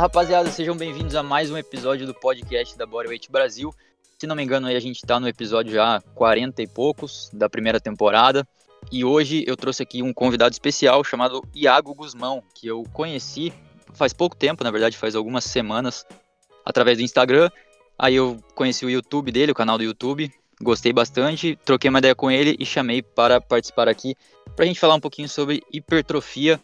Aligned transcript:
Fala 0.00 0.08
rapaziada, 0.08 0.50
sejam 0.50 0.74
bem-vindos 0.74 1.14
a 1.14 1.22
mais 1.22 1.50
um 1.50 1.58
episódio 1.58 2.06
do 2.06 2.14
podcast 2.14 2.74
da 2.78 2.86
Bodyweight 2.86 3.30
Brasil. 3.30 3.70
Se 4.18 4.26
não 4.26 4.34
me 4.34 4.42
engano, 4.42 4.66
a 4.66 4.80
gente 4.80 4.96
está 4.96 5.20
no 5.20 5.28
episódio 5.28 5.74
já 5.74 6.00
40 6.14 6.62
e 6.62 6.66
poucos 6.66 7.28
da 7.34 7.50
primeira 7.50 7.78
temporada. 7.78 8.48
E 8.90 9.04
hoje 9.04 9.44
eu 9.46 9.58
trouxe 9.58 9.82
aqui 9.82 10.02
um 10.02 10.10
convidado 10.10 10.54
especial 10.54 11.04
chamado 11.04 11.46
Iago 11.54 11.92
Guzmão, 11.92 12.42
que 12.54 12.66
eu 12.66 12.82
conheci 12.94 13.52
faz 13.92 14.14
pouco 14.14 14.34
tempo, 14.34 14.64
na 14.64 14.70
verdade, 14.70 14.96
faz 14.96 15.14
algumas 15.14 15.44
semanas, 15.44 16.06
através 16.64 16.96
do 16.96 17.04
Instagram. 17.04 17.50
Aí 17.98 18.14
eu 18.14 18.42
conheci 18.54 18.86
o 18.86 18.90
YouTube 18.90 19.30
dele, 19.30 19.52
o 19.52 19.54
canal 19.54 19.76
do 19.76 19.84
YouTube, 19.84 20.32
gostei 20.62 20.94
bastante, 20.94 21.58
troquei 21.62 21.90
uma 21.90 21.98
ideia 21.98 22.14
com 22.14 22.30
ele 22.30 22.56
e 22.58 22.64
chamei 22.64 23.02
para 23.02 23.38
participar 23.38 23.86
aqui 23.86 24.16
para 24.56 24.64
a 24.64 24.66
gente 24.66 24.80
falar 24.80 24.94
um 24.94 25.00
pouquinho 25.00 25.28
sobre 25.28 25.62
hipertrofia 25.70 26.58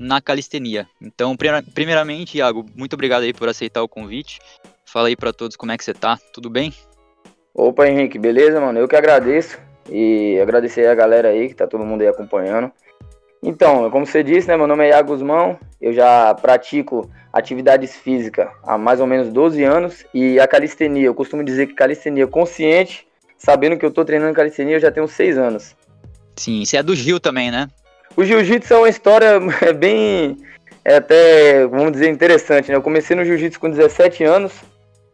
na 0.00 0.18
calistenia. 0.18 0.88
Então, 0.98 1.36
primeiramente, 1.36 2.38
Iago, 2.38 2.64
muito 2.74 2.94
obrigado 2.94 3.22
aí 3.22 3.34
por 3.34 3.50
aceitar 3.50 3.82
o 3.82 3.88
convite. 3.88 4.40
Fala 4.86 5.08
aí 5.08 5.14
para 5.14 5.30
todos 5.30 5.56
como 5.56 5.70
é 5.72 5.76
que 5.76 5.84
você 5.84 5.92
tá, 5.92 6.18
tudo 6.32 6.48
bem? 6.48 6.72
Opa, 7.54 7.86
Henrique, 7.86 8.18
beleza, 8.18 8.58
mano? 8.58 8.78
Eu 8.78 8.88
que 8.88 8.96
agradeço 8.96 9.58
e 9.90 10.40
agradecer 10.40 10.86
a 10.86 10.94
galera 10.94 11.28
aí 11.28 11.48
que 11.48 11.54
tá 11.54 11.66
todo 11.66 11.84
mundo 11.84 12.00
aí 12.00 12.08
acompanhando. 12.08 12.72
Então, 13.42 13.90
como 13.90 14.06
você 14.06 14.22
disse, 14.22 14.48
né, 14.48 14.56
meu 14.56 14.66
nome 14.66 14.84
é 14.86 14.88
Iago 14.88 15.08
Guzmão, 15.08 15.58
eu 15.80 15.92
já 15.92 16.34
pratico 16.34 17.10
atividades 17.30 17.94
físicas 17.94 18.48
há 18.62 18.78
mais 18.78 19.00
ou 19.00 19.06
menos 19.06 19.28
12 19.30 19.62
anos 19.64 20.04
e 20.14 20.40
a 20.40 20.48
calistenia, 20.48 21.04
eu 21.04 21.14
costumo 21.14 21.44
dizer 21.44 21.66
que 21.66 21.74
calistenia 21.74 22.26
consciente, 22.26 23.06
sabendo 23.36 23.76
que 23.76 23.84
eu 23.84 23.90
tô 23.90 24.04
treinando 24.04 24.34
calistenia, 24.34 24.76
eu 24.76 24.80
já 24.80 24.90
tenho 24.90 25.06
6 25.06 25.36
anos. 25.36 25.76
Sim, 26.36 26.64
você 26.64 26.78
é 26.78 26.82
do 26.82 26.94
Gil 26.94 27.20
também, 27.20 27.50
né? 27.50 27.68
O 28.16 28.24
jiu-jitsu 28.24 28.74
é 28.74 28.78
uma 28.78 28.88
história 28.88 29.40
é 29.62 29.72
bem, 29.72 30.36
é 30.84 30.96
até, 30.96 31.66
vamos 31.66 31.92
dizer, 31.92 32.08
interessante, 32.08 32.68
né? 32.68 32.76
Eu 32.76 32.82
comecei 32.82 33.16
no 33.16 33.24
jiu-jitsu 33.24 33.60
com 33.60 33.70
17 33.70 34.24
anos, 34.24 34.52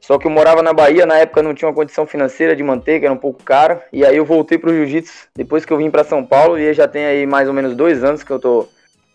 só 0.01 0.19
que 0.19 0.27
eu 0.27 0.31
morava 0.31 0.63
na 0.63 0.73
Bahia, 0.73 1.05
na 1.05 1.19
época 1.19 1.43
não 1.43 1.55
tinha 1.55 1.69
uma 1.69 1.75
condição 1.75 2.07
financeira 2.07 2.55
de 2.55 2.63
manter, 2.63 3.01
que 3.01 3.07
era 3.07 3.13
um 3.15 3.19
pouco 3.19 3.43
caro. 3.43 3.81
E 3.93 4.05
aí 4.05 4.17
eu 4.17 4.25
voltei 4.25 4.57
pro 4.57 4.73
jiu-jitsu 4.73 5.29
depois 5.35 5.65
que 5.65 5.73
eu 5.73 5.79
vim 5.79 5.91
para 5.91 6.05
São 6.05 6.25
Paulo 6.25 6.59
e 6.59 6.73
já 6.73 6.87
tem 6.87 7.05
aí 7.05 7.27
mais 7.27 7.49
ou 7.49 7.55
menos 7.55 7.75
dois 7.75 8.05
anos 8.05 8.23
que 8.23 8.31
eu 8.31 8.39
tô 8.39 8.69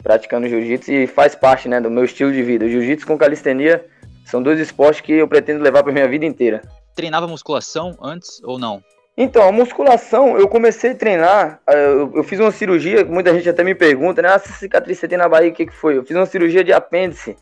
praticando 0.04 0.48
jiu-jitsu 0.48 0.92
e 0.92 1.08
faz 1.08 1.34
parte, 1.34 1.70
né, 1.70 1.80
do 1.80 1.90
meu 1.90 2.04
estilo 2.04 2.32
de 2.32 2.44
vida. 2.44 2.68
Jiu-jitsu 2.68 3.08
com 3.08 3.18
calistenia 3.18 3.86
são 4.26 4.42
dois 4.42 4.60
esportes 4.60 5.02
que 5.02 5.14
eu 5.14 5.28
pretendo 5.28 5.64
levar 5.64 5.84
para 5.84 5.94
minha 5.94 6.08
vida 6.08 6.26
inteira. 6.26 6.62
Treinava 6.96 7.28
musculação 7.28 7.96
antes 8.02 8.42
ou 8.44 8.60
não? 8.60 8.84
Então, 9.24 9.48
a 9.48 9.52
musculação, 9.52 10.36
eu 10.36 10.48
comecei 10.48 10.92
a 10.92 10.96
treinar, 10.96 11.62
eh, 11.70 11.86
eu, 11.86 12.12
eu 12.16 12.24
fiz 12.24 12.40
uma 12.40 12.50
cirurgia, 12.50 13.06
muita 13.06 13.32
gente 13.32 13.48
até 13.48 13.64
me 13.64 13.76
pergunta, 13.76 14.20
né, 14.20 14.30
ah, 14.30 14.34
essa 14.34 14.52
cicatriz 14.54 14.98
você 14.98 15.08
tem 15.08 15.16
na 15.16 15.30
Bahia, 15.30 15.52
o 15.52 15.54
que, 15.54 15.68
que 15.68 15.76
foi? 15.76 15.96
Eu 15.96 16.04
fiz 16.04 16.18
uma 16.18 16.26
cirurgia 16.26 16.64
de 16.64 16.74
apêndice 16.74 17.36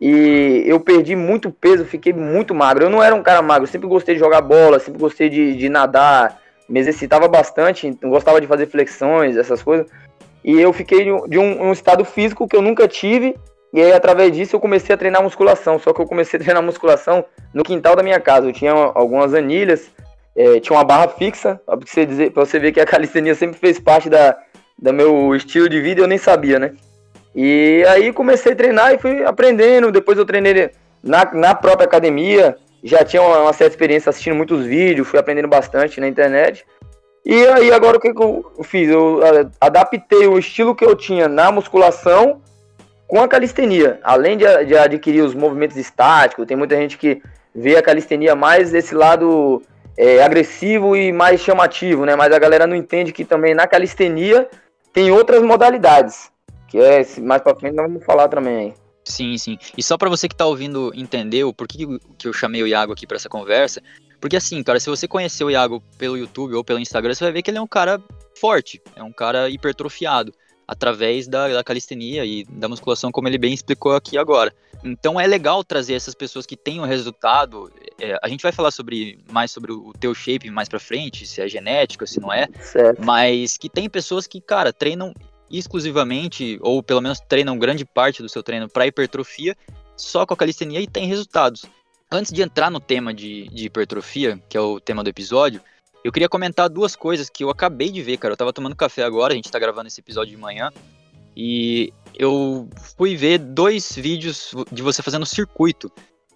e 0.00 0.64
eu 0.64 0.80
perdi 0.80 1.14
muito 1.14 1.50
peso, 1.50 1.84
fiquei 1.84 2.14
muito 2.14 2.54
magro. 2.54 2.84
Eu 2.84 2.88
não 2.88 3.02
era 3.02 3.14
um 3.14 3.22
cara 3.22 3.42
magro, 3.42 3.66
sempre 3.66 3.86
gostei 3.86 4.14
de 4.14 4.20
jogar 4.20 4.40
bola, 4.40 4.78
sempre 4.78 4.98
gostei 4.98 5.28
de, 5.28 5.54
de 5.54 5.68
nadar, 5.68 6.40
me 6.66 6.80
exercitava 6.80 7.28
bastante, 7.28 7.90
gostava 8.04 8.40
de 8.40 8.46
fazer 8.46 8.64
flexões, 8.64 9.36
essas 9.36 9.62
coisas. 9.62 9.86
E 10.42 10.58
eu 10.58 10.72
fiquei 10.72 11.04
de 11.04 11.38
um, 11.38 11.62
um, 11.62 11.72
estado 11.72 12.06
físico 12.06 12.48
que 12.48 12.56
eu 12.56 12.62
nunca 12.62 12.88
tive. 12.88 13.36
E 13.74 13.82
aí, 13.82 13.92
através 13.92 14.32
disso, 14.32 14.56
eu 14.56 14.60
comecei 14.60 14.94
a 14.94 14.98
treinar 14.98 15.22
musculação. 15.22 15.78
Só 15.78 15.92
que 15.92 16.00
eu 16.00 16.06
comecei 16.06 16.40
a 16.40 16.42
treinar 16.42 16.62
musculação 16.62 17.22
no 17.52 17.62
quintal 17.62 17.94
da 17.94 18.02
minha 18.02 18.18
casa. 18.18 18.46
Eu 18.46 18.52
tinha 18.52 18.72
algumas 18.72 19.34
anilhas, 19.34 19.90
é, 20.38 20.60
tinha 20.60 20.76
uma 20.76 20.84
barra 20.84 21.08
fixa, 21.08 21.60
pra 21.66 21.76
você, 21.84 22.06
dizer, 22.06 22.30
pra 22.30 22.44
você 22.44 22.60
ver 22.60 22.70
que 22.70 22.80
a 22.80 22.86
calistenia 22.86 23.34
sempre 23.34 23.58
fez 23.58 23.80
parte 23.80 24.08
da, 24.08 24.38
do 24.78 24.92
meu 24.92 25.34
estilo 25.34 25.68
de 25.68 25.80
vida 25.80 26.00
eu 26.00 26.06
nem 26.06 26.16
sabia, 26.16 26.60
né? 26.60 26.74
E 27.34 27.84
aí 27.88 28.12
comecei 28.12 28.52
a 28.52 28.56
treinar 28.56 28.94
e 28.94 28.98
fui 28.98 29.24
aprendendo. 29.24 29.90
Depois 29.90 30.16
eu 30.16 30.24
treinei 30.24 30.70
na, 31.02 31.24
na 31.34 31.54
própria 31.56 31.86
academia. 31.86 32.56
Já 32.84 33.04
tinha 33.04 33.20
uma, 33.20 33.40
uma, 33.40 33.52
certa 33.52 33.72
experiência 33.74 34.10
assistindo 34.10 34.36
muitos 34.36 34.64
vídeos, 34.64 35.08
fui 35.08 35.18
aprendendo 35.18 35.48
bastante 35.48 36.00
na 36.00 36.06
internet. 36.06 36.64
E 37.26 37.44
aí 37.48 37.72
agora 37.72 37.96
o 37.96 38.00
que, 38.00 38.14
que 38.14 38.22
eu 38.22 38.44
fiz? 38.62 38.88
Eu 38.88 39.20
adaptei 39.60 40.26
o 40.28 40.38
estilo 40.38 40.74
que 40.74 40.84
eu 40.84 40.94
tinha 40.94 41.28
na 41.28 41.50
musculação 41.50 42.40
com 43.08 43.20
a 43.20 43.26
calistenia. 43.26 43.98
Além 44.04 44.36
de, 44.36 44.64
de 44.64 44.76
adquirir 44.76 45.22
os 45.22 45.34
movimentos 45.34 45.76
estáticos, 45.76 46.46
tem 46.46 46.56
muita 46.56 46.76
gente 46.76 46.96
que 46.96 47.20
vê 47.52 47.76
a 47.76 47.82
calistenia 47.82 48.36
mais 48.36 48.70
desse 48.70 48.94
lado 48.94 49.60
é, 49.98 50.22
agressivo 50.22 50.96
e 50.96 51.12
mais 51.12 51.40
chamativo, 51.40 52.06
né? 52.06 52.14
Mas 52.14 52.32
a 52.32 52.38
galera 52.38 52.68
não 52.68 52.76
entende 52.76 53.12
que 53.12 53.24
também 53.24 53.52
na 53.52 53.66
calistenia 53.66 54.48
tem 54.92 55.10
outras 55.10 55.42
modalidades. 55.42 56.30
Que 56.68 56.78
é, 56.78 57.04
mais 57.20 57.42
pra 57.42 57.56
frente 57.56 57.74
nós 57.74 57.86
vamos 57.86 58.04
falar 58.04 58.28
também 58.28 58.74
Sim, 59.04 59.38
sim. 59.38 59.58
E 59.76 59.82
só 59.82 59.96
para 59.96 60.10
você 60.10 60.28
que 60.28 60.36
tá 60.36 60.44
ouvindo 60.44 60.92
entender 60.94 61.42
o 61.42 61.52
porquê 61.52 61.86
que 62.18 62.28
eu 62.28 62.32
chamei 62.32 62.62
o 62.62 62.66
Iago 62.66 62.92
aqui 62.92 63.06
para 63.06 63.16
essa 63.16 63.28
conversa, 63.28 63.82
porque 64.20 64.36
assim, 64.36 64.62
cara, 64.62 64.78
se 64.78 64.90
você 64.90 65.08
conhecer 65.08 65.44
o 65.44 65.50
Iago 65.50 65.82
pelo 65.96 66.16
YouTube 66.16 66.54
ou 66.54 66.62
pelo 66.62 66.78
Instagram, 66.78 67.14
você 67.14 67.24
vai 67.24 67.32
ver 67.32 67.42
que 67.42 67.50
ele 67.50 67.56
é 67.56 67.62
um 67.62 67.66
cara 67.66 67.98
forte, 68.38 68.82
é 68.94 69.02
um 69.02 69.12
cara 69.12 69.48
hipertrofiado, 69.48 70.32
através 70.68 71.26
da, 71.26 71.48
da 71.48 71.64
calistenia 71.64 72.26
e 72.26 72.44
da 72.44 72.68
musculação, 72.68 73.10
como 73.10 73.26
ele 73.26 73.38
bem 73.38 73.54
explicou 73.54 73.96
aqui 73.96 74.18
agora. 74.18 74.54
Então 74.84 75.18
é 75.18 75.26
legal 75.26 75.64
trazer 75.64 75.94
essas 75.94 76.14
pessoas 76.14 76.44
que 76.44 76.56
têm 76.56 76.78
o 76.78 76.82
um 76.82 76.86
resultado. 76.86 77.72
É, 77.98 78.18
a 78.22 78.28
gente 78.28 78.42
vai 78.42 78.52
falar 78.52 78.70
sobre 78.70 79.18
mais 79.32 79.50
sobre 79.50 79.72
o 79.72 79.94
teu 79.98 80.14
shape 80.14 80.50
mais 80.50 80.68
para 80.68 80.78
frente, 80.78 81.26
se 81.26 81.40
é 81.40 81.48
genética, 81.48 82.06
se 82.06 82.20
não 82.20 82.30
é. 82.30 82.46
Certo. 82.60 83.02
Mas 83.02 83.56
que 83.56 83.70
tem 83.70 83.88
pessoas 83.88 84.26
que, 84.26 84.42
cara, 84.42 84.70
treinam 84.70 85.14
exclusivamente, 85.50 86.58
ou 86.60 86.82
pelo 86.82 87.00
menos 87.00 87.18
treinam 87.18 87.58
grande 87.58 87.86
parte 87.86 88.22
do 88.22 88.28
seu 88.28 88.42
treino 88.42 88.68
para 88.68 88.86
hipertrofia, 88.86 89.56
só 89.96 90.26
com 90.26 90.34
a 90.34 90.36
calistenia 90.36 90.80
e 90.80 90.86
tem 90.86 91.06
resultados. 91.06 91.64
Antes 92.12 92.30
de 92.30 92.42
entrar 92.42 92.70
no 92.70 92.78
tema 92.78 93.12
de, 93.14 93.48
de 93.48 93.66
hipertrofia, 93.66 94.38
que 94.48 94.56
é 94.56 94.60
o 94.60 94.78
tema 94.78 95.02
do 95.02 95.08
episódio, 95.08 95.62
eu 96.08 96.12
queria 96.12 96.28
comentar 96.28 96.70
duas 96.70 96.96
coisas 96.96 97.28
que 97.28 97.44
eu 97.44 97.50
acabei 97.50 97.90
de 97.90 98.00
ver, 98.02 98.16
cara. 98.16 98.32
Eu 98.32 98.36
tava 98.36 98.50
tomando 98.50 98.74
café 98.74 99.02
agora, 99.02 99.34
a 99.34 99.36
gente 99.36 99.50
tá 99.50 99.58
gravando 99.58 99.88
esse 99.88 100.00
episódio 100.00 100.34
de 100.34 100.40
manhã, 100.40 100.70
e 101.36 101.92
eu 102.14 102.66
fui 102.96 103.14
ver 103.14 103.36
dois 103.36 103.94
vídeos 103.94 104.54
de 104.72 104.82
você 104.82 105.02
fazendo 105.02 105.26
circuito. 105.26 105.92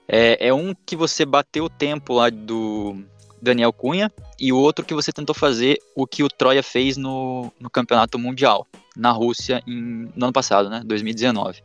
É, 0.06 0.49
é 0.49 0.53
um 0.53 0.75
que 0.75 0.94
você 0.94 1.25
bateu 1.25 1.65
o 1.65 1.71
tempo 1.71 2.12
lá 2.12 2.28
do 2.28 3.03
Daniel 3.41 3.72
Cunha 3.72 4.12
e 4.38 4.53
o 4.53 4.59
outro 4.59 4.84
que 4.84 4.93
você 4.93 5.11
tentou 5.11 5.34
fazer 5.34 5.78
o 5.97 6.06
que 6.06 6.22
o 6.22 6.28
Troia 6.28 6.62
fez 6.62 6.99
no, 6.99 7.50
no 7.59 7.71
campeonato 7.71 8.19
mundial 8.19 8.66
na 8.94 9.11
Rússia 9.11 9.62
em, 9.66 10.06
no 10.15 10.27
ano 10.27 10.32
passado, 10.34 10.69
né? 10.69 10.82
2019. 10.84 11.62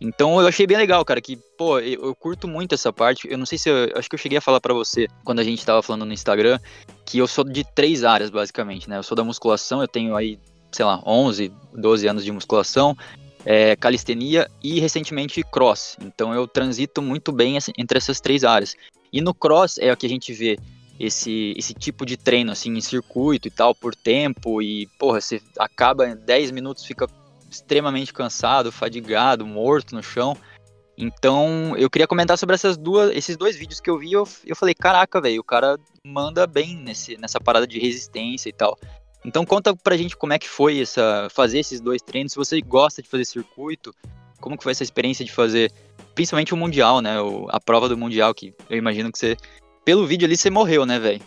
Então 0.00 0.40
eu 0.40 0.46
achei 0.46 0.66
bem 0.66 0.76
legal, 0.76 1.04
cara, 1.04 1.20
que, 1.20 1.36
pô, 1.56 1.78
eu, 1.78 2.14
curto 2.14 2.48
muito 2.48 2.74
essa 2.74 2.92
parte. 2.92 3.28
Eu 3.30 3.38
não 3.38 3.46
sei 3.46 3.56
se 3.56 3.68
eu. 3.68 3.92
Acho 3.96 4.08
que 4.08 4.14
eu 4.14 4.18
cheguei 4.18 4.38
a 4.38 4.40
falar 4.40 4.60
para 4.60 4.74
você 4.74 5.06
quando 5.24 5.38
a 5.40 5.44
gente 5.44 5.64
tava 5.64 5.82
falando 5.82 6.04
no 6.04 6.12
Instagram 6.12 6.58
que 7.06 7.18
eu 7.18 7.26
sou 7.26 7.44
de 7.44 7.64
três 7.74 8.04
áreas, 8.04 8.30
basicamente, 8.30 8.88
né? 8.88 8.98
Eu 8.98 9.02
sou 9.02 9.16
da 9.16 9.24
musculação, 9.24 9.80
eu 9.80 9.88
tenho 9.88 10.16
aí, 10.16 10.38
sei 10.72 10.84
lá, 10.84 11.02
11, 11.06 11.52
12 11.72 12.08
anos 12.08 12.24
de 12.24 12.32
musculação, 12.32 12.96
é, 13.44 13.76
calistenia 13.76 14.50
e 14.62 14.80
recentemente 14.80 15.42
cross. 15.42 15.96
Então 16.00 16.34
eu 16.34 16.48
transito 16.48 17.00
muito 17.00 17.30
bem 17.30 17.56
entre 17.78 17.98
essas 17.98 18.20
três 18.20 18.42
áreas. 18.42 18.74
E 19.12 19.20
no 19.20 19.32
cross 19.32 19.78
é 19.78 19.92
o 19.92 19.96
que 19.96 20.06
a 20.06 20.08
gente 20.08 20.32
vê 20.32 20.58
esse, 20.98 21.54
esse 21.56 21.74
tipo 21.74 22.04
de 22.06 22.16
treino, 22.16 22.52
assim, 22.52 22.70
em 22.76 22.80
circuito 22.80 23.48
e 23.48 23.50
tal, 23.50 23.74
por 23.74 23.94
tempo, 23.94 24.62
e, 24.62 24.86
porra, 24.98 25.20
você 25.20 25.40
acaba 25.58 26.08
em 26.08 26.16
10 26.16 26.50
minutos, 26.50 26.84
fica 26.84 27.06
extremamente 27.54 28.12
cansado, 28.12 28.72
fadigado, 28.72 29.46
morto 29.46 29.94
no 29.94 30.02
chão. 30.02 30.36
Então, 30.96 31.74
eu 31.76 31.90
queria 31.90 32.06
comentar 32.06 32.38
sobre 32.38 32.54
essas 32.54 32.76
duas, 32.76 33.10
esses 33.16 33.36
dois 33.36 33.56
vídeos 33.56 33.80
que 33.80 33.90
eu 33.90 33.98
vi, 33.98 34.12
eu, 34.12 34.28
eu 34.46 34.54
falei, 34.54 34.74
caraca, 34.74 35.20
velho, 35.20 35.40
o 35.40 35.44
cara 35.44 35.76
manda 36.06 36.46
bem 36.46 36.76
nesse, 36.76 37.16
nessa 37.16 37.40
parada 37.40 37.66
de 37.66 37.78
resistência 37.78 38.48
e 38.48 38.52
tal. 38.52 38.78
Então 39.24 39.44
conta 39.44 39.74
pra 39.74 39.96
gente 39.96 40.16
como 40.16 40.34
é 40.34 40.38
que 40.38 40.48
foi 40.48 40.80
essa, 40.80 41.28
fazer 41.30 41.58
esses 41.58 41.80
dois 41.80 42.02
treinos, 42.02 42.32
se 42.32 42.36
você 42.36 42.60
gosta 42.60 43.00
de 43.00 43.08
fazer 43.08 43.24
circuito, 43.24 43.94
como 44.38 44.56
que 44.56 44.62
foi 44.62 44.72
essa 44.72 44.82
experiência 44.82 45.24
de 45.24 45.32
fazer, 45.32 45.72
principalmente 46.14 46.52
o 46.52 46.56
Mundial, 46.56 47.00
né, 47.00 47.18
o, 47.20 47.46
a 47.48 47.58
prova 47.58 47.88
do 47.88 47.96
Mundial, 47.96 48.34
que 48.34 48.52
eu 48.68 48.76
imagino 48.76 49.10
que 49.10 49.18
você 49.18 49.36
pelo 49.84 50.06
vídeo 50.06 50.26
ali 50.26 50.36
você 50.36 50.50
morreu, 50.50 50.84
né, 50.84 50.98
velho? 50.98 51.22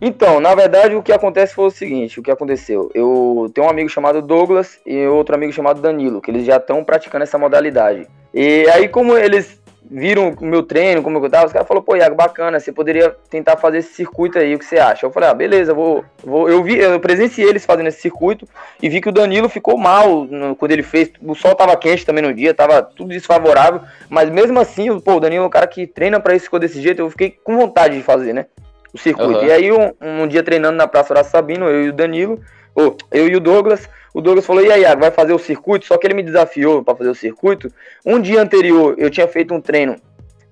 Então, 0.00 0.38
na 0.38 0.54
verdade, 0.54 0.94
o 0.94 1.02
que 1.02 1.12
acontece 1.12 1.54
foi 1.54 1.66
o 1.66 1.70
seguinte: 1.70 2.20
o 2.20 2.22
que 2.22 2.30
aconteceu? 2.30 2.90
Eu 2.94 3.50
tenho 3.52 3.66
um 3.66 3.70
amigo 3.70 3.88
chamado 3.88 4.22
Douglas 4.22 4.78
e 4.86 5.06
outro 5.06 5.34
amigo 5.34 5.52
chamado 5.52 5.80
Danilo, 5.80 6.20
que 6.20 6.30
eles 6.30 6.46
já 6.46 6.56
estão 6.56 6.84
praticando 6.84 7.24
essa 7.24 7.38
modalidade. 7.38 8.06
E 8.32 8.68
aí, 8.70 8.88
como 8.88 9.16
eles 9.16 9.60
viram 9.90 10.36
o 10.38 10.44
meu 10.44 10.62
treino, 10.62 11.02
como 11.02 11.18
eu 11.18 11.30
tava, 11.30 11.46
os 11.46 11.52
caras 11.52 11.66
falaram, 11.66 11.84
pô, 11.84 11.96
Iago, 11.96 12.14
bacana, 12.14 12.60
você 12.60 12.70
poderia 12.70 13.16
tentar 13.30 13.56
fazer 13.56 13.78
esse 13.78 13.94
circuito 13.94 14.38
aí, 14.38 14.54
o 14.54 14.58
que 14.58 14.64
você 14.64 14.78
acha? 14.78 15.06
Eu 15.06 15.10
falei, 15.10 15.30
ah, 15.30 15.34
beleza, 15.34 15.72
vou, 15.72 16.04
vou. 16.22 16.48
Eu 16.48 16.62
vi, 16.62 16.78
eu 16.78 17.00
presenciei 17.00 17.48
eles 17.48 17.64
fazendo 17.64 17.86
esse 17.86 18.00
circuito 18.00 18.46
e 18.82 18.88
vi 18.88 19.00
que 19.00 19.08
o 19.08 19.12
Danilo 19.12 19.48
ficou 19.48 19.76
mal 19.76 20.24
no, 20.24 20.54
quando 20.54 20.72
ele 20.72 20.82
fez. 20.82 21.10
O 21.22 21.34
sol 21.34 21.54
tava 21.54 21.76
quente 21.76 22.04
também 22.04 22.22
no 22.22 22.34
dia, 22.34 22.52
tava 22.52 22.82
tudo 22.82 23.08
desfavorável, 23.08 23.80
mas 24.08 24.28
mesmo 24.30 24.60
assim, 24.60 25.00
pô, 25.00 25.14
o 25.14 25.20
Danilo 25.20 25.44
é 25.44 25.46
um 25.46 25.50
cara 25.50 25.66
que 25.66 25.86
treina 25.86 26.20
para 26.20 26.34
isso 26.34 26.44
ficou 26.44 26.60
desse 26.60 26.80
jeito, 26.80 27.00
eu 27.00 27.10
fiquei 27.10 27.30
com 27.42 27.56
vontade 27.56 27.96
de 27.96 28.02
fazer, 28.02 28.32
né? 28.32 28.46
O 28.92 28.98
circuito. 28.98 29.40
Uhum. 29.40 29.46
E 29.46 29.52
aí, 29.52 29.72
um, 29.72 29.92
um, 30.00 30.26
dia 30.26 30.42
treinando 30.42 30.76
na 30.76 30.86
Praça 30.86 31.12
Horácio 31.12 31.32
Sabino, 31.32 31.66
eu 31.66 31.86
e 31.86 31.88
o 31.88 31.92
Danilo, 31.92 32.40
ou 32.74 32.96
eu 33.10 33.28
e 33.28 33.36
o 33.36 33.40
Douglas, 33.40 33.88
o 34.14 34.20
Douglas 34.20 34.46
falou: 34.46 34.64
e 34.64 34.72
aí, 34.72 34.82
Iago, 34.82 35.00
vai 35.00 35.10
fazer 35.10 35.32
o 35.32 35.38
circuito? 35.38 35.86
Só 35.86 35.96
que 35.96 36.06
ele 36.06 36.14
me 36.14 36.22
desafiou 36.22 36.82
para 36.82 36.96
fazer 36.96 37.10
o 37.10 37.14
circuito. 37.14 37.70
Um 38.04 38.20
dia 38.20 38.40
anterior, 38.40 38.94
eu 38.98 39.10
tinha 39.10 39.28
feito 39.28 39.54
um 39.54 39.60
treino 39.60 39.96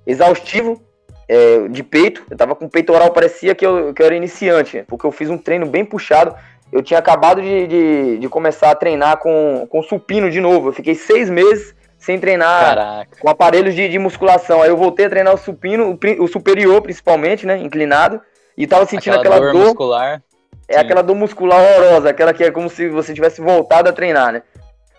exaustivo 0.07 0.83
é, 1.29 1.69
de 1.69 1.83
peito. 1.83 2.25
Eu 2.31 2.37
tava 2.37 2.55
com 2.55 2.69
peitoral, 2.69 3.11
parecia 3.13 3.55
que 3.55 3.67
eu, 3.67 3.93
que 3.93 4.03
eu 4.03 4.07
era 4.07 4.15
iniciante, 4.15 4.85
porque 4.87 5.07
eu 5.07 5.13
fiz 5.13 5.31
um 5.31 5.39
treino 5.39 5.67
bem 5.67 5.85
puxado. 5.85 6.35
Eu 6.73 6.83
tinha 6.83 6.99
acabado 6.99 7.41
de, 7.41 7.67
de, 7.67 8.19
de 8.19 8.29
começar 8.29 8.71
a 8.71 8.75
treinar 8.75 9.19
com, 9.19 9.67
com 9.69 9.83
supino 9.83 10.31
de 10.31 10.41
novo. 10.41 10.69
Eu 10.69 10.73
fiquei 10.73 10.95
seis 10.95 11.31
meses 11.31 11.75
sem 12.07 12.21
treinar 12.21 12.65
Caraca. 12.65 13.17
com 13.19 13.29
aparelhos 13.29 13.75
de, 13.75 13.89
de, 13.89 13.99
musculação. 13.99 14.63
Aí 14.63 14.69
eu 14.69 14.77
voltei 14.77 15.07
a 15.07 15.11
treinar 15.11 15.35
o 15.35 15.37
supino, 15.37 15.91
o, 15.91 16.23
o 16.23 16.29
superior 16.29 16.81
principalmente, 16.81 17.45
né? 17.45 17.59
Inclinado. 17.59 18.21
E 18.57 18.65
tava 18.65 18.87
sentindo 18.87 19.17
aquela, 19.17 19.35
aquela 19.35 19.53
dor, 19.53 19.59
dor. 19.59 19.67
muscular. 19.67 20.23
É 20.69 20.75
Sim. 20.75 20.79
aquela 20.79 21.03
dor 21.03 21.17
muscular 21.17 21.61
horrorosa, 21.61 22.09
aquela 22.09 22.33
que 22.33 22.45
é 22.45 22.51
como 22.53 22.71
se 22.71 22.89
você 22.89 23.13
tivesse 23.13 23.41
voltado 23.41 23.89
a 23.89 23.93
treinar, 23.93 24.33
né? 24.33 24.43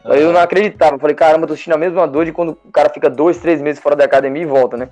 Uhum. 0.03 0.11
Aí 0.11 0.21
eu 0.21 0.33
não 0.33 0.41
acreditava. 0.41 0.99
Falei, 0.99 1.15
caramba, 1.15 1.47
tô 1.47 1.55
sentindo 1.55 1.75
a 1.75 1.77
mesma 1.77 2.05
dor 2.05 2.25
de 2.25 2.33
quando 2.33 2.57
o 2.65 2.71
cara 2.73 2.89
fica 2.89 3.09
dois, 3.09 3.37
três 3.37 3.61
meses 3.61 3.81
fora 3.81 3.95
da 3.95 4.03
academia 4.03 4.43
e 4.43 4.45
volta, 4.45 4.75
né? 4.75 4.89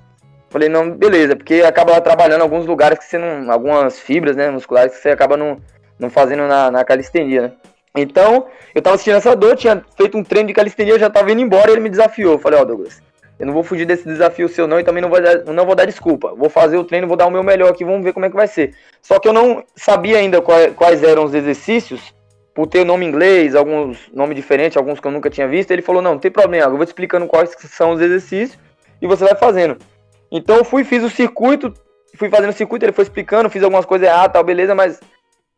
Falei, 0.48 0.70
não, 0.70 0.90
beleza, 0.90 1.36
porque 1.36 1.56
acaba 1.56 2.00
trabalhando 2.00 2.40
em 2.40 2.44
alguns 2.44 2.64
lugares 2.64 2.98
que 2.98 3.04
você 3.04 3.18
não. 3.18 3.52
algumas 3.52 4.00
fibras, 4.00 4.34
né, 4.34 4.48
musculares 4.48 4.94
que 4.94 5.02
você 5.02 5.10
acaba 5.10 5.36
não, 5.36 5.58
não 5.98 6.08
fazendo 6.08 6.46
na, 6.46 6.70
na 6.70 6.82
calistenia, 6.82 7.42
né? 7.42 7.52
Então, 7.96 8.46
eu 8.74 8.82
tava 8.82 8.94
assistindo 8.94 9.16
essa 9.16 9.34
dor, 9.34 9.56
tinha 9.56 9.82
feito 9.96 10.18
um 10.18 10.22
treino 10.22 10.48
de 10.48 10.54
calistenia, 10.54 10.98
já 10.98 11.08
tava 11.08 11.32
indo 11.32 11.40
embora 11.40 11.70
e 11.70 11.74
ele 11.74 11.80
me 11.80 11.88
desafiou. 11.88 12.38
Falei, 12.38 12.58
ó, 12.58 12.62
oh, 12.62 12.66
Douglas, 12.66 13.02
eu 13.38 13.46
não 13.46 13.52
vou 13.52 13.62
fugir 13.62 13.86
desse 13.86 14.04
desafio 14.04 14.48
seu 14.48 14.66
não 14.66 14.80
e 14.80 14.84
também 14.84 15.02
não 15.02 15.10
vou, 15.10 15.20
dar, 15.20 15.44
não 15.44 15.66
vou 15.66 15.74
dar 15.74 15.84
desculpa. 15.84 16.34
Vou 16.34 16.48
fazer 16.48 16.76
o 16.76 16.84
treino, 16.84 17.06
vou 17.06 17.16
dar 17.16 17.26
o 17.26 17.30
meu 17.30 17.42
melhor 17.42 17.70
aqui, 17.70 17.84
vamos 17.84 18.02
ver 18.02 18.12
como 18.12 18.26
é 18.26 18.30
que 18.30 18.36
vai 18.36 18.46
ser. 18.46 18.74
Só 19.02 19.18
que 19.18 19.28
eu 19.28 19.32
não 19.32 19.64
sabia 19.74 20.18
ainda 20.18 20.40
quais, 20.40 21.02
eram 21.02 21.24
os 21.24 21.34
exercícios, 21.34 22.14
por 22.54 22.66
ter 22.66 22.84
nome 22.84 23.04
inglês, 23.04 23.54
alguns 23.54 24.10
nomes 24.12 24.34
diferentes, 24.34 24.76
alguns 24.76 24.98
que 24.98 25.06
eu 25.06 25.12
nunca 25.12 25.28
tinha 25.28 25.46
visto. 25.46 25.70
Ele 25.70 25.82
falou, 25.82 26.00
não, 26.00 26.12
não 26.12 26.18
tem 26.18 26.30
problema, 26.30 26.66
eu 26.66 26.76
vou 26.76 26.86
te 26.86 26.88
explicando 26.88 27.26
quais 27.26 27.54
são 27.58 27.92
os 27.92 28.00
exercícios 28.00 28.58
e 29.00 29.06
você 29.06 29.24
vai 29.24 29.34
fazendo. 29.34 29.76
Então 30.30 30.56
eu 30.56 30.64
fui, 30.64 30.82
fiz 30.82 31.02
o 31.02 31.10
circuito, 31.10 31.72
fui 32.14 32.30
fazendo 32.30 32.50
o 32.50 32.54
circuito, 32.54 32.84
ele 32.84 32.92
foi 32.92 33.04
explicando, 33.04 33.50
fiz 33.50 33.62
algumas 33.62 33.84
coisas 33.84 34.08
erradas, 34.08 34.32
tal, 34.32 34.42
beleza, 34.42 34.74
mas 34.74 34.98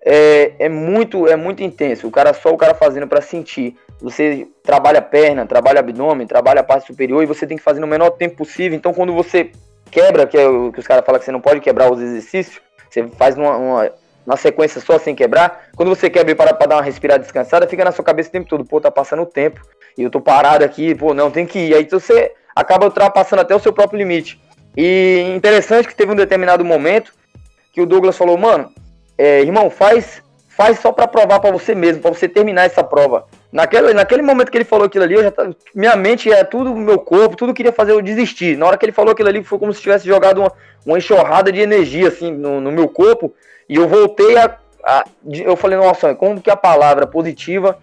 é, 0.05 0.53
é 0.59 0.69
muito 0.69 1.27
é 1.27 1.37
muito 1.37 1.63
intenso. 1.63 2.07
O 2.07 2.11
cara 2.11 2.33
só 2.33 2.51
o 2.51 2.57
cara 2.57 2.75
fazendo 2.75 3.07
para 3.07 3.21
sentir. 3.21 3.77
Você 4.01 4.47
trabalha 4.63 5.03
perna, 5.03 5.47
trabalha 5.47 5.81
abdômen, 5.81 6.27
trabalha 6.27 6.61
a 6.61 6.65
parte 6.65 6.87
superior 6.87 7.23
e 7.23 7.27
você 7.27 7.47
tem 7.47 7.57
que 7.57 7.63
fazer 7.63 7.81
no 7.81 7.87
menor 7.87 8.11
tempo 8.11 8.37
possível. 8.37 8.77
Então 8.77 8.95
quando 8.95 9.13
você 9.13 9.51
quebra, 9.91 10.27
que 10.27 10.37
é 10.37 10.47
o 10.47 10.73
que 10.73 10.81
os 10.81 10.87
caras 10.87 11.05
falam 11.05 11.19
que 11.19 11.25
você 11.25 11.33
não 11.33 11.41
pode 11.41 11.61
quebrar 11.61 11.91
os 11.91 12.01
exercícios, 12.01 12.61
você 12.89 13.07
faz 13.09 13.37
numa, 13.37 13.57
uma, 13.57 13.91
uma 14.27 14.37
sequência 14.37 14.81
só 14.81 14.99
sem 14.99 15.15
quebrar. 15.15 15.69
Quando 15.77 15.89
você 15.89 16.09
quebra 16.09 16.33
e 16.33 16.35
para 16.35 16.55
pra 16.55 16.67
dar 16.67 16.77
uma 16.77 16.83
respirada 16.83 17.23
descansada, 17.23 17.67
fica 17.67 17.85
na 17.85 17.93
sua 17.93 18.05
cabeça 18.05 18.29
o 18.29 18.33
tempo 18.33 18.49
todo, 18.49 18.65
pô, 18.65 18.81
tá 18.81 18.91
passando 18.91 19.23
o 19.23 19.27
tempo. 19.27 19.61
E 19.97 20.03
eu 20.03 20.11
tô 20.11 20.21
parado 20.21 20.65
aqui, 20.65 20.95
pô, 20.95 21.13
não, 21.13 21.31
tem 21.31 21.45
que 21.45 21.59
ir. 21.59 21.75
Aí 21.75 21.89
você 21.91 22.33
acaba 22.55 22.87
ultrapassando 22.87 23.43
até 23.43 23.55
o 23.55 23.59
seu 23.59 23.73
próprio 23.73 23.99
limite. 23.99 24.41
E 24.77 25.33
interessante 25.35 25.89
que 25.89 25.95
teve 25.95 26.13
um 26.13 26.17
determinado 26.17 26.65
momento 26.65 27.13
que 27.73 27.81
o 27.81 27.87
Douglas 27.87 28.17
falou, 28.17 28.39
mano, 28.39 28.71
é, 29.19 29.41
irmão, 29.41 29.69
faz, 29.69 30.23
faz 30.49 30.79
só 30.79 30.93
para 30.93 31.09
provar 31.09 31.41
para 31.41 31.51
você 31.51 31.75
mesmo, 31.75 32.01
para 32.01 32.13
você 32.13 32.29
terminar 32.29 32.65
essa 32.65 32.85
prova. 32.85 33.27
Naquele, 33.51 33.93
naquele 33.93 34.23
momento 34.23 34.51
que 34.51 34.59
ele 34.59 34.65
falou 34.65 34.87
aquilo 34.87 35.05
ali, 35.05 35.15
eu 35.15 35.23
já 35.25 35.33
minha 35.75 35.97
mente 35.97 36.31
é 36.31 36.45
tudo, 36.45 36.75
meu 36.75 36.99
corpo, 36.99 37.37
tudo 37.37 37.53
queria 37.53 37.73
fazer 37.73 37.93
eu 37.93 38.01
desistir. 38.01 38.57
Na 38.57 38.67
hora 38.67 38.77
que 38.77 38.85
ele 38.85 38.93
falou 38.93 39.13
aquilo 39.13 39.29
ali, 39.29 39.43
foi 39.43 39.59
como 39.59 39.73
se 39.73 39.83
tivesse 39.83 40.07
jogado 40.07 40.41
uma, 40.41 40.53
uma 40.87 40.99
enxurrada 40.99 41.51
de 41.51 41.61
energia 41.61 42.09
assim 42.09 42.31
no, 42.31 42.61
no 42.61 42.71
meu 42.71 42.89
corpo. 42.89 43.35
E 43.69 43.75
eu 43.75 43.89
voltei 43.89 44.37
a, 44.37 44.57
a, 44.85 45.05
Eu 45.33 45.57
falei, 45.57 45.79
nossa, 45.79 46.15
como 46.15 46.41
que 46.41 46.51
a 46.51 46.57
palavra 46.57 47.07
positiva 47.07 47.79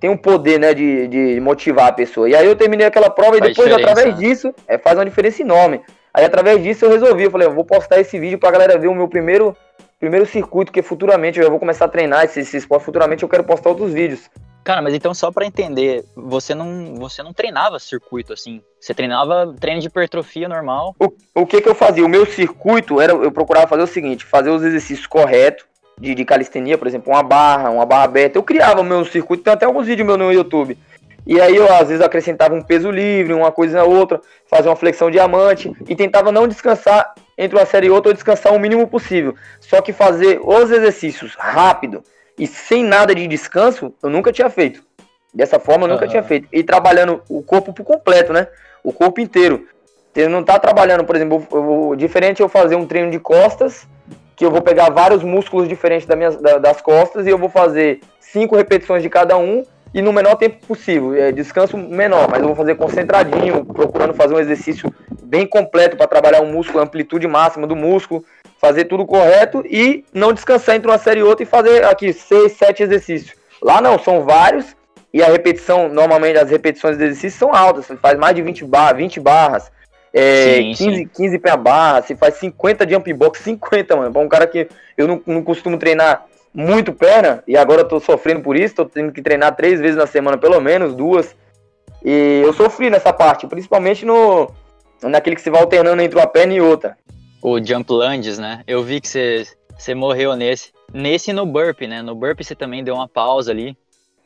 tem 0.00 0.08
um 0.08 0.16
poder, 0.16 0.60
né, 0.60 0.72
de, 0.72 1.08
de 1.08 1.40
motivar 1.40 1.88
a 1.88 1.92
pessoa. 1.92 2.28
E 2.28 2.34
aí 2.34 2.46
eu 2.46 2.54
terminei 2.54 2.86
aquela 2.86 3.10
prova 3.10 3.36
faz 3.38 3.44
e 3.44 3.48
depois, 3.48 3.72
através 3.72 4.06
né? 4.06 4.12
disso, 4.12 4.54
é, 4.66 4.78
faz 4.78 4.96
uma 4.96 5.04
diferença 5.04 5.42
enorme. 5.42 5.80
Aí 6.14 6.24
através 6.24 6.62
disso 6.62 6.84
eu 6.84 6.90
resolvi, 6.90 7.24
eu 7.24 7.30
falei, 7.30 7.48
eu 7.48 7.54
vou 7.54 7.64
postar 7.64 8.00
esse 8.00 8.18
vídeo 8.18 8.38
pra 8.38 8.50
galera 8.50 8.78
ver 8.78 8.88
o 8.88 8.94
meu 8.94 9.08
primeiro, 9.08 9.56
primeiro 9.98 10.26
circuito, 10.26 10.72
que 10.72 10.82
futuramente 10.82 11.38
eu 11.38 11.44
já 11.44 11.50
vou 11.50 11.58
começar 11.58 11.86
a 11.86 11.88
treinar 11.88 12.24
esse, 12.24 12.40
esse 12.40 12.56
esporte, 12.56 12.84
futuramente 12.84 13.22
eu 13.22 13.28
quero 13.28 13.44
postar 13.44 13.70
outros 13.70 13.92
vídeos. 13.92 14.30
Cara, 14.62 14.82
mas 14.82 14.92
então 14.92 15.14
só 15.14 15.30
para 15.32 15.46
entender, 15.46 16.04
você 16.14 16.54
não, 16.54 16.94
você 16.96 17.22
não 17.22 17.32
treinava 17.32 17.78
circuito 17.78 18.32
assim? 18.32 18.60
Você 18.78 18.92
treinava 18.92 19.54
treino 19.58 19.80
de 19.80 19.86
hipertrofia 19.86 20.48
normal? 20.48 20.94
O, 21.00 21.42
o 21.42 21.46
que 21.46 21.60
que 21.60 21.68
eu 21.68 21.74
fazia? 21.74 22.04
O 22.04 22.08
meu 22.08 22.26
circuito 22.26 23.00
era, 23.00 23.12
eu 23.12 23.32
procurava 23.32 23.66
fazer 23.66 23.82
o 23.82 23.86
seguinte, 23.86 24.24
fazer 24.24 24.50
os 24.50 24.62
exercícios 24.62 25.06
corretos 25.06 25.64
de, 25.98 26.14
de 26.14 26.24
calistenia, 26.24 26.76
por 26.76 26.86
exemplo, 26.86 27.12
uma 27.12 27.22
barra, 27.22 27.70
uma 27.70 27.86
barra 27.86 28.04
aberta. 28.04 28.38
Eu 28.38 28.42
criava 28.42 28.82
o 28.82 28.84
meu 28.84 29.04
circuito, 29.04 29.42
tem 29.42 29.52
até 29.52 29.64
alguns 29.64 29.86
vídeos 29.86 30.06
meus 30.06 30.18
no 30.18 30.32
YouTube. 30.32 30.76
E 31.26 31.40
aí 31.40 31.56
eu 31.56 31.70
às 31.72 31.88
vezes 31.88 32.00
acrescentava 32.00 32.54
um 32.54 32.62
peso 32.62 32.90
livre, 32.90 33.32
uma 33.32 33.50
coisa 33.50 33.78
na 33.78 33.84
outra, 33.84 34.20
fazia 34.50 34.70
uma 34.70 34.76
flexão 34.76 35.10
diamante 35.10 35.74
e 35.88 35.96
tentava 35.96 36.30
não 36.30 36.46
descansar 36.48 37.14
entre 37.38 37.56
uma 37.56 37.64
série 37.64 37.86
e 37.86 37.90
outra 37.90 38.10
ou 38.10 38.14
descansar 38.14 38.52
o 38.52 38.58
mínimo 38.58 38.86
possível. 38.88 39.36
Só 39.60 39.80
que 39.80 39.92
fazer 39.92 40.40
os 40.42 40.70
exercícios 40.70 41.36
rápido 41.38 42.02
e 42.36 42.46
sem 42.46 42.82
nada 42.82 43.14
de 43.14 43.26
descanso, 43.28 43.94
eu 44.02 44.10
nunca 44.10 44.32
tinha 44.32 44.50
feito. 44.50 44.82
Dessa 45.32 45.60
forma 45.60 45.84
eu 45.84 45.90
nunca 45.90 46.04
uhum. 46.04 46.10
tinha 46.10 46.22
feito. 46.22 46.48
E 46.52 46.64
trabalhando 46.64 47.22
o 47.28 47.42
corpo 47.42 47.72
por 47.72 47.84
completo, 47.84 48.32
né? 48.32 48.48
O 48.82 48.92
corpo 48.92 49.20
inteiro. 49.20 49.66
Você 50.12 50.26
não 50.26 50.42
tá 50.42 50.58
trabalhando, 50.58 51.04
por 51.04 51.14
exemplo, 51.14 51.46
eu, 51.52 51.90
eu, 51.90 51.96
diferente 51.96 52.40
eu 52.40 52.48
fazer 52.48 52.74
um 52.74 52.86
treino 52.86 53.10
de 53.10 53.20
costas, 53.20 53.86
que 54.34 54.44
eu 54.44 54.50
vou 54.50 54.60
pegar 54.60 54.90
vários 54.90 55.22
músculos 55.22 55.68
diferentes 55.68 56.06
da 56.06 56.16
minha, 56.16 56.30
da, 56.30 56.58
das 56.58 56.80
costas 56.80 57.26
e 57.26 57.30
eu 57.30 57.38
vou 57.38 57.48
fazer 57.48 58.00
cinco 58.18 58.56
repetições 58.56 59.02
de 59.02 59.08
cada 59.08 59.36
um 59.36 59.64
e 59.92 60.02
no 60.02 60.12
menor 60.12 60.36
tempo 60.36 60.66
possível. 60.66 61.14
É, 61.14 61.32
descanso 61.32 61.76
menor, 61.76 62.28
mas 62.30 62.40
eu 62.40 62.46
vou 62.46 62.56
fazer 62.56 62.74
concentradinho, 62.74 63.64
procurando 63.64 64.14
fazer 64.14 64.34
um 64.34 64.40
exercício 64.40 64.92
bem 65.22 65.46
completo 65.46 65.96
para 65.96 66.06
trabalhar 66.06 66.42
o 66.42 66.46
músculo, 66.46 66.80
a 66.80 66.82
amplitude 66.84 67.26
máxima 67.26 67.66
do 67.66 67.76
músculo, 67.76 68.24
fazer 68.60 68.84
tudo 68.84 69.06
correto 69.06 69.62
e 69.66 70.04
não 70.12 70.32
descansar 70.32 70.76
entre 70.76 70.90
uma 70.90 70.98
série 70.98 71.20
e 71.20 71.22
outra 71.22 71.42
e 71.42 71.46
fazer 71.46 71.84
aqui 71.84 72.12
seis, 72.12 72.52
sete 72.52 72.82
exercícios. 72.82 73.36
Lá 73.62 73.80
não, 73.80 73.98
são 73.98 74.24
vários 74.24 74.76
e 75.12 75.22
a 75.22 75.26
repetição, 75.26 75.88
normalmente 75.88 76.38
as 76.38 76.50
repetições 76.50 76.96
dos 76.96 77.04
exercícios 77.04 77.38
são 77.38 77.54
altas, 77.54 77.86
você 77.86 77.96
faz 77.96 78.18
mais 78.18 78.34
de 78.34 78.42
20, 78.42 78.64
bar 78.64 78.94
20 78.94 79.20
barras. 79.20 79.70
É, 80.12 80.54
sim, 80.54 80.74
15, 80.74 80.96
sim. 80.96 81.10
15 81.14 81.38
pé 81.38 81.56
barra, 81.56 82.02
se 82.02 82.16
faz 82.16 82.34
50 82.34 82.88
jump 82.88 83.12
box, 83.12 83.42
50, 83.42 83.96
mano. 83.96 84.12
Pra 84.12 84.22
um 84.22 84.28
cara 84.28 84.46
que 84.46 84.68
eu 84.96 85.06
não, 85.06 85.22
não 85.26 85.42
costumo 85.42 85.78
treinar 85.78 86.24
muito 86.54 86.92
perna 86.92 87.42
e 87.46 87.56
agora 87.56 87.82
eu 87.82 87.88
tô 87.88 88.00
sofrendo 88.00 88.40
por 88.40 88.56
isso, 88.56 88.74
tô 88.74 88.84
tendo 88.84 89.12
que 89.12 89.22
treinar 89.22 89.54
três 89.56 89.80
vezes 89.80 89.96
na 89.96 90.06
semana, 90.06 90.36
pelo 90.36 90.60
menos, 90.60 90.94
duas. 90.94 91.36
E 92.04 92.42
eu 92.44 92.52
sofri 92.52 92.90
nessa 92.90 93.12
parte, 93.12 93.46
principalmente 93.46 94.04
no 94.04 94.50
naquele 95.02 95.36
que 95.36 95.42
se 95.42 95.50
vai 95.50 95.60
alternando 95.60 96.02
entre 96.02 96.18
uma 96.18 96.26
perna 96.26 96.54
e 96.54 96.60
outra. 96.60 96.96
O 97.40 97.64
jump 97.64 97.92
lunges, 97.92 98.38
né? 98.38 98.62
Eu 98.66 98.82
vi 98.82 99.00
que 99.00 99.08
você, 99.08 99.44
você 99.76 99.94
morreu 99.94 100.34
nesse. 100.34 100.72
Nesse 100.92 101.32
no 101.32 101.46
burp, 101.46 101.82
né? 101.82 102.02
No 102.02 102.14
burp 102.14 102.42
você 102.42 102.54
também 102.54 102.82
deu 102.82 102.94
uma 102.94 103.06
pausa 103.08 103.52
ali. 103.52 103.76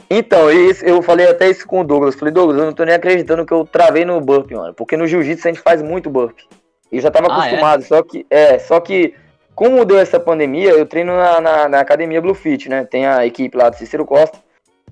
Então, 0.08 0.50
isso, 0.50 0.84
eu 0.84 1.00
falei 1.02 1.26
até 1.28 1.50
isso 1.50 1.66
com 1.66 1.80
o 1.80 1.84
Douglas. 1.84 2.14
Falei, 2.14 2.32
Douglas, 2.32 2.58
eu 2.58 2.66
não 2.66 2.72
tô 2.72 2.84
nem 2.84 2.94
acreditando 2.94 3.46
que 3.46 3.52
eu 3.52 3.64
travei 3.64 4.04
no 4.04 4.20
burp, 4.20 4.50
mano. 4.50 4.74
Porque 4.74 4.96
no 4.96 5.06
jiu-jitsu 5.06 5.48
a 5.48 5.52
gente 5.52 5.62
faz 5.62 5.82
muito 5.82 6.10
burp. 6.10 6.38
Eu 6.90 7.00
já 7.00 7.10
tava 7.10 7.28
ah, 7.30 7.34
é? 7.34 7.48
acostumado, 7.48 7.82
é? 7.82 7.86
só 7.86 8.02
que. 8.02 8.26
É, 8.30 8.58
só 8.58 8.80
que 8.80 9.14
como 9.54 9.84
deu 9.84 9.98
essa 9.98 10.18
pandemia, 10.18 10.70
eu 10.70 10.86
treino 10.86 11.16
na, 11.16 11.40
na, 11.40 11.68
na 11.68 11.80
academia 11.80 12.20
Bluefit, 12.20 12.68
né? 12.68 12.84
Tem 12.84 13.06
a 13.06 13.26
equipe 13.26 13.56
lá 13.56 13.68
do 13.68 13.76
Cícero 13.76 14.04
Costa. 14.04 14.38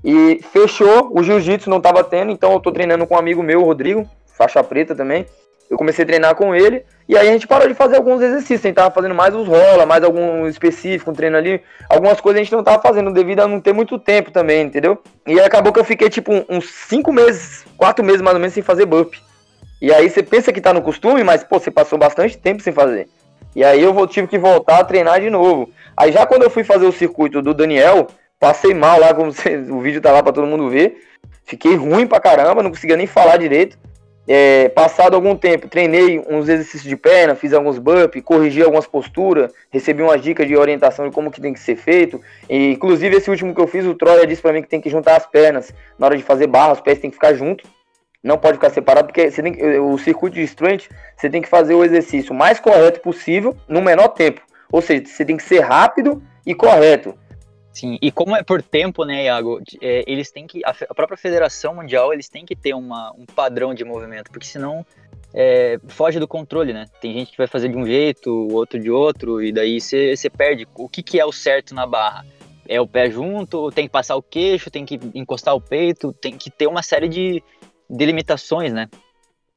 E 0.05 0.41
fechou, 0.53 1.11
o 1.13 1.23
jiu-jitsu 1.23 1.69
não 1.69 1.81
tava 1.81 2.03
tendo, 2.03 2.33
então 2.33 2.53
eu 2.53 2.61
tô 2.61 2.73
treinando 2.73 3.07
com 3.07 3.15
um 3.15 3.19
amigo 3.19 3.43
meu, 3.43 3.61
o 3.61 3.65
Rodrigo, 3.65 4.09
faixa 4.37 4.63
preta 4.63 4.95
também. 4.95 5.27
Eu 5.69 5.77
comecei 5.77 6.03
a 6.03 6.07
treinar 6.07 6.35
com 6.35 6.55
ele, 6.55 6.85
e 7.09 7.17
aí 7.17 7.29
a 7.29 7.33
gente 7.33 7.47
parou 7.47 7.69
de 7.69 7.75
fazer 7.75 7.97
alguns 7.97 8.21
exercícios, 8.21 8.65
a 8.65 8.69
gente 8.69 8.77
tava 8.77 8.91
fazendo 8.93 9.15
mais 9.15 9.35
os 9.35 9.47
rola, 9.47 9.87
mais 9.87 10.03
algum 10.03 10.47
específico, 10.49 11.11
um 11.11 11.15
treino 11.15 11.37
ali. 11.37 11.63
Algumas 11.89 12.21
coisas 12.21 12.41
a 12.41 12.43
gente 12.43 12.53
não 12.53 12.65
tava 12.65 12.83
fazendo 12.83 13.13
devido 13.13 13.41
a 13.41 13.47
não 13.47 13.61
ter 13.61 13.73
muito 13.73 13.99
tempo 13.99 14.33
também, 14.33 14.63
entendeu? 14.63 14.99
E 15.27 15.39
aí 15.39 15.47
acabou 15.47 15.73
que 15.73 15.79
eu 15.79 15.85
fiquei 15.85 16.11
tipo 16.11 16.33
uns 16.49 16.69
5 16.89 17.13
meses, 17.13 17.65
4 17.77 18.05
meses 18.05 18.21
mais 18.21 18.35
ou 18.35 18.41
menos 18.41 18.55
sem 18.55 18.63
fazer 18.63 18.85
burp. 18.85 19.15
E 19.81 19.93
aí 19.93 20.11
você 20.11 20.23
pensa 20.23 20.53
que 20.53 20.61
tá 20.61 20.75
no 20.75 20.83
costume, 20.83 21.23
mas 21.23 21.45
pô, 21.45 21.59
você 21.59 21.71
passou 21.71 21.99
bastante 21.99 22.37
tempo 22.37 22.63
sem 22.63 22.73
fazer. 22.73 23.09
E 23.55 23.65
aí 23.65 23.83
eu 23.83 24.07
tive 24.07 24.29
que 24.29 24.39
voltar 24.39 24.79
a 24.79 24.85
treinar 24.85 25.21
de 25.21 25.31
novo. 25.31 25.71
Aí 25.97 26.13
já 26.13 26.25
quando 26.27 26.43
eu 26.43 26.51
fui 26.51 26.65
fazer 26.65 26.87
o 26.87 26.93
circuito 26.93 27.43
do 27.43 27.53
Daniel, 27.53 28.07
passei 28.39 28.73
mal 28.73 28.99
lá, 28.99 29.13
como 29.13 29.31
o 29.71 29.81
vídeo 29.81 30.01
tá 30.01 30.13
lá 30.13 30.23
para 30.23 30.33
todo 30.33 30.47
mundo 30.47 30.69
ver. 30.69 31.03
Fiquei 31.45 31.75
ruim 31.75 32.07
pra 32.07 32.21
caramba, 32.21 32.63
não 32.63 32.71
conseguia 32.71 32.97
nem 32.97 33.07
falar 33.07 33.37
direito. 33.37 33.79
É, 34.29 34.69
passado 34.69 35.15
algum 35.15 35.35
tempo, 35.35 35.67
treinei 35.67 36.21
uns 36.21 36.49
exercícios 36.49 36.85
de 36.85 36.95
perna, 36.97 37.35
fiz 37.35 37.53
alguns 37.53 37.79
burpees, 37.79 38.23
corrigi 38.25 38.63
algumas 38.63 38.87
posturas, 38.87 39.53
recebi 39.71 40.03
umas 40.03 40.23
dicas 40.23 40.47
de 40.47 40.57
orientação 40.57 41.09
de 41.09 41.13
como 41.13 41.33
que 41.33 41.41
tem 41.41 41.53
que 41.53 41.59
ser 41.59 41.75
feito. 41.75 42.21
E, 42.49 42.73
inclusive, 42.73 43.17
esse 43.17 43.29
último 43.29 43.53
que 43.53 43.61
eu 43.61 43.67
fiz, 43.67 43.85
o 43.85 43.95
Troia 43.95 44.27
disse 44.27 44.41
para 44.41 44.53
mim 44.53 44.63
que 44.63 44.69
tem 44.69 44.81
que 44.81 44.89
juntar 44.89 45.17
as 45.17 45.27
pernas. 45.27 45.75
Na 45.99 46.07
hora 46.07 46.17
de 46.17 46.23
fazer 46.23 46.47
barra, 46.47 46.75
os 46.75 46.81
pés 46.81 47.01
tem 47.01 47.11
que 47.11 47.17
ficar 47.17 47.35
juntos 47.35 47.69
não 48.23 48.37
pode 48.37 48.55
ficar 48.55 48.71
separado, 48.71 49.09
porque 49.09 49.31
você 49.31 49.43
tem, 49.43 49.79
o 49.79 49.97
circuito 49.99 50.35
de 50.37 50.43
strength, 50.43 50.89
você 51.17 51.31
tem 51.31 51.41
que 51.41 51.49
fazer 51.49 51.75
o 51.75 51.85
exercício 51.85 52.35
mais 52.35 52.61
correto 52.61 53.01
possível 53.01 53.57
no 53.69 53.81
menor 53.81 54.09
tempo. 54.09 54.43
Ou 54.71 54.83
seja, 54.83 55.05
você 55.07 55.25
tem 55.25 55.37
que 55.37 55.43
ser 55.43 55.61
rápido 55.61 56.23
e 56.47 56.55
correto. 56.55 57.15
Sim, 57.73 57.99
e 58.03 58.11
como 58.11 58.37
é 58.37 58.43
por 58.43 58.63
tempo, 58.63 59.05
né, 59.05 59.25
Iago, 59.25 59.61
é, 59.81 60.05
eles 60.07 60.31
têm 60.31 60.47
que, 60.47 60.61
a, 60.65 60.71
a, 60.71 60.95
própria 60.95 61.17
Federação 61.17 61.77
Mundial, 61.77 62.13
eles 62.13 62.29
têm 62.29 62.45
que 62.45 62.57
ter 62.57 62.75
uma, 62.75 63.13
um 63.17 63.25
padrão 63.25 63.73
de 63.73 63.85
movimento, 63.85 64.31
porque 64.31 64.47
senão 64.47 64.85
é, 65.33 65.79
foge 65.89 66.19
do 66.19 66.27
controle, 66.27 66.73
né? 66.73 66.87
Tem 67.01 67.15
gente 67.15 67.31
que 67.31 67.39
vai 67.39 67.47
fazer 67.47 67.69
de 67.69 67.77
um 67.77 67.87
jeito, 67.87 68.49
outro 68.53 68.79
de 68.79 68.91
outro, 68.91 69.43
e 69.43 69.53
daí 69.53 69.81
você 69.81 70.29
perde. 70.29 70.67
O 70.75 70.89
que, 70.89 71.03
que 71.03 71.21
é 71.21 71.25
o 71.25 71.33
certo 71.33 71.75
na 71.75 71.87
barra? 71.87 72.27
É 72.69 72.81
o 72.81 72.87
pé 72.87 73.11
junto, 73.11 73.71
tem 73.71 73.87
que 73.87 73.93
passar 73.93 74.17
o 74.17 74.23
queixo, 74.23 74.71
tem 74.71 74.85
que 74.85 74.99
encostar 75.15 75.55
o 75.55 75.61
peito, 75.61 76.13
tem 76.13 76.37
que 76.37 76.51
ter 76.51 76.67
uma 76.67 76.83
série 76.83 77.09
de 77.09 77.43
delimitações, 77.91 78.73
né? 78.73 78.89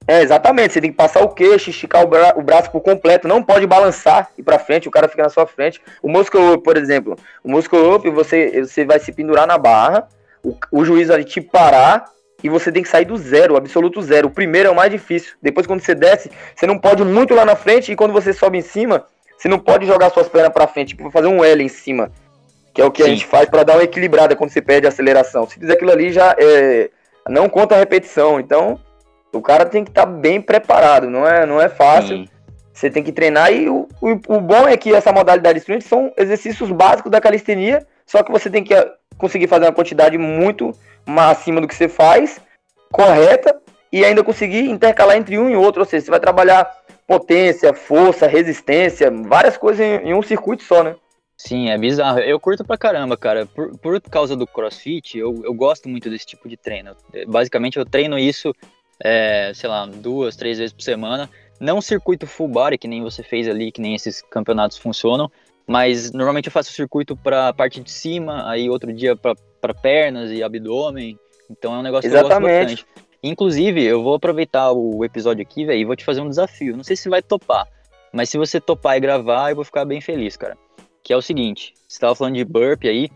É, 0.07 0.21
exatamente. 0.21 0.73
Você 0.73 0.81
tem 0.81 0.91
que 0.91 0.97
passar 0.97 1.23
o 1.23 1.29
queixo, 1.29 1.69
esticar 1.69 2.03
o, 2.03 2.07
bra 2.07 2.33
o 2.35 2.41
braço 2.41 2.69
por 2.71 2.81
completo. 2.81 3.27
Não 3.27 3.41
pode 3.41 3.65
balançar 3.65 4.29
e 4.37 4.43
para 4.43 4.59
frente, 4.59 4.87
o 4.87 4.91
cara 4.91 5.07
fica 5.07 5.23
na 5.23 5.29
sua 5.29 5.47
frente. 5.47 5.81
O 6.01 6.09
muscle 6.09 6.53
up, 6.53 6.63
por 6.63 6.77
exemplo. 6.77 7.15
O 7.43 7.49
muscle 7.49 7.95
up, 7.95 8.09
você, 8.09 8.61
você 8.61 8.83
vai 8.83 8.99
se 8.99 9.11
pendurar 9.11 9.47
na 9.47 9.57
barra, 9.57 10.07
o, 10.43 10.55
o 10.71 10.83
juiz 10.83 11.07
vai 11.07 11.23
te 11.23 11.39
parar 11.39 12.05
e 12.43 12.49
você 12.49 12.71
tem 12.71 12.83
que 12.83 12.89
sair 12.89 13.05
do 13.05 13.15
zero, 13.15 13.55
absoluto 13.55 14.01
zero. 14.01 14.27
O 14.27 14.31
primeiro 14.31 14.67
é 14.67 14.71
o 14.71 14.75
mais 14.75 14.91
difícil. 14.91 15.33
Depois, 15.41 15.65
quando 15.65 15.79
você 15.79 15.95
desce, 15.95 16.29
você 16.53 16.67
não 16.67 16.77
pode 16.77 17.03
muito 17.05 17.33
lá 17.33 17.45
na 17.45 17.55
frente 17.55 17.91
e 17.91 17.95
quando 17.95 18.11
você 18.11 18.33
sobe 18.33 18.57
em 18.57 18.61
cima, 18.61 19.05
você 19.37 19.47
não 19.47 19.59
pode 19.59 19.85
jogar 19.85 20.09
suas 20.09 20.27
pernas 20.27 20.51
para 20.51 20.67
frente, 20.67 20.89
tipo, 20.89 21.09
fazer 21.09 21.27
um 21.27 21.43
L 21.43 21.63
em 21.63 21.69
cima. 21.69 22.11
Que 22.73 22.81
é 22.81 22.85
o 22.85 22.91
que 22.91 23.03
Sim. 23.03 23.09
a 23.09 23.13
gente 23.13 23.25
faz 23.25 23.47
para 23.47 23.63
dar 23.63 23.75
uma 23.75 23.83
equilibrada 23.83 24.35
quando 24.35 24.49
você 24.49 24.61
perde 24.61 24.85
a 24.85 24.89
aceleração. 24.89 25.47
Se 25.47 25.57
fizer 25.57 25.73
aquilo 25.73 25.91
ali, 25.91 26.11
já 26.11 26.35
é, 26.37 26.89
não 27.27 27.49
conta 27.49 27.75
a 27.75 27.79
repetição. 27.79 28.39
Então, 28.39 28.79
o 29.33 29.41
cara 29.41 29.65
tem 29.65 29.83
que 29.83 29.91
estar 29.91 30.05
tá 30.05 30.11
bem 30.11 30.41
preparado, 30.41 31.09
não 31.09 31.27
é, 31.27 31.45
não 31.45 31.61
é 31.61 31.69
fácil. 31.69 32.17
Sim. 32.17 32.27
Você 32.73 32.89
tem 32.89 33.03
que 33.03 33.11
treinar 33.11 33.53
e 33.53 33.69
o, 33.69 33.87
o, 34.01 34.35
o, 34.35 34.41
bom 34.41 34.67
é 34.67 34.75
que 34.75 34.93
essa 34.93 35.11
modalidade 35.11 35.55
de 35.55 35.59
sprint 35.59 35.85
são 35.85 36.11
exercícios 36.17 36.71
básicos 36.71 37.11
da 37.11 37.21
calistenia, 37.21 37.85
só 38.05 38.23
que 38.23 38.31
você 38.31 38.49
tem 38.49 38.63
que 38.63 38.73
ah, 38.73 38.91
conseguir 39.15 39.47
fazer 39.47 39.65
uma 39.65 39.71
quantidade 39.71 40.17
muito 40.17 40.71
acima 41.05 41.61
do 41.61 41.67
que 41.67 41.75
você 41.75 41.87
faz, 41.87 42.41
correta, 42.91 43.55
e 43.91 44.03
ainda 44.03 44.23
conseguir 44.23 44.71
intercalar 44.71 45.15
entre 45.17 45.37
um 45.37 45.51
e 45.51 45.55
outro. 45.55 45.81
Ou 45.81 45.85
seja, 45.85 46.05
você 46.05 46.11
vai 46.11 46.19
trabalhar 46.19 46.67
potência, 47.07 47.75
força, 47.75 48.25
resistência, 48.25 49.11
várias 49.11 49.55
coisas 49.55 49.79
em, 49.79 50.09
em 50.09 50.13
um 50.15 50.23
circuito 50.23 50.63
só, 50.63 50.83
né? 50.83 50.95
Sim, 51.45 51.69
é 51.69 51.77
bizarro. 51.77 52.19
Eu 52.19 52.39
curto 52.39 52.63
pra 52.63 52.77
caramba, 52.77 53.17
cara. 53.17 53.45
Por, 53.45 53.77
por 53.77 53.99
causa 54.01 54.33
do 54.33 54.47
crossfit, 54.47 55.17
eu, 55.17 55.41
eu 55.43 55.53
gosto 55.53 55.89
muito 55.89 56.09
desse 56.09 56.25
tipo 56.25 56.47
de 56.47 56.55
treino. 56.55 56.95
Basicamente, 57.27 57.77
eu 57.77 57.85
treino 57.85 58.17
isso 58.17 58.53
é, 59.03 59.51
sei 59.53 59.69
lá, 59.69 59.85
duas, 59.85 60.37
três 60.37 60.57
vezes 60.57 60.71
por 60.71 60.81
semana. 60.81 61.29
Não 61.59 61.81
circuito 61.81 62.25
full 62.25 62.47
body, 62.47 62.77
que 62.77 62.87
nem 62.87 63.03
você 63.03 63.21
fez 63.21 63.47
ali, 63.49 63.73
que 63.73 63.81
nem 63.81 63.93
esses 63.93 64.21
campeonatos 64.21 64.77
funcionam, 64.77 65.29
mas 65.67 66.13
normalmente 66.13 66.47
eu 66.47 66.51
faço 66.51 66.71
circuito 66.71 67.15
para 67.15 67.49
a 67.49 67.53
parte 67.53 67.81
de 67.81 67.91
cima, 67.91 68.49
aí 68.49 68.69
outro 68.69 68.93
dia 68.93 69.13
para 69.15 69.73
pernas 69.73 70.31
e 70.31 70.41
abdômen. 70.41 71.19
Então 71.49 71.75
é 71.75 71.77
um 71.79 71.83
negócio 71.83 72.07
Exatamente. 72.07 72.29
que 72.29 72.45
eu 72.45 72.49
gosto 72.49 72.85
bastante. 72.85 72.85
Inclusive, 73.21 73.83
eu 73.83 74.01
vou 74.01 74.15
aproveitar 74.15 74.71
o 74.71 75.03
episódio 75.03 75.41
aqui, 75.41 75.65
velho, 75.65 75.79
e 75.79 75.85
vou 75.85 75.95
te 75.95 76.05
fazer 76.05 76.21
um 76.21 76.29
desafio. 76.29 76.75
Não 76.75 76.83
sei 76.83 76.95
se 76.95 77.09
vai 77.09 77.21
topar, 77.21 77.67
mas 78.13 78.29
se 78.29 78.37
você 78.37 78.61
topar 78.61 78.97
e 78.97 79.01
gravar, 79.01 79.49
eu 79.49 79.55
vou 79.55 79.65
ficar 79.65 79.83
bem 79.83 79.99
feliz, 79.99 80.37
cara. 80.37 80.57
Que 81.03 81.11
é 81.11 81.17
o 81.17 81.21
seguinte, 81.21 81.73
você 81.87 81.95
estava 81.95 82.15
falando 82.15 82.35
de 82.35 82.45
burp 82.45 82.85
aí, 82.85 83.09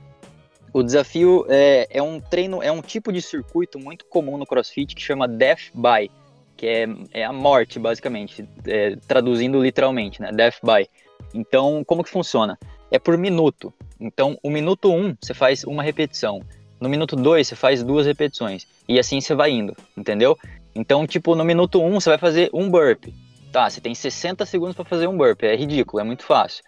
o 0.73 0.83
desafio 0.83 1.45
é, 1.49 1.87
é 1.89 2.03
um 2.03 2.19
treino, 2.19 2.61
é 2.61 2.71
um 2.71 2.81
tipo 2.81 3.11
de 3.11 3.21
circuito 3.21 3.79
muito 3.79 4.05
comum 4.05 4.37
no 4.37 4.45
CrossFit 4.45 4.93
que 4.93 5.01
chama 5.01 5.27
Death 5.27 5.71
by, 5.73 6.11
que 6.55 6.67
é, 6.67 6.87
é 7.13 7.23
a 7.23 7.31
morte, 7.31 7.79
basicamente, 7.79 8.47
é, 8.65 8.95
traduzindo 9.07 9.61
literalmente, 9.61 10.21
né? 10.21 10.31
Death 10.31 10.57
by. 10.61 10.87
Então, 11.33 11.83
como 11.85 12.03
que 12.03 12.09
funciona? 12.09 12.59
É 12.91 12.99
por 12.99 13.17
minuto. 13.17 13.73
Então, 13.99 14.37
o 14.43 14.49
minuto 14.49 14.91
1 14.91 14.97
um, 14.97 15.15
você 15.19 15.33
faz 15.33 15.63
uma 15.63 15.81
repetição. 15.81 16.41
No 16.79 16.89
minuto 16.89 17.15
2 17.15 17.47
você 17.47 17.55
faz 17.55 17.83
duas 17.83 18.05
repetições. 18.05 18.67
E 18.87 18.99
assim 18.99 19.19
você 19.19 19.33
vai 19.33 19.51
indo, 19.51 19.75
entendeu? 19.95 20.37
Então, 20.75 21.07
tipo, 21.07 21.35
no 21.35 21.43
minuto 21.43 21.81
1 21.81 21.87
um, 21.87 21.99
você 21.99 22.09
vai 22.09 22.19
fazer 22.19 22.49
um 22.53 22.69
burp. 22.69 23.05
Tá, 23.51 23.69
você 23.69 23.81
tem 23.81 23.95
60 23.95 24.45
segundos 24.45 24.75
para 24.75 24.85
fazer 24.85 25.07
um 25.07 25.17
burp. 25.17 25.43
É 25.43 25.55
ridículo, 25.55 26.01
é 26.01 26.03
muito 26.03 26.23
fácil. 26.23 26.63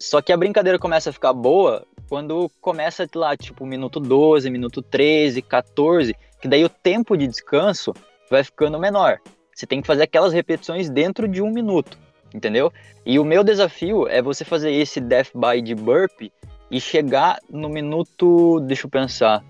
Só 0.00 0.22
que 0.22 0.32
a 0.32 0.36
brincadeira 0.36 0.78
começa 0.78 1.10
a 1.10 1.12
ficar 1.12 1.34
boa 1.34 1.86
quando 2.08 2.50
começa 2.60 3.06
lá, 3.14 3.36
tipo, 3.36 3.66
minuto 3.66 4.00
12, 4.00 4.48
minuto 4.48 4.80
13, 4.80 5.42
14, 5.42 6.16
que 6.40 6.48
daí 6.48 6.64
o 6.64 6.70
tempo 6.70 7.16
de 7.16 7.26
descanso 7.26 7.92
vai 8.30 8.42
ficando 8.42 8.80
menor. 8.80 9.18
Você 9.54 9.66
tem 9.66 9.82
que 9.82 9.86
fazer 9.86 10.04
aquelas 10.04 10.32
repetições 10.32 10.88
dentro 10.88 11.28
de 11.28 11.42
um 11.42 11.50
minuto, 11.50 11.98
entendeu? 12.34 12.72
E 13.04 13.18
o 13.18 13.24
meu 13.24 13.44
desafio 13.44 14.08
é 14.08 14.22
você 14.22 14.44
fazer 14.44 14.72
esse 14.72 15.00
death 15.00 15.32
by 15.34 15.60
de 15.60 15.74
burp 15.74 16.32
e 16.70 16.80
chegar 16.80 17.38
no 17.50 17.68
minuto, 17.68 18.58
deixa 18.60 18.86
eu 18.86 18.90
pensar, 18.90 19.44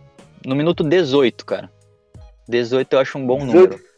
no 0.45 0.57
minuto 0.57 0.83
18, 0.83 1.47
cara. 1.47 1.71
18 2.49 2.93
eu 2.93 2.99
acho 2.99 3.19
um 3.19 3.27
bom 3.27 3.39
18? 3.39 3.55
número. 3.55 3.91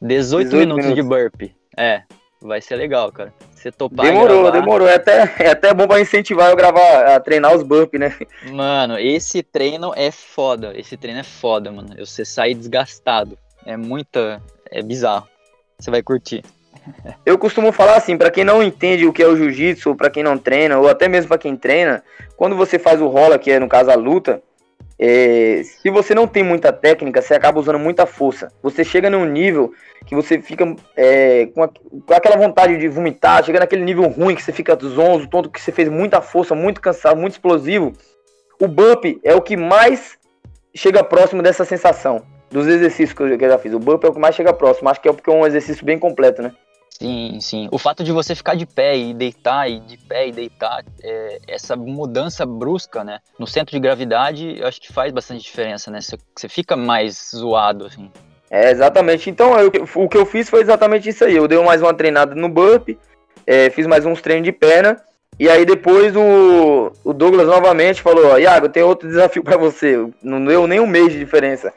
18, 0.00 0.44
18 0.44 0.56
minutos, 0.56 0.84
minutos 0.86 0.94
de 0.94 1.02
burp. 1.02 1.54
É, 1.76 2.02
vai 2.40 2.60
ser 2.60 2.76
legal, 2.76 3.12
cara. 3.12 3.32
Você 3.54 3.70
topar 3.70 4.06
Demorou, 4.06 4.42
gravar... 4.42 4.58
demorou. 4.58 4.88
É 4.88 4.94
até, 4.94 5.34
é 5.38 5.50
até 5.50 5.74
bom 5.74 5.86
pra 5.86 6.00
incentivar 6.00 6.50
eu 6.50 6.56
gravar, 6.56 7.14
a 7.14 7.20
treinar 7.20 7.54
os 7.54 7.62
bump, 7.62 7.98
né? 7.98 8.16
Mano, 8.50 8.98
esse 8.98 9.42
treino 9.42 9.92
é 9.94 10.10
foda. 10.10 10.72
Esse 10.74 10.96
treino 10.96 11.20
é 11.20 11.24
foda, 11.24 11.70
mano. 11.70 11.94
Você 11.98 12.24
sai 12.24 12.54
desgastado. 12.54 13.38
É 13.64 13.76
muita. 13.76 14.40
É 14.70 14.82
bizarro. 14.82 15.28
Você 15.78 15.90
vai 15.90 16.02
curtir. 16.02 16.42
Eu 17.24 17.38
costumo 17.38 17.72
falar 17.72 17.96
assim, 17.96 18.16
para 18.16 18.30
quem 18.30 18.44
não 18.44 18.62
entende 18.62 19.06
o 19.06 19.12
que 19.12 19.22
é 19.22 19.26
o 19.26 19.36
jiu-jitsu, 19.36 19.94
para 19.94 20.10
quem 20.10 20.22
não 20.22 20.38
treina, 20.38 20.78
ou 20.78 20.88
até 20.88 21.08
mesmo 21.08 21.28
para 21.28 21.38
quem 21.38 21.56
treina, 21.56 22.02
quando 22.36 22.56
você 22.56 22.78
faz 22.78 23.00
o 23.00 23.06
rola, 23.06 23.38
que 23.38 23.50
é 23.50 23.58
no 23.58 23.68
caso 23.68 23.90
a 23.90 23.94
luta, 23.94 24.42
é, 25.02 25.62
se 25.64 25.88
você 25.88 26.14
não 26.14 26.26
tem 26.26 26.42
muita 26.42 26.70
técnica, 26.70 27.22
você 27.22 27.32
acaba 27.32 27.58
usando 27.58 27.78
muita 27.78 28.04
força. 28.04 28.52
Você 28.62 28.84
chega 28.84 29.08
num 29.08 29.24
nível 29.24 29.72
que 30.04 30.14
você 30.14 30.42
fica 30.42 30.76
é, 30.94 31.46
com, 31.46 31.62
a, 31.62 31.68
com, 31.68 32.12
aquela 32.12 32.36
vontade 32.36 32.76
de 32.76 32.86
vomitar, 32.86 33.42
chega 33.42 33.60
naquele 33.60 33.82
nível 33.82 34.06
ruim 34.08 34.34
que 34.34 34.42
você 34.42 34.52
fica 34.52 34.76
zonzo, 34.76 35.26
tonto, 35.26 35.48
que 35.48 35.58
você 35.58 35.72
fez 35.72 35.88
muita 35.88 36.20
força, 36.20 36.54
muito 36.54 36.82
cansado, 36.82 37.18
muito 37.18 37.32
explosivo. 37.32 37.94
O 38.60 38.68
bump 38.68 39.18
é 39.24 39.34
o 39.34 39.40
que 39.40 39.56
mais 39.56 40.18
chega 40.74 41.02
próximo 41.02 41.42
dessa 41.42 41.64
sensação 41.64 42.22
dos 42.50 42.66
exercícios 42.66 43.14
que 43.14 43.22
eu, 43.22 43.48
já 43.48 43.56
fiz. 43.56 43.72
O 43.72 43.78
bump 43.78 44.04
é 44.04 44.08
o 44.08 44.12
que 44.12 44.20
mais 44.20 44.34
chega 44.34 44.52
próximo. 44.52 44.90
Acho 44.90 45.00
que 45.00 45.08
é 45.08 45.12
porque 45.14 45.30
é 45.30 45.32
um 45.32 45.46
exercício 45.46 45.82
bem 45.82 45.98
completo, 45.98 46.42
né? 46.42 46.52
Sim, 47.00 47.38
sim. 47.40 47.66
O 47.72 47.78
fato 47.78 48.04
de 48.04 48.12
você 48.12 48.34
ficar 48.34 48.54
de 48.54 48.66
pé 48.66 48.94
e 48.94 49.14
deitar, 49.14 49.70
e 49.70 49.80
de 49.80 49.96
pé 49.96 50.28
e 50.28 50.32
deitar, 50.32 50.84
é, 51.02 51.38
essa 51.48 51.74
mudança 51.74 52.44
brusca, 52.44 53.02
né? 53.02 53.20
No 53.38 53.46
centro 53.46 53.72
de 53.74 53.80
gravidade, 53.80 54.58
eu 54.60 54.66
acho 54.66 54.78
que 54.78 54.92
faz 54.92 55.10
bastante 55.10 55.42
diferença, 55.42 55.90
né? 55.90 56.00
Você, 56.02 56.46
fica 56.46 56.76
mais 56.76 57.30
zoado, 57.34 57.86
assim. 57.86 58.10
É, 58.50 58.70
exatamente. 58.70 59.30
Então, 59.30 59.58
eu, 59.58 59.72
o 59.94 60.08
que 60.10 60.18
eu 60.18 60.26
fiz 60.26 60.50
foi 60.50 60.60
exatamente 60.60 61.08
isso 61.08 61.24
aí. 61.24 61.34
Eu 61.34 61.48
dei 61.48 61.58
mais 61.64 61.80
uma 61.80 61.94
treinada 61.94 62.34
no 62.34 62.50
burp, 62.50 62.90
é, 63.46 63.70
fiz 63.70 63.86
mais 63.86 64.04
uns 64.04 64.20
treinos 64.20 64.44
de 64.44 64.52
perna, 64.52 65.02
e 65.38 65.48
aí 65.48 65.64
depois 65.64 66.14
o, 66.14 66.92
o 67.02 67.14
Douglas 67.14 67.46
novamente 67.46 68.02
falou, 68.02 68.38
Iago, 68.38 68.68
tem 68.68 68.82
outro 68.82 69.08
desafio 69.08 69.42
para 69.42 69.56
você. 69.56 69.96
Não 70.22 70.44
deu 70.44 70.66
nem 70.66 70.80
um 70.80 70.86
mês 70.86 71.10
de 71.10 71.18
diferença. 71.18 71.72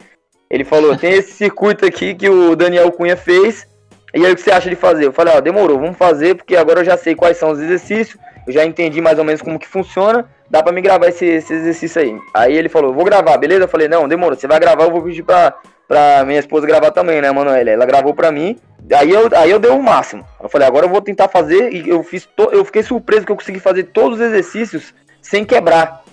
Ele 0.50 0.65
falou, 0.65 0.98
tem 0.98 1.13
esse 1.13 1.32
circuito 1.32 1.86
aqui 1.86 2.13
que 2.13 2.30
o 2.30 2.58
Daniel 2.58 2.92
Cunha 2.92 3.15
fez, 3.15 3.65
e 4.13 4.25
aí 4.25 4.32
o 4.32 4.36
que 4.36 4.41
você 4.41 4.51
acha 4.51 4.70
de 4.70 4.75
fazer? 4.75 5.05
Eu 5.05 5.13
falei, 5.13 5.34
ó, 5.36 5.41
demorou, 5.41 5.79
vamos 5.79 5.98
fazer, 5.98 6.36
porque 6.36 6.55
agora 6.55 6.82
eu 6.82 6.86
já 6.86 6.96
sei 6.96 7.15
quais 7.15 7.38
são 7.38 7.51
os 7.51 7.60
exercícios, 7.60 8.17
eu 8.46 8.53
já 8.53 8.65
entendi 8.65 9.01
mais 9.01 9.17
ou 9.17 9.25
menos 9.25 9.41
como 9.41 9.58
que 9.58 9.67
funciona, 9.67 10.29
dá 10.50 10.62
pra 10.62 10.72
me 10.72 10.82
gravar 10.82 11.08
esse, 11.08 11.25
esse 11.25 11.53
exercício 11.53 12.01
aí. 12.01 12.15
Aí 12.34 12.55
ele 12.55 12.70
falou, 12.70 12.93
vou 12.93 13.03
gravar, 13.03 13.38
beleza? 13.38 13.63
Eu 13.63 13.67
falei, 13.67 13.88
não, 13.88 14.08
demorou, 14.08 14.38
você 14.38 14.48
vai 14.48 14.60
gravar, 14.60 14.84
eu 14.84 14.91
vou 14.91 15.01
pedir 15.01 15.24
pra, 15.24 15.53
pra 15.88 16.24
minha 16.25 16.39
esposa 16.39 16.67
gravar 16.67 16.91
também, 16.91 17.22
né, 17.22 17.32
Manoel? 17.32 17.67
Ela 17.67 17.86
gravou 17.86 18.13
pra 18.13 18.32
mim, 18.32 18.60
aí 18.93 19.10
eu, 19.10 19.29
aí 19.36 19.50
eu 19.50 19.60
dei 19.60 19.72
o 19.72 19.82
máximo. 19.82 20.25
Eu 20.41 20.50
falei, 20.50 20.67
agora 20.67 20.86
eu 20.86 20.89
vou 20.89 21.01
tentar 21.01 21.27
fazer, 21.27 21.74
e 21.74 21.89
eu 21.89 22.03
fiz, 22.03 22.25
to... 22.25 22.50
eu 22.51 22.63
fiquei 22.65 22.84
surpreso 22.84 23.25
que 23.25 23.32
eu 23.32 23.36
consegui 23.36 23.60
fazer 23.60 23.86
todos 23.86 24.20
os 24.20 24.25
exercícios 24.25 24.93
sem 25.22 25.43
quebrar, 25.43 26.03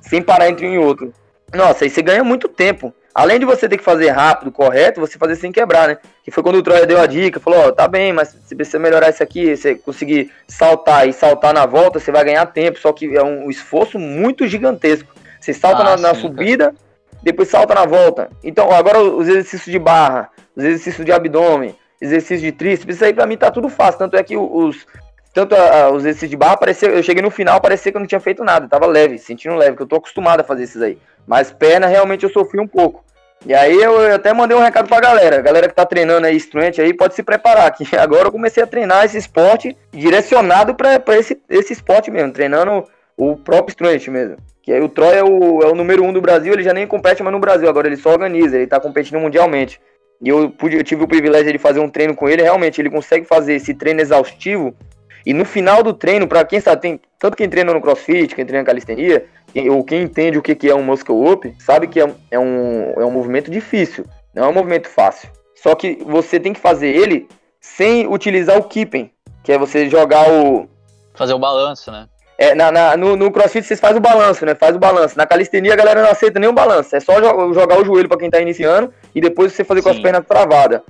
sem 0.00 0.22
parar 0.22 0.48
entre 0.48 0.66
um 0.66 0.74
e 0.74 0.78
outro. 0.78 1.12
Nossa, 1.52 1.84
aí 1.84 1.90
você 1.90 2.02
ganha 2.02 2.22
muito 2.22 2.48
tempo. 2.48 2.92
Além 3.14 3.38
de 3.38 3.44
você 3.44 3.68
ter 3.68 3.76
que 3.76 3.84
fazer 3.84 4.10
rápido, 4.10 4.52
correto, 4.52 5.00
você 5.00 5.18
fazer 5.18 5.36
sem 5.36 5.50
quebrar, 5.50 5.88
né? 5.88 5.98
Que 6.22 6.30
foi 6.30 6.42
quando 6.42 6.56
o 6.56 6.62
Troia 6.62 6.86
deu 6.86 7.00
a 7.00 7.06
dica, 7.06 7.40
falou, 7.40 7.60
ó, 7.60 7.68
oh, 7.68 7.72
tá 7.72 7.88
bem, 7.88 8.12
mas 8.12 8.36
se 8.46 8.54
você 8.54 8.78
melhorar 8.78 9.10
isso 9.10 9.22
aqui, 9.22 9.56
você 9.56 9.74
conseguir 9.74 10.30
saltar 10.46 11.08
e 11.08 11.12
saltar 11.12 11.52
na 11.52 11.66
volta, 11.66 11.98
você 11.98 12.12
vai 12.12 12.24
ganhar 12.24 12.46
tempo, 12.46 12.78
só 12.78 12.92
que 12.92 13.16
é 13.16 13.22
um 13.22 13.50
esforço 13.50 13.98
muito 13.98 14.46
gigantesco. 14.46 15.12
Você 15.40 15.52
salta 15.52 15.82
ah, 15.82 15.96
na, 15.96 16.08
na 16.08 16.14
subida, 16.14 16.74
depois 17.22 17.48
salta 17.48 17.74
na 17.74 17.86
volta. 17.86 18.30
Então, 18.44 18.70
agora 18.70 19.00
os 19.00 19.26
exercícios 19.26 19.72
de 19.72 19.78
barra, 19.78 20.30
os 20.54 20.62
exercícios 20.62 21.04
de 21.04 21.12
abdômen, 21.12 21.74
exercícios 22.00 22.40
de 22.40 22.52
tríceps, 22.52 22.96
isso 22.96 23.04
aí 23.04 23.12
pra 23.12 23.26
mim 23.26 23.36
tá 23.36 23.50
tudo 23.50 23.68
fácil. 23.68 23.98
Tanto 23.98 24.16
é 24.16 24.22
que 24.22 24.36
os, 24.36 24.86
tanto 25.32 25.54
a, 25.54 25.84
a, 25.84 25.90
os 25.90 26.02
exercícios 26.02 26.30
de 26.30 26.36
barra, 26.36 26.56
parecia, 26.56 26.88
eu 26.88 27.02
cheguei 27.02 27.22
no 27.22 27.30
final, 27.30 27.60
parecia 27.60 27.92
que 27.92 27.96
eu 27.96 28.00
não 28.00 28.06
tinha 28.06 28.20
feito 28.20 28.42
nada, 28.44 28.68
tava 28.68 28.86
leve, 28.86 29.18
sentindo 29.18 29.54
leve, 29.54 29.76
que 29.76 29.82
eu 29.82 29.86
tô 29.86 29.96
acostumado 29.96 30.40
a 30.40 30.44
fazer 30.44 30.64
esses 30.64 30.80
aí. 30.80 30.98
Mas 31.26 31.52
perna, 31.52 31.86
realmente 31.86 32.24
eu 32.24 32.30
sofri 32.30 32.60
um 32.60 32.66
pouco. 32.66 33.04
E 33.46 33.54
aí 33.54 33.80
eu, 33.80 34.00
eu, 34.00 34.14
até 34.16 34.32
mandei 34.32 34.56
um 34.56 34.60
recado 34.60 34.88
pra 34.88 35.00
galera. 35.00 35.38
A 35.38 35.42
galera 35.42 35.68
que 35.68 35.74
tá 35.74 35.86
treinando 35.86 36.26
aí, 36.26 36.34
instruente 36.34 36.80
aí, 36.80 36.92
pode 36.92 37.14
se 37.14 37.22
preparar. 37.22 37.70
Que 37.72 37.84
agora 37.96 38.28
eu 38.28 38.32
comecei 38.32 38.62
a 38.62 38.66
treinar 38.66 39.04
esse 39.04 39.16
esporte 39.16 39.76
direcionado 39.92 40.74
pra 40.74 41.00
esse, 41.16 41.40
esse 41.48 41.72
esporte 41.72 42.10
mesmo, 42.10 42.32
treinando 42.32 42.84
o 43.16 43.36
próprio 43.36 43.72
instruente 43.72 44.10
mesmo. 44.10 44.36
Que 44.62 44.72
aí 44.72 44.80
o 44.80 44.88
Troy 44.88 45.14
é 45.14 45.24
o, 45.24 45.62
é 45.62 45.66
o 45.66 45.74
número 45.74 46.04
um 46.04 46.12
do 46.12 46.20
Brasil, 46.20 46.52
ele 46.52 46.62
já 46.62 46.74
nem 46.74 46.86
compete 46.86 47.22
mais 47.22 47.32
no 47.32 47.40
Brasil, 47.40 47.68
agora 47.68 47.86
ele 47.86 47.96
só 47.96 48.10
organiza, 48.10 48.56
ele 48.56 48.66
tá 48.66 48.78
competindo 48.78 49.18
mundialmente. 49.18 49.80
E 50.20 50.28
eu, 50.28 50.50
pude, 50.50 50.76
eu 50.76 50.84
tive 50.84 51.04
o 51.04 51.08
privilégio 51.08 51.52
de 51.52 51.58
fazer 51.58 51.80
um 51.80 51.88
treino 51.88 52.14
com 52.14 52.28
ele, 52.28 52.42
realmente 52.42 52.80
ele 52.80 52.90
consegue 52.90 53.24
fazer 53.24 53.54
esse 53.54 53.72
treino 53.72 54.00
exaustivo. 54.00 54.74
E 55.28 55.34
no 55.34 55.44
final 55.44 55.82
do 55.82 55.92
treino, 55.92 56.26
para 56.26 56.42
quem 56.42 56.58
sabe, 56.58 56.80
tem, 56.80 57.00
tanto 57.18 57.36
quem 57.36 57.50
treina 57.50 57.74
no 57.74 57.82
crossfit, 57.82 58.34
quem 58.34 58.46
treina 58.46 58.64
calistenia, 58.64 59.26
ou 59.70 59.84
quem 59.84 60.04
entende 60.04 60.38
o 60.38 60.42
que, 60.42 60.54
que 60.54 60.70
é 60.70 60.74
um 60.74 60.82
muscle 60.82 61.30
up, 61.30 61.54
sabe 61.58 61.86
que 61.86 62.00
é, 62.00 62.10
é, 62.30 62.38
um, 62.38 62.94
é 62.96 63.04
um 63.04 63.10
movimento 63.10 63.50
difícil, 63.50 64.06
não 64.34 64.44
é 64.44 64.48
um 64.48 64.54
movimento 64.54 64.88
fácil. 64.88 65.28
Só 65.54 65.74
que 65.74 65.98
você 66.02 66.40
tem 66.40 66.54
que 66.54 66.58
fazer 66.60 66.88
ele 66.88 67.28
sem 67.60 68.06
utilizar 68.06 68.56
o 68.56 68.64
keeping, 68.64 69.10
que 69.44 69.52
é 69.52 69.58
você 69.58 69.86
jogar 69.90 70.32
o. 70.32 70.66
Fazer 71.14 71.34
o 71.34 71.38
balanço, 71.38 71.92
né? 71.92 72.08
É, 72.38 72.54
na, 72.54 72.72
na, 72.72 72.96
no, 72.96 73.14
no, 73.14 73.30
crossfit 73.30 73.66
vocês 73.66 73.80
fazem 73.80 73.98
o 73.98 74.00
balanço, 74.00 74.46
né? 74.46 74.54
Faz 74.54 74.74
o 74.76 74.78
balanço. 74.78 75.18
Na 75.18 75.26
calistenia 75.26 75.74
a 75.74 75.76
galera 75.76 76.00
não 76.00 76.08
aceita 76.08 76.40
nenhum 76.40 76.54
balanço. 76.54 76.96
É 76.96 77.00
só 77.00 77.20
jo 77.20 77.52
jogar 77.52 77.78
o 77.78 77.84
joelho 77.84 78.08
para 78.08 78.16
quem 78.16 78.30
tá 78.30 78.40
iniciando 78.40 78.94
e 79.14 79.20
depois 79.20 79.52
você 79.52 79.62
fazer 79.62 79.82
Sim. 79.82 79.84
com 79.84 79.90
as 79.90 79.98
pernas 79.98 80.26
travadas. 80.26 80.80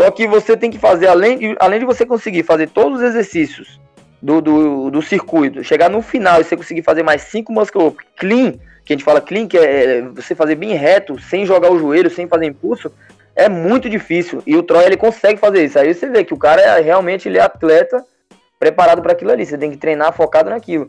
Só 0.00 0.10
que 0.10 0.26
você 0.26 0.56
tem 0.56 0.70
que 0.70 0.78
fazer, 0.78 1.08
além 1.08 1.36
de, 1.36 1.56
além 1.60 1.78
de 1.78 1.84
você 1.84 2.06
conseguir 2.06 2.42
fazer 2.42 2.70
todos 2.70 3.00
os 3.00 3.04
exercícios 3.04 3.78
do, 4.22 4.40
do, 4.40 4.90
do 4.90 5.02
circuito, 5.02 5.62
chegar 5.62 5.90
no 5.90 6.00
final 6.00 6.40
e 6.40 6.44
você 6.44 6.56
conseguir 6.56 6.82
fazer 6.82 7.02
mais 7.02 7.20
cinco 7.20 7.52
muscle 7.52 7.94
clean, 8.16 8.52
que 8.82 8.94
a 8.94 8.96
gente 8.96 9.04
fala 9.04 9.20
clean, 9.20 9.46
que 9.46 9.58
é 9.58 10.00
você 10.00 10.34
fazer 10.34 10.54
bem 10.54 10.72
reto, 10.72 11.20
sem 11.20 11.44
jogar 11.44 11.70
o 11.70 11.78
joelho, 11.78 12.08
sem 12.08 12.26
fazer 12.26 12.46
impulso, 12.46 12.90
é 13.36 13.46
muito 13.46 13.90
difícil. 13.90 14.42
E 14.46 14.56
o 14.56 14.62
Troy 14.62 14.86
ele 14.86 14.96
consegue 14.96 15.38
fazer 15.38 15.66
isso. 15.66 15.78
Aí 15.78 15.92
você 15.92 16.08
vê 16.08 16.24
que 16.24 16.32
o 16.32 16.38
cara 16.38 16.62
é 16.62 16.80
realmente 16.80 17.28
ele 17.28 17.36
é 17.36 17.42
atleta 17.42 18.02
preparado 18.58 19.02
para 19.02 19.12
aquilo 19.12 19.32
ali. 19.32 19.44
Você 19.44 19.58
tem 19.58 19.70
que 19.70 19.76
treinar 19.76 20.14
focado 20.14 20.48
naquilo. 20.48 20.88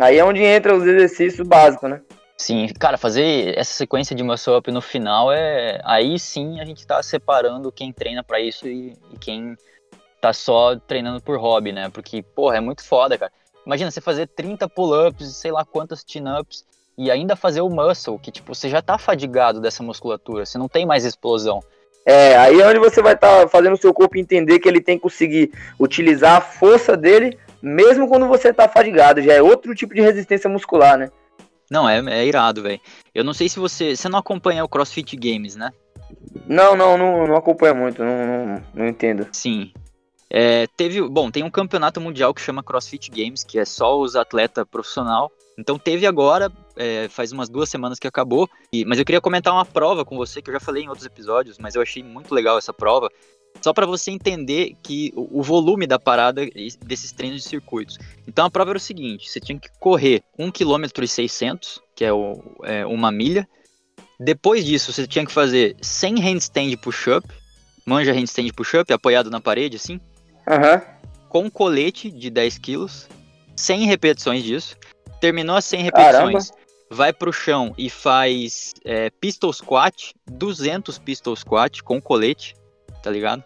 Aí 0.00 0.18
é 0.18 0.24
onde 0.24 0.42
entra 0.42 0.74
os 0.74 0.84
exercícios 0.84 1.46
básicos, 1.46 1.88
né? 1.88 2.00
Sim, 2.40 2.68
cara, 2.78 2.96
fazer 2.96 3.58
essa 3.58 3.72
sequência 3.72 4.14
de 4.14 4.22
muscle 4.22 4.56
up 4.56 4.70
no 4.70 4.80
final 4.80 5.32
é. 5.32 5.80
Aí 5.84 6.16
sim 6.20 6.60
a 6.60 6.64
gente 6.64 6.86
tá 6.86 7.02
separando 7.02 7.72
quem 7.72 7.92
treina 7.92 8.22
para 8.22 8.40
isso 8.40 8.68
e, 8.68 8.96
e, 9.12 9.18
quem 9.18 9.56
tá 10.20 10.32
só 10.32 10.76
treinando 10.76 11.20
por 11.20 11.36
hobby, 11.36 11.72
né? 11.72 11.90
Porque, 11.90 12.22
porra, 12.22 12.58
é 12.58 12.60
muito 12.60 12.84
foda, 12.84 13.18
cara. 13.18 13.32
Imagina 13.66 13.90
você 13.90 14.00
fazer 14.00 14.28
30 14.28 14.68
pull-ups, 14.68 15.36
sei 15.36 15.50
lá 15.50 15.64
quantas 15.64 16.04
chin-ups 16.06 16.64
e 16.96 17.10
ainda 17.10 17.34
fazer 17.34 17.60
o 17.60 17.68
muscle, 17.68 18.18
que 18.20 18.30
tipo, 18.30 18.54
você 18.54 18.68
já 18.68 18.80
tá 18.80 18.98
fadigado 18.98 19.60
dessa 19.60 19.82
musculatura, 19.82 20.46
você 20.46 20.56
não 20.56 20.68
tem 20.68 20.86
mais 20.86 21.04
explosão. 21.04 21.60
É, 22.06 22.36
aí 22.36 22.60
é 22.60 22.66
onde 22.66 22.78
você 22.78 23.02
vai 23.02 23.14
estar 23.14 23.42
tá 23.42 23.48
fazendo 23.48 23.74
o 23.74 23.76
seu 23.76 23.92
corpo 23.92 24.16
entender 24.16 24.60
que 24.60 24.68
ele 24.68 24.80
tem 24.80 24.96
que 24.96 25.02
conseguir 25.02 25.52
utilizar 25.78 26.36
a 26.36 26.40
força 26.40 26.96
dele, 26.96 27.36
mesmo 27.60 28.08
quando 28.08 28.26
você 28.28 28.50
está 28.50 28.68
fadigado. 28.68 29.20
Já 29.20 29.34
é 29.34 29.42
outro 29.42 29.74
tipo 29.74 29.92
de 29.92 30.00
resistência 30.00 30.48
muscular, 30.48 30.96
né? 30.96 31.10
Não, 31.70 31.88
é, 31.88 31.98
é 31.98 32.26
irado, 32.26 32.62
velho. 32.62 32.80
Eu 33.14 33.24
não 33.24 33.32
sei 33.32 33.48
se 33.48 33.58
você. 33.58 33.94
Você 33.94 34.08
não 34.08 34.18
acompanha 34.18 34.64
o 34.64 34.68
CrossFit 34.68 35.16
Games, 35.16 35.54
né? 35.56 35.70
Não, 36.46 36.74
não, 36.76 36.96
não, 36.96 37.26
não 37.26 37.36
acompanha 37.36 37.74
muito, 37.74 38.02
não, 38.02 38.26
não, 38.26 38.62
não 38.74 38.86
entendo. 38.86 39.26
Sim. 39.32 39.72
É, 40.30 40.66
teve, 40.76 41.00
bom, 41.08 41.30
tem 41.30 41.42
um 41.42 41.50
campeonato 41.50 42.00
mundial 42.00 42.34
que 42.34 42.40
chama 42.40 42.62
CrossFit 42.62 43.10
Games, 43.10 43.44
que 43.44 43.58
é 43.58 43.64
só 43.64 43.98
os 43.98 44.14
atletas 44.14 44.64
profissional. 44.70 45.30
Então 45.58 45.78
teve 45.78 46.06
agora, 46.06 46.52
é, 46.76 47.08
faz 47.08 47.32
umas 47.32 47.48
duas 47.48 47.68
semanas 47.68 47.98
que 47.98 48.06
acabou. 48.06 48.48
E, 48.72 48.84
mas 48.84 48.98
eu 48.98 49.04
queria 49.04 49.20
comentar 49.20 49.52
uma 49.52 49.64
prova 49.64 50.04
com 50.04 50.16
você, 50.16 50.40
que 50.40 50.50
eu 50.50 50.54
já 50.54 50.60
falei 50.60 50.84
em 50.84 50.88
outros 50.88 51.06
episódios, 51.06 51.58
mas 51.58 51.74
eu 51.74 51.82
achei 51.82 52.02
muito 52.02 52.34
legal 52.34 52.56
essa 52.58 52.72
prova. 52.72 53.10
Só 53.60 53.72
para 53.72 53.86
você 53.86 54.10
entender 54.10 54.76
que 54.82 55.12
o, 55.16 55.40
o, 55.40 55.42
volume 55.42 55.86
da 55.86 55.98
parada 55.98 56.42
desses 56.84 57.12
treinos 57.12 57.42
de 57.42 57.48
circuitos. 57.48 57.98
Então 58.26 58.46
a 58.46 58.50
prova 58.50 58.70
era 58.70 58.78
o 58.78 58.80
seguinte: 58.80 59.28
você 59.28 59.40
tinha 59.40 59.58
que 59.58 59.68
correr 59.80 60.22
1 60.38 60.50
km 60.50 60.84
e 61.02 61.08
600, 61.08 61.80
que 61.94 62.04
é, 62.04 62.12
o, 62.12 62.40
é 62.64 62.86
uma 62.86 63.10
milha. 63.10 63.48
Depois 64.20 64.64
disso, 64.64 64.92
você 64.92 65.06
tinha 65.06 65.24
que 65.24 65.32
fazer 65.32 65.76
100 65.80 66.20
handstand 66.20 66.76
push-up. 66.78 67.26
Manja 67.86 68.12
handstand 68.12 68.48
push-up, 68.54 68.92
apoiado 68.92 69.30
na 69.30 69.40
parede, 69.40 69.76
assim. 69.76 70.00
Uhum. 70.46 70.80
Com 71.28 71.50
colete 71.50 72.10
de 72.10 72.30
10 72.30 72.58
quilos. 72.58 73.08
100 73.56 73.86
repetições 73.86 74.42
disso. 74.42 74.76
Terminou 75.20 75.56
as 75.56 75.64
100 75.64 75.82
repetições. 75.82 76.50
Caramba. 76.50 76.68
Vai 76.90 77.12
pro 77.12 77.32
chão 77.32 77.74
e 77.76 77.90
faz 77.90 78.72
é, 78.82 79.10
pistol 79.10 79.52
squat, 79.52 80.14
200 80.26 80.98
pistol 80.98 81.36
squat 81.36 81.82
com 81.82 82.00
colete, 82.00 82.54
tá 83.02 83.10
ligado? 83.10 83.44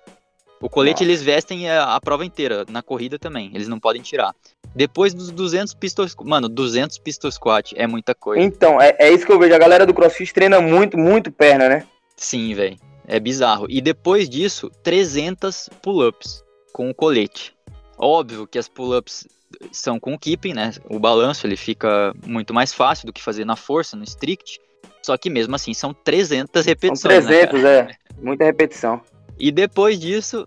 O 0.61 0.69
colete 0.69 1.03
Nossa. 1.03 1.05
eles 1.05 1.23
vestem 1.23 1.69
a, 1.69 1.97
a, 1.97 2.01
prova 2.01 2.25
inteira, 2.25 2.65
na 2.71 2.83
corrida 2.83 3.19
também, 3.19 3.51
eles 3.53 3.67
não 3.67 3.81
podem 3.81 4.01
tirar. 4.01 4.33
Depois 4.75 5.13
dos 5.13 5.31
200 5.33 5.75
pistol 5.75 6.07
mano, 6.25 6.49
200 6.49 6.99
pistol 6.99 7.33
squat 7.33 7.75
é 7.77 7.87
muita 7.87 8.15
coisa. 8.15 8.43
Então, 8.43 8.81
é, 8.81 8.95
é 8.99 9.13
isso 9.13 9.27
que 9.27 9.33
eu 9.33 9.39
vejo, 9.41 9.55
a 9.55 9.59
galera 9.59 9.85
do 9.85 9.93
CrossFit 9.93 10.33
treina 10.33 10.61
muito, 10.61 10.97
muito 10.97 11.33
perna, 11.33 11.69
né? 11.69 11.87
Sim, 12.17 12.55
velho, 12.55 12.77
é 13.09 13.19
bizarro. 13.19 13.67
E 13.69 13.81
depois 13.81 14.29
disso, 14.29 14.71
300 14.85 15.69
pull-ups 15.83 16.45
com 16.73 16.89
o 16.89 16.95
colete. 16.95 17.55
Óbvio 17.99 18.47
que 18.47 18.59
as 18.59 18.69
pull-ups 18.69 19.27
são 19.73 19.99
com 19.99 20.15
o 20.15 20.19
keeping, 20.19 20.55
né? 20.55 20.73
O 20.89 20.99
balanço 20.99 21.47
ele 21.47 21.57
fica 21.57 22.15
muito 22.25 22.55
mais 22.55 22.73
fácil 22.73 23.07
do 23.07 23.13
que 23.13 23.23
fazer 23.23 23.45
na 23.45 23.57
força, 23.57 23.97
no 23.97 24.05
strict. 24.05 24.61
Só 25.03 25.17
que 25.17 25.29
mesmo 25.29 25.55
assim 25.57 25.75
são 25.75 25.93
300 25.93 26.65
repetições. 26.65 27.25
São 27.25 27.27
300, 27.27 27.63
né, 27.63 27.79
é. 27.79 27.89
Muita 28.21 28.45
repetição. 28.45 29.01
E 29.39 29.51
depois 29.51 29.99
disso, 29.99 30.47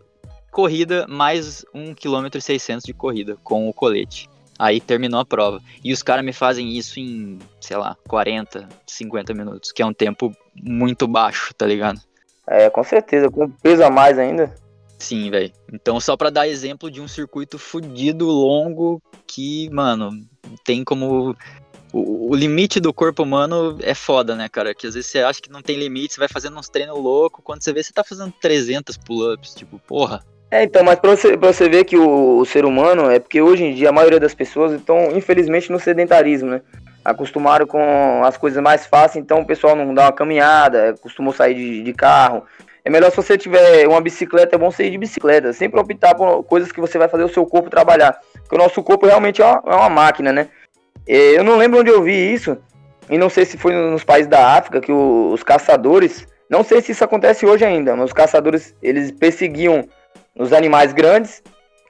corrida 0.52 1.06
mais 1.08 1.66
1 1.74 1.96
km 1.96 2.28
e 2.36 2.42
600 2.42 2.84
de 2.86 2.94
corrida 2.94 3.38
com 3.44 3.68
o 3.68 3.74
colete. 3.74 4.30
Aí 4.58 4.80
terminou 4.80 5.20
a 5.20 5.26
prova. 5.26 5.62
E 5.84 5.92
os 5.92 6.02
caras 6.02 6.24
me 6.24 6.32
fazem 6.32 6.78
isso 6.78 7.00
em, 7.00 7.40
sei 7.60 7.76
lá, 7.76 7.98
40, 8.08 8.68
50 8.88 9.34
minutos, 9.34 9.72
que 9.72 9.82
é 9.82 9.86
um 9.86 9.94
tempo 9.94 10.32
muito 10.56 11.08
baixo, 11.08 11.54
tá 11.54 11.66
ligado? 11.66 12.00
É, 12.48 12.70
com 12.70 12.84
certeza, 12.84 13.30
com 13.30 13.50
peso 13.50 13.84
a 13.84 13.90
mais 13.90 14.18
ainda. 14.18 14.54
Sim, 14.98 15.30
velho. 15.30 15.52
Então, 15.74 16.00
só 16.00 16.16
para 16.16 16.30
dar 16.30 16.48
exemplo 16.48 16.90
de 16.90 17.02
um 17.02 17.08
circuito 17.08 17.60
fudido, 17.60 18.28
longo, 18.28 19.02
que, 19.28 19.70
mano, 19.72 20.12
tem 20.64 20.84
como. 20.84 21.36
O, 21.98 22.32
o, 22.32 22.36
limite 22.36 22.82
do 22.82 22.94
corpo 22.94 23.24
humano 23.24 23.78
é 23.82 23.94
foda, 23.94 24.36
né, 24.36 24.50
cara? 24.50 24.76
Que 24.76 24.86
às 24.86 24.96
vezes 24.96 25.10
você 25.10 25.20
acha 25.20 25.42
que 25.42 25.50
não 25.50 25.62
tem 25.62 25.78
limite, 25.78 26.14
você 26.14 26.20
vai 26.20 26.28
fazendo 26.28 26.60
uns 26.60 26.68
treinos 26.68 26.98
loucos, 26.98 27.40
quando 27.42 27.64
você 27.64 27.72
vê, 27.72 27.82
você 27.82 27.94
tá 27.94 28.04
fazendo 28.04 28.34
300 28.42 28.98
pull-ups, 28.98 29.56
tipo, 29.56 29.80
porra. 29.80 30.22
É, 30.52 30.64
então, 30.64 30.84
mas 30.84 31.00
pra 31.00 31.16
você, 31.16 31.38
pra 31.38 31.54
você 31.54 31.70
ver 31.70 31.86
que 31.86 31.96
o, 31.98 32.40
o, 32.40 32.46
ser 32.46 32.66
humano, 32.66 33.10
é 33.10 33.18
porque 33.18 33.42
hoje 33.42 33.64
em 33.64 33.74
dia 33.74 33.88
a 33.88 33.94
maioria 33.94 34.20
das 34.20 34.34
pessoas 34.34 34.74
estão, 34.74 35.16
infelizmente, 35.16 35.72
no 35.72 35.80
sedentarismo, 35.80 36.50
né? 36.50 36.62
Acostumaram 37.04 37.66
com 37.66 38.26
as 38.26 38.36
coisas 38.36 38.62
mais 38.62 38.86
fáceis, 38.86 39.24
então 39.24 39.40
o 39.40 39.48
pessoal 39.48 39.74
não 39.74 39.94
dá 39.94 40.04
uma 40.04 40.12
caminhada, 40.12 40.96
costumou 41.02 41.32
sair 41.32 41.54
de, 41.54 41.82
de 41.82 41.94
carro, 41.94 42.44
é 42.84 42.90
melhor 42.90 43.10
se 43.10 43.16
você 43.16 43.38
tiver 43.38 43.88
uma 43.88 44.02
bicicleta, 44.02 44.56
é 44.56 44.60
bom 44.60 44.70
você 44.70 44.86
ir 44.86 44.92
de 44.92 44.98
bicicleta. 44.98 45.54
Sempre 45.54 45.80
optar 45.80 46.14
por 46.14 46.44
coisas 46.44 46.72
que 46.74 46.82
você 46.82 46.98
vai 46.98 47.08
fazer 47.08 47.24
o 47.24 47.34
seu 47.34 47.46
corpo 47.46 47.70
trabalhar. 47.70 48.20
Porque 48.34 48.56
o 48.56 48.60
nosso 48.60 48.84
corpo 48.84 49.08
realmente 49.08 49.42
é 49.42 49.46
uma, 49.46 49.64
é 49.66 49.76
uma 49.76 49.90
máquina, 49.90 50.32
né? 50.32 50.50
Eu 51.08 51.44
não 51.44 51.58
lembro 51.58 51.80
onde 51.80 51.90
eu 51.90 52.02
vi 52.02 52.34
isso. 52.34 52.58
E 53.10 53.18
não 53.18 53.30
sei 53.30 53.46
se 53.46 53.58
foi 53.58 53.74
nos 53.74 54.04
países 54.04 54.28
da 54.28 54.56
África 54.56 54.82
que 54.82 54.92
os 54.92 55.44
caçadores. 55.44 56.28
Não 56.50 56.64
sei 56.64 56.82
se 56.82 56.92
isso 56.92 57.04
acontece 57.04 57.46
hoje 57.46 57.66
ainda, 57.66 57.96
mas 57.96 58.06
os 58.06 58.14
caçadores 58.14 58.76
eles 58.82 59.12
perseguiam 59.12 59.88
os 60.36 60.54
animais 60.54 60.94
grandes 60.94 61.42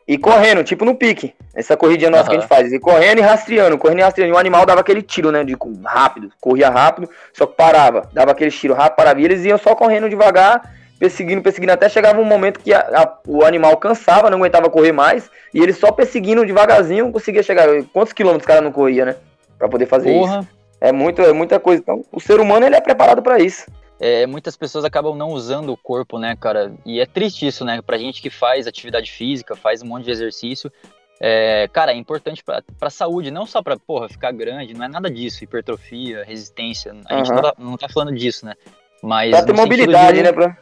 e 0.07 0.17
correndo, 0.17 0.63
tipo 0.63 0.85
no 0.85 0.95
pique. 0.95 1.33
Essa 1.53 1.75
corridinha 1.75 2.11
nossa 2.11 2.23
uhum. 2.23 2.29
que 2.29 2.35
a 2.35 2.39
gente 2.39 2.49
faz. 2.49 2.71
E 2.71 2.79
correndo 2.79 3.19
e 3.19 3.21
rastreando, 3.21 3.77
correndo 3.77 3.99
e 3.99 4.03
rastreando. 4.03 4.33
E 4.33 4.35
o 4.35 4.39
animal 4.39 4.65
dava 4.65 4.81
aquele 4.81 5.01
tiro, 5.01 5.31
né? 5.31 5.43
De 5.43 5.55
rápido, 5.83 6.29
corria 6.39 6.69
rápido, 6.69 7.09
só 7.33 7.45
que 7.45 7.55
parava. 7.55 8.09
Dava 8.13 8.31
aquele 8.31 8.51
tiro 8.51 8.73
rápido, 8.73 8.97
parava. 8.97 9.21
E 9.21 9.25
eles 9.25 9.43
iam 9.45 9.57
só 9.57 9.73
correndo 9.75 10.09
devagar 10.09 10.61
perseguindo, 10.99 11.41
perseguindo, 11.41 11.73
até 11.73 11.89
chegava 11.89 12.19
um 12.19 12.25
momento 12.25 12.59
que 12.59 12.73
a, 12.73 12.79
a, 12.79 13.17
o 13.27 13.43
animal 13.43 13.77
cansava, 13.77 14.29
não 14.29 14.37
aguentava 14.37 14.69
correr 14.69 14.91
mais, 14.91 15.29
e 15.53 15.59
ele 15.61 15.73
só 15.73 15.91
perseguindo 15.91 16.45
devagarzinho 16.45 17.11
conseguia 17.11 17.43
chegar. 17.43 17.67
Quantos 17.93 18.13
quilômetros 18.13 18.45
o 18.45 18.47
cara 18.47 18.61
não 18.61 18.71
corria, 18.71 19.05
né? 19.05 19.15
Pra 19.57 19.69
poder 19.69 19.85
fazer 19.85 20.13
Porra. 20.13 20.39
isso. 20.39 20.49
É, 20.81 20.91
muito, 20.91 21.21
é 21.21 21.33
muita 21.33 21.59
coisa. 21.59 21.81
Então, 21.81 22.03
o 22.11 22.19
ser 22.19 22.39
humano 22.39 22.65
ele 22.65 22.75
é 22.75 22.81
preparado 22.81 23.21
para 23.21 23.39
isso. 23.39 23.65
É, 23.99 24.27
muitas 24.27 24.57
pessoas 24.57 24.83
acabam 24.83 25.15
não 25.15 25.29
usando 25.29 25.71
o 25.71 25.77
corpo, 25.77 26.19
né, 26.19 26.35
cara? 26.39 26.73
E 26.85 26.99
é 26.99 27.05
triste 27.05 27.47
isso, 27.47 27.63
né? 27.63 27.81
Pra 27.81 27.97
gente 27.97 28.21
que 28.21 28.29
faz 28.29 28.67
atividade 28.67 29.11
física, 29.11 29.55
faz 29.55 29.81
um 29.81 29.87
monte 29.87 30.05
de 30.05 30.11
exercício. 30.11 30.71
É, 31.19 31.69
cara, 31.71 31.93
é 31.93 31.95
importante 31.95 32.43
pra, 32.43 32.61
pra 32.77 32.89
saúde, 32.89 33.31
não 33.31 33.45
só 33.45 33.61
pra, 33.61 33.77
porra, 33.77 34.09
ficar 34.09 34.33
grande, 34.33 34.73
não 34.73 34.85
é 34.85 34.89
nada 34.89 35.09
disso, 35.09 35.43
hipertrofia, 35.43 36.25
resistência. 36.25 36.91
A 36.91 37.13
uhum. 37.13 37.17
gente 37.19 37.33
não 37.33 37.41
tá, 37.41 37.53
não 37.57 37.77
tá, 37.77 37.87
falando 37.87 38.13
disso, 38.13 38.45
né? 38.45 38.53
Mas. 39.01 39.31
Pra 39.31 39.43
ter 39.43 39.53
mobilidade, 39.53 40.17
de... 40.17 40.23
né? 40.23 40.33
Pra... 40.33 40.57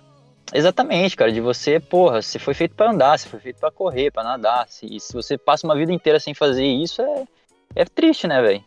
Exatamente, 0.53 1.15
cara, 1.15 1.31
de 1.31 1.41
você, 1.41 1.79
porra, 1.79 2.21
você 2.21 2.37
foi 2.37 2.53
feito 2.53 2.75
para 2.75 2.91
andar, 2.91 3.17
você 3.17 3.27
foi 3.27 3.39
feito 3.39 3.59
para 3.59 3.71
correr, 3.71 4.11
para 4.11 4.23
nadar. 4.23 4.67
Se, 4.69 4.99
se 4.99 5.13
você 5.13 5.37
passa 5.37 5.65
uma 5.65 5.75
vida 5.75 5.91
inteira 5.91 6.19
sem 6.19 6.33
fazer 6.33 6.65
isso, 6.65 7.01
é, 7.01 7.23
é 7.75 7.85
triste, 7.85 8.27
né, 8.27 8.41
velho? 8.41 8.63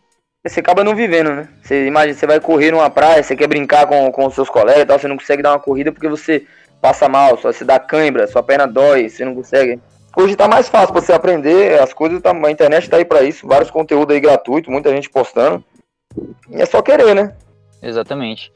você 0.49 0.59
acaba 0.59 0.83
não 0.83 0.95
vivendo, 0.95 1.33
né? 1.33 1.49
Você 1.61 1.87
imagina, 1.87 2.17
você 2.17 2.27
vai 2.27 2.39
correr 2.39 2.71
numa 2.71 2.89
praia, 2.89 3.21
você 3.21 3.35
quer 3.35 3.47
brincar 3.47 3.85
com, 3.85 4.11
com 4.11 4.25
os 4.25 4.33
seus 4.33 4.49
colegas 4.49 4.83
e 4.83 4.85
tal, 4.85 4.99
você 4.99 5.07
não 5.07 5.17
consegue 5.17 5.43
dar 5.43 5.51
uma 5.51 5.59
corrida 5.59 5.91
porque 5.91 6.07
você 6.07 6.45
passa 6.81 7.09
mal, 7.09 7.37
só 7.37 7.51
você 7.51 7.65
dá 7.65 7.79
cãibra, 7.79 8.27
sua 8.27 8.43
perna 8.43 8.67
dói, 8.67 9.09
você 9.09 9.25
não 9.25 9.35
consegue. 9.35 9.79
Hoje 10.15 10.35
tá 10.35 10.47
mais 10.47 10.67
fácil 10.67 10.93
pra 10.93 11.01
você 11.01 11.13
aprender, 11.13 11.79
as 11.81 11.93
coisas, 11.93 12.21
tá, 12.21 12.31
a 12.31 12.51
internet 12.51 12.89
tá 12.89 12.97
aí 12.97 13.05
para 13.05 13.23
isso, 13.23 13.47
vários 13.47 13.69
conteúdos 13.69 14.15
aí 14.15 14.21
gratuitos, 14.21 14.71
muita 14.71 14.89
gente 14.89 15.09
postando. 15.09 15.63
E 16.49 16.61
é 16.61 16.65
só 16.65 16.81
querer, 16.81 17.13
né? 17.13 17.35
Exatamente. 17.81 18.51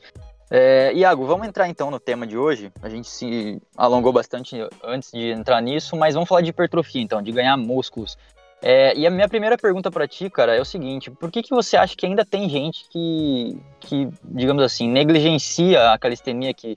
É, 0.53 0.91
Iago, 0.93 1.25
vamos 1.25 1.47
entrar 1.47 1.69
então 1.69 1.89
no 1.89 1.97
tema 1.97 2.27
de 2.27 2.37
hoje. 2.37 2.73
A 2.81 2.89
gente 2.89 3.09
se 3.09 3.61
alongou 3.77 4.11
bastante 4.11 4.57
antes 4.83 5.09
de 5.09 5.29
entrar 5.29 5.61
nisso, 5.61 5.95
mas 5.95 6.13
vamos 6.13 6.27
falar 6.27 6.41
de 6.41 6.49
hipertrofia 6.49 7.01
então, 7.01 7.21
de 7.21 7.31
ganhar 7.31 7.55
músculos. 7.55 8.17
É, 8.61 8.93
e 8.93 9.07
a 9.07 9.09
minha 9.09 9.29
primeira 9.29 9.57
pergunta 9.57 9.89
para 9.89 10.05
ti, 10.05 10.29
cara, 10.29 10.53
é 10.53 10.59
o 10.59 10.65
seguinte: 10.65 11.09
por 11.09 11.31
que, 11.31 11.41
que 11.41 11.51
você 11.51 11.77
acha 11.77 11.95
que 11.95 12.05
ainda 12.05 12.25
tem 12.25 12.49
gente 12.49 12.85
que, 12.89 13.57
que, 13.79 14.09
digamos 14.25 14.61
assim, 14.61 14.89
negligencia 14.89 15.93
a 15.93 15.97
calistenia, 15.97 16.53
que 16.53 16.75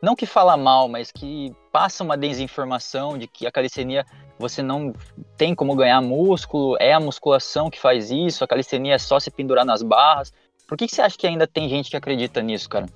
não 0.00 0.14
que 0.14 0.24
fala 0.24 0.56
mal, 0.56 0.88
mas 0.88 1.10
que 1.10 1.52
passa 1.72 2.04
uma 2.04 2.16
desinformação 2.16 3.18
de 3.18 3.26
que 3.26 3.44
a 3.44 3.50
calistenia 3.50 4.06
você 4.38 4.62
não 4.62 4.92
tem 5.36 5.52
como 5.52 5.74
ganhar 5.74 6.00
músculo, 6.00 6.76
é 6.78 6.92
a 6.92 7.00
musculação 7.00 7.70
que 7.70 7.80
faz 7.80 8.12
isso, 8.12 8.44
a 8.44 8.46
calistenia 8.46 8.94
é 8.94 8.98
só 8.98 9.18
se 9.18 9.32
pendurar 9.32 9.64
nas 9.64 9.82
barras. 9.82 10.32
Por 10.68 10.78
que, 10.78 10.86
que 10.86 10.94
você 10.94 11.02
acha 11.02 11.18
que 11.18 11.26
ainda 11.26 11.46
tem 11.46 11.68
gente 11.68 11.90
que 11.90 11.96
acredita 11.96 12.40
nisso, 12.40 12.68
cara? 12.68 12.86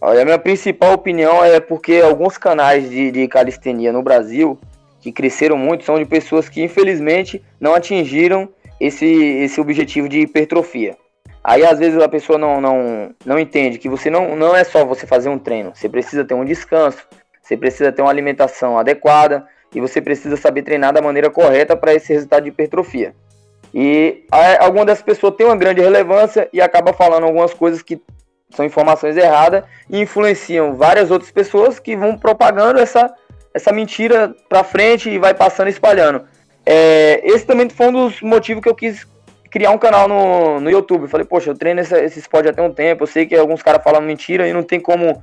Olha, 0.00 0.22
a 0.22 0.24
minha 0.24 0.38
principal 0.38 0.94
opinião 0.94 1.44
é 1.44 1.60
porque 1.60 2.00
alguns 2.02 2.38
canais 2.38 2.88
de, 2.88 3.10
de 3.10 3.28
calistenia 3.28 3.92
no 3.92 4.02
Brasil 4.02 4.58
que 5.00 5.12
cresceram 5.12 5.58
muito 5.58 5.84
são 5.84 5.98
de 5.98 6.06
pessoas 6.06 6.48
que 6.48 6.62
infelizmente 6.62 7.42
não 7.60 7.74
atingiram 7.74 8.48
esse, 8.80 9.06
esse 9.06 9.60
objetivo 9.60 10.08
de 10.08 10.20
hipertrofia. 10.20 10.96
Aí 11.44 11.64
às 11.64 11.78
vezes 11.78 12.00
a 12.00 12.08
pessoa 12.08 12.38
não, 12.38 12.60
não, 12.60 13.14
não 13.26 13.38
entende 13.38 13.78
que 13.78 13.88
você 13.88 14.08
não, 14.08 14.34
não 14.36 14.56
é 14.56 14.64
só 14.64 14.84
você 14.86 15.06
fazer 15.06 15.28
um 15.28 15.38
treino, 15.38 15.72
você 15.74 15.88
precisa 15.88 16.24
ter 16.24 16.34
um 16.34 16.44
descanso, 16.44 17.06
você 17.42 17.56
precisa 17.56 17.92
ter 17.92 18.00
uma 18.00 18.10
alimentação 18.10 18.78
adequada 18.78 19.46
e 19.74 19.80
você 19.80 20.00
precisa 20.00 20.36
saber 20.36 20.62
treinar 20.62 20.94
da 20.94 21.02
maneira 21.02 21.30
correta 21.30 21.76
para 21.76 21.94
esse 21.94 22.12
resultado 22.12 22.44
de 22.44 22.48
hipertrofia. 22.48 23.14
E 23.72 24.24
alguma 24.58 24.84
das 24.84 25.00
pessoas 25.02 25.34
tem 25.36 25.46
uma 25.46 25.56
grande 25.56 25.80
relevância 25.80 26.48
e 26.52 26.60
acaba 26.60 26.92
falando 26.92 27.24
algumas 27.24 27.54
coisas 27.54 27.82
que 27.82 28.00
são 28.54 28.64
informações 28.64 29.16
erradas 29.16 29.64
e 29.88 30.00
influenciam 30.00 30.74
várias 30.74 31.10
outras 31.10 31.30
pessoas 31.30 31.78
que 31.78 31.96
vão 31.96 32.16
propagando 32.16 32.78
essa 32.78 33.12
essa 33.52 33.72
mentira 33.72 34.34
pra 34.48 34.62
frente 34.62 35.10
e 35.10 35.18
vai 35.18 35.34
passando 35.34 35.66
e 35.66 35.70
espalhando. 35.70 36.24
É, 36.64 37.20
esse 37.24 37.44
também 37.44 37.68
foi 37.68 37.88
um 37.88 37.92
dos 37.92 38.22
motivos 38.22 38.62
que 38.62 38.68
eu 38.68 38.74
quis 38.74 39.06
criar 39.50 39.70
um 39.72 39.78
canal 39.78 40.06
no, 40.06 40.60
no 40.60 40.70
YouTube. 40.70 41.08
Falei, 41.08 41.26
poxa, 41.26 41.50
eu 41.50 41.58
treino 41.58 41.80
esse, 41.80 41.94
esse 42.00 42.20
esporte 42.20 42.48
há 42.48 42.62
um 42.62 42.72
tempo, 42.72 43.02
eu 43.02 43.06
sei 43.06 43.26
que 43.26 43.34
alguns 43.34 43.62
caras 43.62 43.82
falam 43.82 44.00
mentira 44.00 44.48
e 44.48 44.52
não 44.52 44.62
tem 44.62 44.78
como 44.78 45.22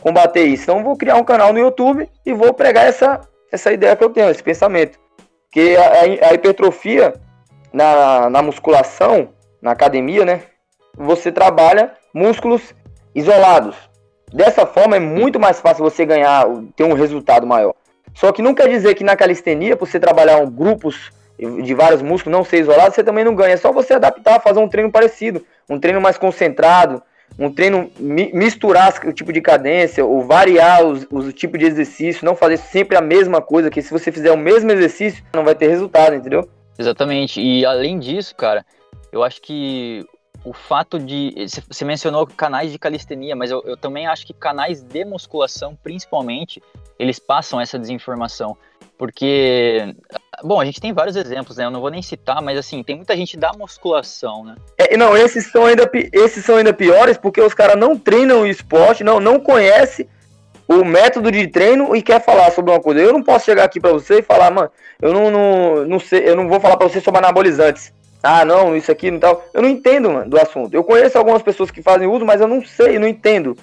combater 0.00 0.44
isso. 0.44 0.62
Então 0.64 0.82
vou 0.82 0.96
criar 0.96 1.16
um 1.16 1.24
canal 1.24 1.52
no 1.52 1.58
YouTube 1.58 2.08
e 2.24 2.32
vou 2.32 2.54
pregar 2.54 2.86
essa, 2.86 3.20
essa 3.52 3.72
ideia 3.72 3.94
que 3.94 4.04
eu 4.04 4.10
tenho, 4.10 4.30
esse 4.30 4.42
pensamento. 4.42 4.98
Que 5.50 5.76
a, 5.76 6.28
a 6.28 6.34
hipertrofia 6.34 7.14
na, 7.72 8.30
na 8.30 8.42
musculação, 8.42 9.30
na 9.60 9.72
academia, 9.72 10.24
né? 10.24 10.42
Você 10.96 11.30
trabalha 11.30 11.92
músculos 12.12 12.74
isolados. 13.14 13.76
Dessa 14.32 14.66
forma 14.66 14.96
é 14.96 15.00
muito 15.00 15.40
mais 15.40 15.60
fácil 15.60 15.84
você 15.84 16.04
ganhar, 16.04 16.46
ter 16.76 16.84
um 16.84 16.92
resultado 16.92 17.46
maior. 17.46 17.74
Só 18.14 18.32
que 18.32 18.42
não 18.42 18.54
quer 18.54 18.68
dizer 18.68 18.94
que 18.94 19.04
na 19.04 19.16
calistenia, 19.16 19.76
por 19.76 19.88
você 19.88 19.98
trabalhar 20.00 20.38
um 20.38 20.50
grupos 20.50 21.10
de 21.38 21.72
vários 21.72 22.02
músculos, 22.02 22.36
não 22.36 22.44
ser 22.44 22.60
isolado, 22.60 22.94
você 22.94 23.04
também 23.04 23.24
não 23.24 23.34
ganha. 23.34 23.54
É 23.54 23.56
só 23.56 23.72
você 23.72 23.94
adaptar, 23.94 24.40
fazer 24.40 24.58
um 24.58 24.68
treino 24.68 24.90
parecido, 24.90 25.44
um 25.68 25.78
treino 25.78 26.00
mais 26.00 26.18
concentrado, 26.18 27.00
um 27.38 27.52
treino 27.52 27.90
misturar 27.98 28.92
o 29.06 29.12
tipo 29.12 29.32
de 29.32 29.40
cadência, 29.40 30.04
ou 30.04 30.22
variar 30.22 30.84
os, 30.84 31.06
os 31.10 31.32
tipos 31.32 31.58
de 31.60 31.66
exercício, 31.66 32.24
não 32.24 32.34
fazer 32.34 32.56
sempre 32.56 32.96
a 32.96 33.00
mesma 33.00 33.40
coisa, 33.40 33.70
que 33.70 33.80
se 33.80 33.92
você 33.92 34.10
fizer 34.10 34.32
o 34.32 34.36
mesmo 34.36 34.70
exercício, 34.72 35.22
não 35.32 35.44
vai 35.44 35.54
ter 35.54 35.68
resultado, 35.68 36.16
entendeu? 36.16 36.48
Exatamente. 36.76 37.40
E 37.40 37.64
além 37.64 37.98
disso, 37.98 38.34
cara, 38.34 38.64
eu 39.12 39.22
acho 39.22 39.40
que 39.40 40.04
o 40.44 40.52
fato 40.52 40.98
de. 40.98 41.34
Você 41.68 41.84
mencionou 41.84 42.26
canais 42.26 42.72
de 42.72 42.78
calistenia, 42.78 43.34
mas 43.34 43.50
eu, 43.50 43.62
eu, 43.64 43.76
também 43.76 44.06
acho 44.06 44.26
que 44.26 44.32
canais 44.32 44.82
de 44.82 45.04
musculação, 45.04 45.76
principalmente, 45.82 46.62
eles 46.98 47.18
passam 47.18 47.60
essa 47.60 47.78
desinformação. 47.78 48.56
Porque. 48.96 49.94
Bom, 50.42 50.60
a 50.60 50.64
gente 50.64 50.80
tem 50.80 50.92
vários 50.92 51.16
exemplos, 51.16 51.56
né? 51.56 51.64
Eu 51.64 51.70
não 51.70 51.80
vou 51.80 51.90
nem 51.90 52.02
citar, 52.02 52.40
mas 52.40 52.58
assim, 52.58 52.82
tem 52.82 52.96
muita 52.96 53.16
gente 53.16 53.36
da 53.36 53.52
musculação, 53.52 54.44
né? 54.44 54.56
É, 54.76 54.96
não, 54.96 55.16
esses 55.16 55.50
são, 55.50 55.66
ainda, 55.66 55.90
esses 56.12 56.44
são 56.44 56.56
ainda 56.56 56.72
piores 56.72 57.18
porque 57.18 57.40
os 57.40 57.54
caras 57.54 57.76
não 57.76 57.98
treinam 57.98 58.42
o 58.42 58.46
esporte, 58.46 59.02
não, 59.02 59.18
não 59.18 59.40
conhecem 59.40 60.08
o 60.68 60.84
método 60.84 61.32
de 61.32 61.48
treino 61.48 61.96
e 61.96 62.02
quer 62.02 62.22
falar 62.22 62.52
sobre 62.52 62.70
uma 62.70 62.80
coisa. 62.80 63.00
Eu 63.00 63.12
não 63.12 63.22
posso 63.22 63.46
chegar 63.46 63.64
aqui 63.64 63.80
para 63.80 63.92
você 63.92 64.18
e 64.18 64.22
falar, 64.22 64.50
mano, 64.50 64.70
eu 65.00 65.12
não, 65.12 65.30
não, 65.30 65.84
não 65.86 66.00
sei, 66.00 66.28
eu 66.28 66.36
não 66.36 66.48
vou 66.48 66.60
falar 66.60 66.76
para 66.76 66.88
você 66.88 67.00
sobre 67.00 67.18
anabolizantes. 67.18 67.92
Ah, 68.22 68.44
não, 68.44 68.76
isso 68.76 68.90
aqui 68.90 69.10
não 69.10 69.18
tal. 69.18 69.44
Eu 69.54 69.62
não 69.62 69.68
entendo, 69.68 70.10
mano, 70.10 70.30
do 70.30 70.38
assunto. 70.38 70.74
Eu 70.74 70.82
conheço 70.82 71.16
algumas 71.16 71.42
pessoas 71.42 71.70
que 71.70 71.82
fazem 71.82 72.08
uso, 72.08 72.24
mas 72.24 72.40
eu 72.40 72.48
não 72.48 72.64
sei, 72.64 72.98
não 72.98 73.06
entendo. 73.06 73.56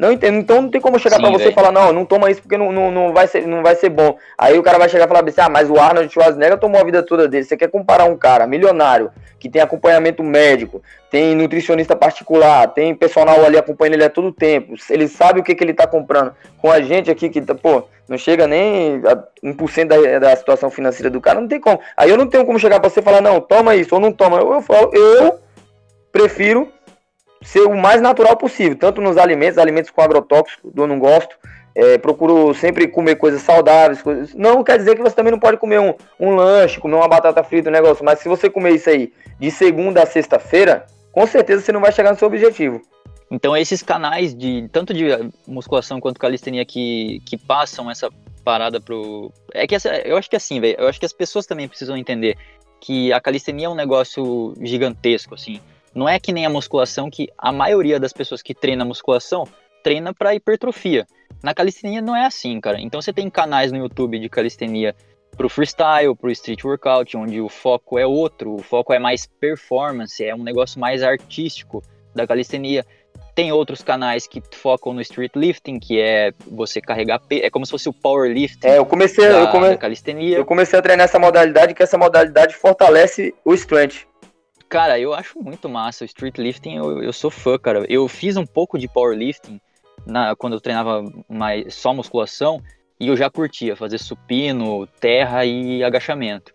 Não 0.00 0.10
entendo. 0.10 0.38
Então 0.38 0.62
não 0.62 0.70
tem 0.70 0.80
como 0.80 0.98
chegar 0.98 1.20
para 1.20 1.28
você 1.28 1.50
e 1.50 1.52
falar, 1.52 1.70
não, 1.70 1.92
não 1.92 2.06
toma 2.06 2.30
isso 2.30 2.40
porque 2.40 2.56
não, 2.56 2.72
não, 2.72 2.90
não, 2.90 3.12
vai 3.12 3.26
ser, 3.26 3.46
não 3.46 3.62
vai 3.62 3.74
ser 3.74 3.90
bom. 3.90 4.16
Aí 4.38 4.58
o 4.58 4.62
cara 4.62 4.78
vai 4.78 4.88
chegar 4.88 5.04
e 5.04 5.08
falar 5.08 5.22
assim, 5.28 5.42
ah, 5.42 5.50
mas 5.50 5.68
o 5.68 5.78
Arnold 5.78 6.10
Schwarzenegger 6.10 6.56
tomou 6.56 6.80
a 6.80 6.84
vida 6.84 7.02
toda 7.02 7.28
dele. 7.28 7.44
Você 7.44 7.54
quer 7.54 7.68
comparar 7.68 8.06
um 8.06 8.16
cara 8.16 8.46
milionário, 8.46 9.10
que 9.38 9.46
tem 9.46 9.60
acompanhamento 9.60 10.22
médico, 10.22 10.82
tem 11.10 11.34
nutricionista 11.34 11.94
particular, 11.94 12.68
tem 12.68 12.94
personal 12.94 13.44
ali 13.44 13.58
acompanhando 13.58 13.92
ele 13.92 14.04
a 14.04 14.08
todo 14.08 14.32
tempo, 14.32 14.72
ele 14.88 15.06
sabe 15.06 15.40
o 15.40 15.42
que, 15.42 15.54
que 15.54 15.62
ele 15.62 15.74
tá 15.74 15.86
comprando. 15.86 16.32
Com 16.56 16.70
a 16.70 16.80
gente 16.80 17.10
aqui 17.10 17.28
que, 17.28 17.42
tá, 17.42 17.54
pô, 17.54 17.82
não 18.08 18.16
chega 18.16 18.46
nem 18.46 19.02
a 19.04 19.22
1% 19.44 19.84
da, 19.86 20.18
da 20.18 20.34
situação 20.34 20.70
financeira 20.70 21.10
do 21.10 21.20
cara, 21.20 21.42
não 21.42 21.48
tem 21.48 21.60
como. 21.60 21.78
Aí 21.94 22.08
eu 22.08 22.16
não 22.16 22.26
tenho 22.26 22.46
como 22.46 22.58
chegar 22.58 22.80
para 22.80 22.88
você 22.88 23.00
e 23.00 23.02
falar, 23.02 23.20
não, 23.20 23.38
toma 23.38 23.76
isso 23.76 23.94
ou 23.94 24.00
não 24.00 24.12
toma. 24.12 24.38
Eu, 24.38 24.54
eu 24.54 24.62
falo, 24.62 24.90
eu 24.94 25.38
prefiro 26.10 26.72
ser 27.42 27.60
o 27.60 27.76
mais 27.76 28.00
natural 28.00 28.36
possível, 28.36 28.76
tanto 28.76 29.00
nos 29.00 29.16
alimentos, 29.16 29.58
alimentos 29.58 29.90
com 29.90 30.00
agrotóxicos, 30.00 30.70
eu 30.76 30.86
não 30.86 30.98
gosto. 30.98 31.36
É, 31.74 31.98
procuro 31.98 32.52
sempre 32.52 32.88
comer 32.88 33.16
coisas 33.16 33.42
saudáveis. 33.42 34.02
Coisas... 34.02 34.34
Não 34.34 34.62
quer 34.64 34.76
dizer 34.76 34.96
que 34.96 35.02
você 35.02 35.14
também 35.14 35.30
não 35.30 35.38
pode 35.38 35.56
comer 35.56 35.80
um, 35.80 35.94
um 36.18 36.34
lanche, 36.34 36.80
comer 36.80 36.96
uma 36.96 37.08
batata 37.08 37.42
frita, 37.44 37.70
um 37.70 37.72
negócio, 37.72 38.04
mas 38.04 38.18
se 38.18 38.28
você 38.28 38.50
comer 38.50 38.74
isso 38.74 38.90
aí 38.90 39.12
de 39.38 39.50
segunda 39.50 40.02
a 40.02 40.06
sexta-feira, 40.06 40.84
com 41.12 41.26
certeza 41.26 41.62
você 41.62 41.72
não 41.72 41.80
vai 41.80 41.92
chegar 41.92 42.10
no 42.10 42.18
seu 42.18 42.28
objetivo. 42.28 42.82
Então 43.30 43.56
esses 43.56 43.82
canais 43.82 44.34
de 44.34 44.68
tanto 44.72 44.92
de 44.92 45.06
musculação 45.46 46.00
quanto 46.00 46.18
calistenia 46.18 46.64
que, 46.64 47.22
que 47.24 47.36
passam 47.38 47.88
essa 47.88 48.10
parada 48.44 48.80
pro. 48.80 49.32
É 49.54 49.66
que 49.66 49.74
essa, 49.74 49.88
eu 50.00 50.16
acho 50.16 50.28
que 50.28 50.34
é 50.34 50.38
assim, 50.38 50.60
velho. 50.60 50.76
Eu 50.78 50.88
acho 50.88 50.98
que 50.98 51.06
as 51.06 51.12
pessoas 51.12 51.46
também 51.46 51.68
precisam 51.68 51.96
entender 51.96 52.36
que 52.80 53.12
a 53.12 53.20
calistenia 53.20 53.66
é 53.66 53.68
um 53.68 53.74
negócio 53.74 54.54
gigantesco, 54.60 55.34
assim. 55.34 55.60
Não 55.94 56.08
é 56.08 56.18
que 56.18 56.32
nem 56.32 56.46
a 56.46 56.50
musculação, 56.50 57.10
que 57.10 57.28
a 57.36 57.50
maioria 57.50 57.98
das 57.98 58.12
pessoas 58.12 58.42
que 58.42 58.54
treina 58.54 58.84
musculação 58.84 59.46
treina 59.82 60.14
para 60.14 60.34
hipertrofia. 60.34 61.06
Na 61.42 61.54
calistenia 61.54 62.00
não 62.00 62.14
é 62.14 62.26
assim, 62.26 62.60
cara. 62.60 62.80
Então 62.80 63.00
você 63.00 63.12
tem 63.12 63.28
canais 63.30 63.72
no 63.72 63.78
YouTube 63.78 64.18
de 64.18 64.28
calistenia 64.28 64.94
pro 65.36 65.48
freestyle, 65.48 66.14
pro 66.14 66.30
street 66.30 66.64
workout, 66.64 67.16
onde 67.16 67.40
o 67.40 67.48
foco 67.48 67.98
é 67.98 68.06
outro, 68.06 68.54
o 68.54 68.62
foco 68.62 68.92
é 68.92 68.98
mais 68.98 69.26
performance, 69.26 70.22
é 70.22 70.34
um 70.34 70.42
negócio 70.42 70.78
mais 70.78 71.02
artístico 71.02 71.82
da 72.14 72.26
calistenia. 72.26 72.84
Tem 73.34 73.52
outros 73.52 73.82
canais 73.82 74.26
que 74.26 74.42
focam 74.52 74.92
no 74.92 75.00
street 75.00 75.32
lifting, 75.34 75.78
que 75.78 76.00
é 76.00 76.32
você 76.46 76.80
carregar 76.80 77.20
peso, 77.20 77.44
é 77.44 77.50
como 77.50 77.64
se 77.64 77.70
fosse 77.70 77.88
o 77.88 77.92
powerlifting. 77.92 78.66
É, 78.66 78.78
eu 78.78 78.84
comecei, 78.84 79.26
da, 79.26 79.40
eu 79.40 79.48
come... 79.48 79.76
calistenia. 79.76 80.36
Eu 80.36 80.44
comecei 80.44 80.78
a 80.78 80.82
treinar 80.82 81.04
essa 81.04 81.18
modalidade, 81.18 81.72
que 81.72 81.82
essa 81.82 81.96
modalidade 81.96 82.54
fortalece 82.54 83.34
o 83.44 83.54
strength. 83.54 84.09
Cara, 84.70 85.00
eu 85.00 85.12
acho 85.12 85.42
muito 85.42 85.68
massa. 85.68 86.04
O 86.04 86.06
street 86.06 86.38
lifting, 86.38 86.76
eu, 86.76 87.02
eu 87.02 87.12
sou 87.12 87.28
fã, 87.28 87.58
cara. 87.58 87.84
Eu 87.88 88.06
fiz 88.06 88.36
um 88.36 88.46
pouco 88.46 88.78
de 88.78 88.86
powerlifting 88.86 89.60
na, 90.06 90.36
quando 90.36 90.52
eu 90.52 90.60
treinava 90.60 91.02
mais, 91.28 91.74
só 91.74 91.92
musculação 91.92 92.62
e 92.98 93.08
eu 93.08 93.16
já 93.16 93.28
curtia 93.28 93.74
fazer 93.74 93.98
supino, 93.98 94.86
terra 95.00 95.44
e 95.44 95.82
agachamento. 95.82 96.54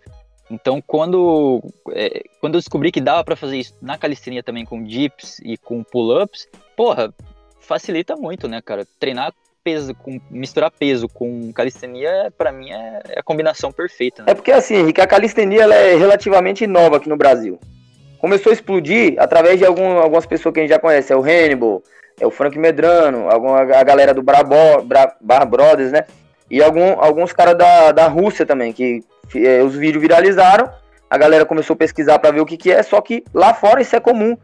Então, 0.49 0.81
quando, 0.81 1.61
é, 1.91 2.23
quando 2.39 2.55
eu 2.55 2.61
descobri 2.61 2.89
que 2.89 3.01
dava 3.01 3.21
para 3.21 3.35
fazer 3.35 3.57
isso 3.57 3.75
na 3.81 3.97
calistenia 3.97 4.41
também 4.41 4.63
com 4.63 4.81
dips 4.81 5.39
e 5.39 5.57
com 5.57 5.83
pull-ups, 5.83 6.47
porra, 6.77 7.13
facilita 7.59 8.15
muito, 8.15 8.47
né, 8.47 8.61
cara? 8.61 8.87
Treinar 8.97 9.33
peso, 9.61 9.93
com, 9.93 10.21
misturar 10.29 10.71
peso 10.71 11.09
com 11.09 11.51
calistenia, 11.51 12.31
para 12.37 12.51
mim, 12.53 12.71
é, 12.71 13.01
é, 13.09 13.19
a 13.19 13.23
combinação 13.23 13.73
perfeita. 13.73 14.23
Né? 14.23 14.31
É 14.31 14.35
porque, 14.35 14.53
assim, 14.53 14.75
Henrique, 14.75 15.01
a 15.01 15.07
calistenia 15.07 15.63
ela 15.63 15.75
é 15.75 15.95
relativamente 15.95 16.65
nova 16.65 16.95
aqui 16.95 17.09
no 17.09 17.17
Brasil 17.17 17.59
começou 18.25 18.49
a 18.49 18.53
explodir 18.53 19.13
através 19.19 19.59
de 19.59 19.65
algum, 19.65 19.99
algumas 19.99 20.25
pessoas 20.25 20.51
que 20.51 20.59
a 20.59 20.63
gente 20.63 20.71
já 20.71 20.79
conhece. 20.79 21.13
É 21.13 21.15
o 21.15 21.21
Hannibal, 21.21 21.83
é 22.19 22.25
o 22.25 22.31
Frank 22.31 22.57
Medrano, 22.57 23.29
alguma, 23.29 23.59
a 23.59 23.83
galera 23.83 24.15
do 24.15 24.23
Brabo, 24.23 24.81
Bra, 24.83 25.15
Bar 25.21 25.45
Brothers, 25.45 25.91
né? 25.91 26.05
E 26.49 26.59
algum, 26.59 26.99
alguns 26.99 27.31
caras 27.31 27.55
da, 27.55 27.91
da 27.91 28.07
Rússia 28.07 28.43
também, 28.43 28.73
que 28.73 29.03
é, 29.35 29.61
os 29.61 29.75
vídeos 29.75 30.01
viralizaram. 30.01 30.67
A 31.07 31.19
galera 31.19 31.45
começou 31.45 31.75
a 31.75 31.77
pesquisar 31.77 32.17
para 32.17 32.31
ver 32.31 32.41
o 32.41 32.47
que, 32.47 32.57
que 32.57 32.71
é, 32.71 32.81
só 32.81 32.99
que 32.99 33.23
lá 33.31 33.53
fora 33.53 33.79
isso 33.79 33.95
é 33.95 33.99
comum. 33.99 34.35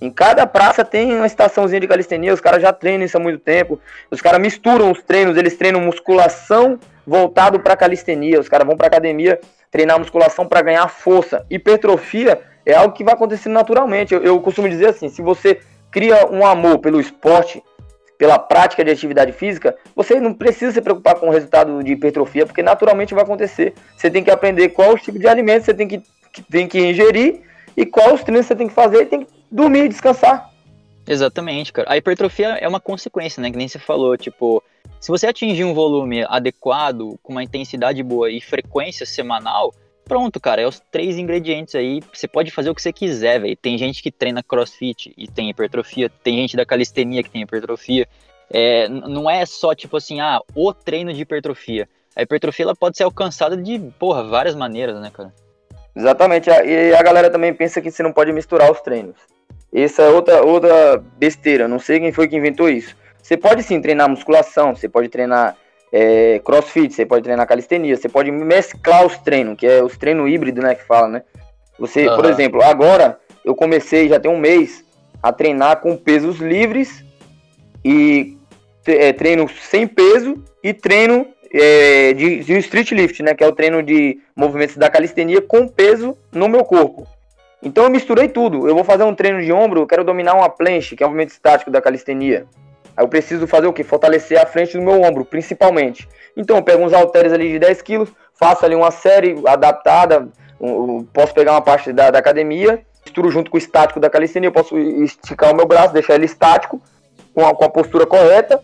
Em 0.00 0.12
cada 0.12 0.46
praça 0.46 0.84
tem 0.84 1.12
uma 1.16 1.26
estaçãozinha 1.26 1.80
de 1.80 1.88
calistenia, 1.88 2.32
os 2.32 2.40
caras 2.40 2.62
já 2.62 2.72
treinam 2.72 3.04
isso 3.04 3.16
há 3.16 3.20
muito 3.20 3.40
tempo. 3.40 3.80
Os 4.12 4.22
caras 4.22 4.40
misturam 4.40 4.92
os 4.92 5.02
treinos, 5.02 5.36
eles 5.36 5.56
treinam 5.56 5.80
musculação 5.80 6.78
voltado 7.04 7.58
para 7.58 7.76
calistenia. 7.76 8.38
Os 8.38 8.48
caras 8.48 8.64
vão 8.64 8.76
para 8.76 8.86
academia 8.86 9.40
treinar 9.72 9.98
musculação 9.98 10.46
para 10.46 10.62
ganhar 10.62 10.86
força. 10.86 11.44
Hipertrofia 11.50 12.53
é 12.66 12.74
algo 12.74 12.94
que 12.94 13.04
vai 13.04 13.14
acontecendo 13.14 13.52
naturalmente. 13.52 14.14
Eu, 14.14 14.22
eu 14.22 14.40
costumo 14.40 14.68
dizer 14.68 14.88
assim, 14.88 15.08
se 15.08 15.22
você 15.22 15.60
cria 15.90 16.26
um 16.30 16.44
amor 16.44 16.78
pelo 16.78 17.00
esporte, 17.00 17.62
pela 18.18 18.38
prática 18.38 18.84
de 18.84 18.90
atividade 18.90 19.32
física, 19.32 19.76
você 19.94 20.20
não 20.20 20.32
precisa 20.32 20.72
se 20.72 20.80
preocupar 20.80 21.16
com 21.16 21.28
o 21.28 21.30
resultado 21.30 21.82
de 21.82 21.92
hipertrofia, 21.92 22.46
porque 22.46 22.62
naturalmente 22.62 23.14
vai 23.14 23.24
acontecer. 23.24 23.74
Você 23.96 24.10
tem 24.10 24.22
que 24.22 24.30
aprender 24.30 24.70
qual 24.70 24.92
o 24.92 24.98
tipo 24.98 25.18
de 25.18 25.26
alimento 25.26 25.64
você 25.64 25.74
tem 25.74 25.86
que, 25.86 26.02
que 26.32 26.42
tem 26.42 26.66
que 26.66 26.78
ingerir 26.78 27.42
e 27.76 27.84
quais 27.84 28.14
os 28.14 28.22
treinos 28.22 28.46
você 28.46 28.56
tem 28.56 28.68
que 28.68 28.74
fazer 28.74 29.02
e 29.02 29.06
tem 29.06 29.20
que 29.24 29.28
dormir 29.50 29.88
descansar. 29.88 30.50
Exatamente, 31.06 31.72
cara. 31.72 31.92
A 31.92 31.96
hipertrofia 31.96 32.56
é 32.60 32.66
uma 32.66 32.80
consequência, 32.80 33.40
né? 33.40 33.50
Que 33.50 33.58
nem 33.58 33.68
você 33.68 33.78
falou, 33.78 34.16
tipo, 34.16 34.62
se 35.00 35.10
você 35.10 35.26
atingir 35.26 35.64
um 35.64 35.74
volume 35.74 36.24
adequado, 36.24 37.18
com 37.22 37.32
uma 37.32 37.42
intensidade 37.42 38.02
boa 38.02 38.30
e 38.30 38.40
frequência 38.40 39.04
semanal, 39.04 39.74
pronto, 40.04 40.40
cara, 40.40 40.62
é 40.62 40.66
os 40.66 40.80
três 40.90 41.18
ingredientes 41.18 41.74
aí. 41.74 42.00
Você 42.12 42.28
pode 42.28 42.50
fazer 42.50 42.70
o 42.70 42.74
que 42.74 42.82
você 42.82 42.92
quiser, 42.92 43.40
velho. 43.40 43.56
Tem 43.56 43.76
gente 43.78 44.02
que 44.02 44.10
treina 44.10 44.42
crossfit 44.42 45.12
e 45.16 45.26
tem 45.26 45.50
hipertrofia, 45.50 46.10
tem 46.22 46.36
gente 46.36 46.56
da 46.56 46.66
calistenia 46.66 47.22
que 47.22 47.30
tem 47.30 47.42
hipertrofia. 47.42 48.06
É, 48.50 48.88
não 48.88 49.28
é 49.28 49.44
só 49.46 49.74
tipo 49.74 49.96
assim, 49.96 50.20
ah, 50.20 50.40
o 50.54 50.72
treino 50.72 51.12
de 51.12 51.22
hipertrofia. 51.22 51.88
A 52.14 52.22
hipertrofia 52.22 52.64
ela 52.64 52.76
pode 52.76 52.96
ser 52.96 53.04
alcançada 53.04 53.56
de, 53.56 53.78
porra, 53.98 54.22
várias 54.22 54.54
maneiras, 54.54 55.00
né, 55.00 55.10
cara? 55.12 55.32
Exatamente. 55.96 56.50
E 56.50 56.94
a 56.94 57.02
galera 57.02 57.30
também 57.30 57.52
pensa 57.54 57.80
que 57.80 57.90
você 57.90 58.02
não 58.02 58.12
pode 58.12 58.32
misturar 58.32 58.70
os 58.70 58.80
treinos. 58.80 59.16
Essa 59.72 60.02
é 60.02 60.08
outra, 60.08 60.42
outra 60.42 61.02
besteira. 61.16 61.66
Não 61.66 61.78
sei 61.78 61.98
quem 61.98 62.12
foi 62.12 62.28
que 62.28 62.36
inventou 62.36 62.68
isso. 62.68 62.96
Você 63.20 63.36
pode 63.36 63.62
sim 63.62 63.80
treinar 63.80 64.08
musculação, 64.08 64.74
você 64.74 64.88
pode 64.88 65.08
treinar 65.08 65.56
é, 65.96 66.40
crossfit, 66.40 66.92
você 66.92 67.06
pode 67.06 67.22
treinar 67.22 67.46
calistenia, 67.46 67.96
você 67.96 68.08
pode 68.08 68.28
mesclar 68.32 69.06
os 69.06 69.16
treinos, 69.18 69.56
que 69.56 69.64
é 69.64 69.80
os 69.80 69.96
treinos 69.96 70.28
híbridos, 70.28 70.64
né, 70.64 70.74
que 70.74 70.84
fala, 70.84 71.06
né? 71.06 71.22
Você, 71.78 72.08
uhum. 72.08 72.16
por 72.16 72.24
exemplo, 72.24 72.60
agora 72.64 73.16
eu 73.44 73.54
comecei, 73.54 74.08
já 74.08 74.18
tem 74.18 74.28
um 74.28 74.36
mês, 74.36 74.84
a 75.22 75.32
treinar 75.32 75.80
com 75.80 75.96
pesos 75.96 76.40
livres 76.40 77.04
e 77.84 78.36
é, 78.84 79.12
treino 79.12 79.48
sem 79.48 79.86
peso 79.86 80.42
e 80.64 80.74
treino 80.74 81.28
é, 81.52 82.12
de, 82.12 82.40
de 82.40 82.58
street 82.58 82.90
lift, 82.90 83.22
né, 83.22 83.32
que 83.32 83.44
é 83.44 83.46
o 83.46 83.52
treino 83.52 83.80
de 83.80 84.18
movimentos 84.34 84.76
da 84.76 84.90
calistenia 84.90 85.40
com 85.40 85.68
peso 85.68 86.18
no 86.32 86.48
meu 86.48 86.64
corpo. 86.64 87.06
Então 87.62 87.84
eu 87.84 87.90
misturei 87.90 88.28
tudo. 88.28 88.68
Eu 88.68 88.74
vou 88.74 88.82
fazer 88.82 89.04
um 89.04 89.14
treino 89.14 89.40
de 89.40 89.52
ombro, 89.52 89.82
eu 89.82 89.86
quero 89.86 90.02
dominar 90.02 90.34
uma 90.34 90.50
planche, 90.50 90.96
que 90.96 91.04
é 91.04 91.06
o 91.06 91.08
movimento 91.08 91.30
estático 91.30 91.70
da 91.70 91.80
calistenia. 91.80 92.46
Aí 92.96 93.04
eu 93.04 93.08
preciso 93.08 93.46
fazer 93.46 93.66
o 93.66 93.72
que? 93.72 93.82
Fortalecer 93.82 94.40
a 94.40 94.46
frente 94.46 94.76
do 94.76 94.82
meu 94.82 95.02
ombro, 95.02 95.24
principalmente. 95.24 96.08
Então 96.36 96.56
eu 96.56 96.62
pego 96.62 96.84
uns 96.84 96.92
halteres 96.92 97.32
ali 97.32 97.52
de 97.52 97.58
10 97.58 97.82
quilos, 97.82 98.08
faço 98.34 98.64
ali 98.64 98.74
uma 98.74 98.90
série 98.90 99.36
adaptada, 99.46 100.28
posso 101.12 101.34
pegar 101.34 101.52
uma 101.52 101.62
parte 101.62 101.92
da, 101.92 102.10
da 102.10 102.18
academia, 102.18 102.82
misturo 103.04 103.30
junto 103.30 103.50
com 103.50 103.56
o 103.56 103.58
estático 103.58 104.00
da 104.00 104.08
calistenia, 104.08 104.48
eu 104.48 104.52
posso 104.52 104.78
esticar 104.78 105.52
o 105.52 105.56
meu 105.56 105.66
braço, 105.66 105.92
deixar 105.92 106.14
ele 106.14 106.24
estático, 106.24 106.80
com 107.34 107.44
a, 107.44 107.54
com 107.54 107.64
a 107.64 107.68
postura 107.68 108.06
correta, 108.06 108.60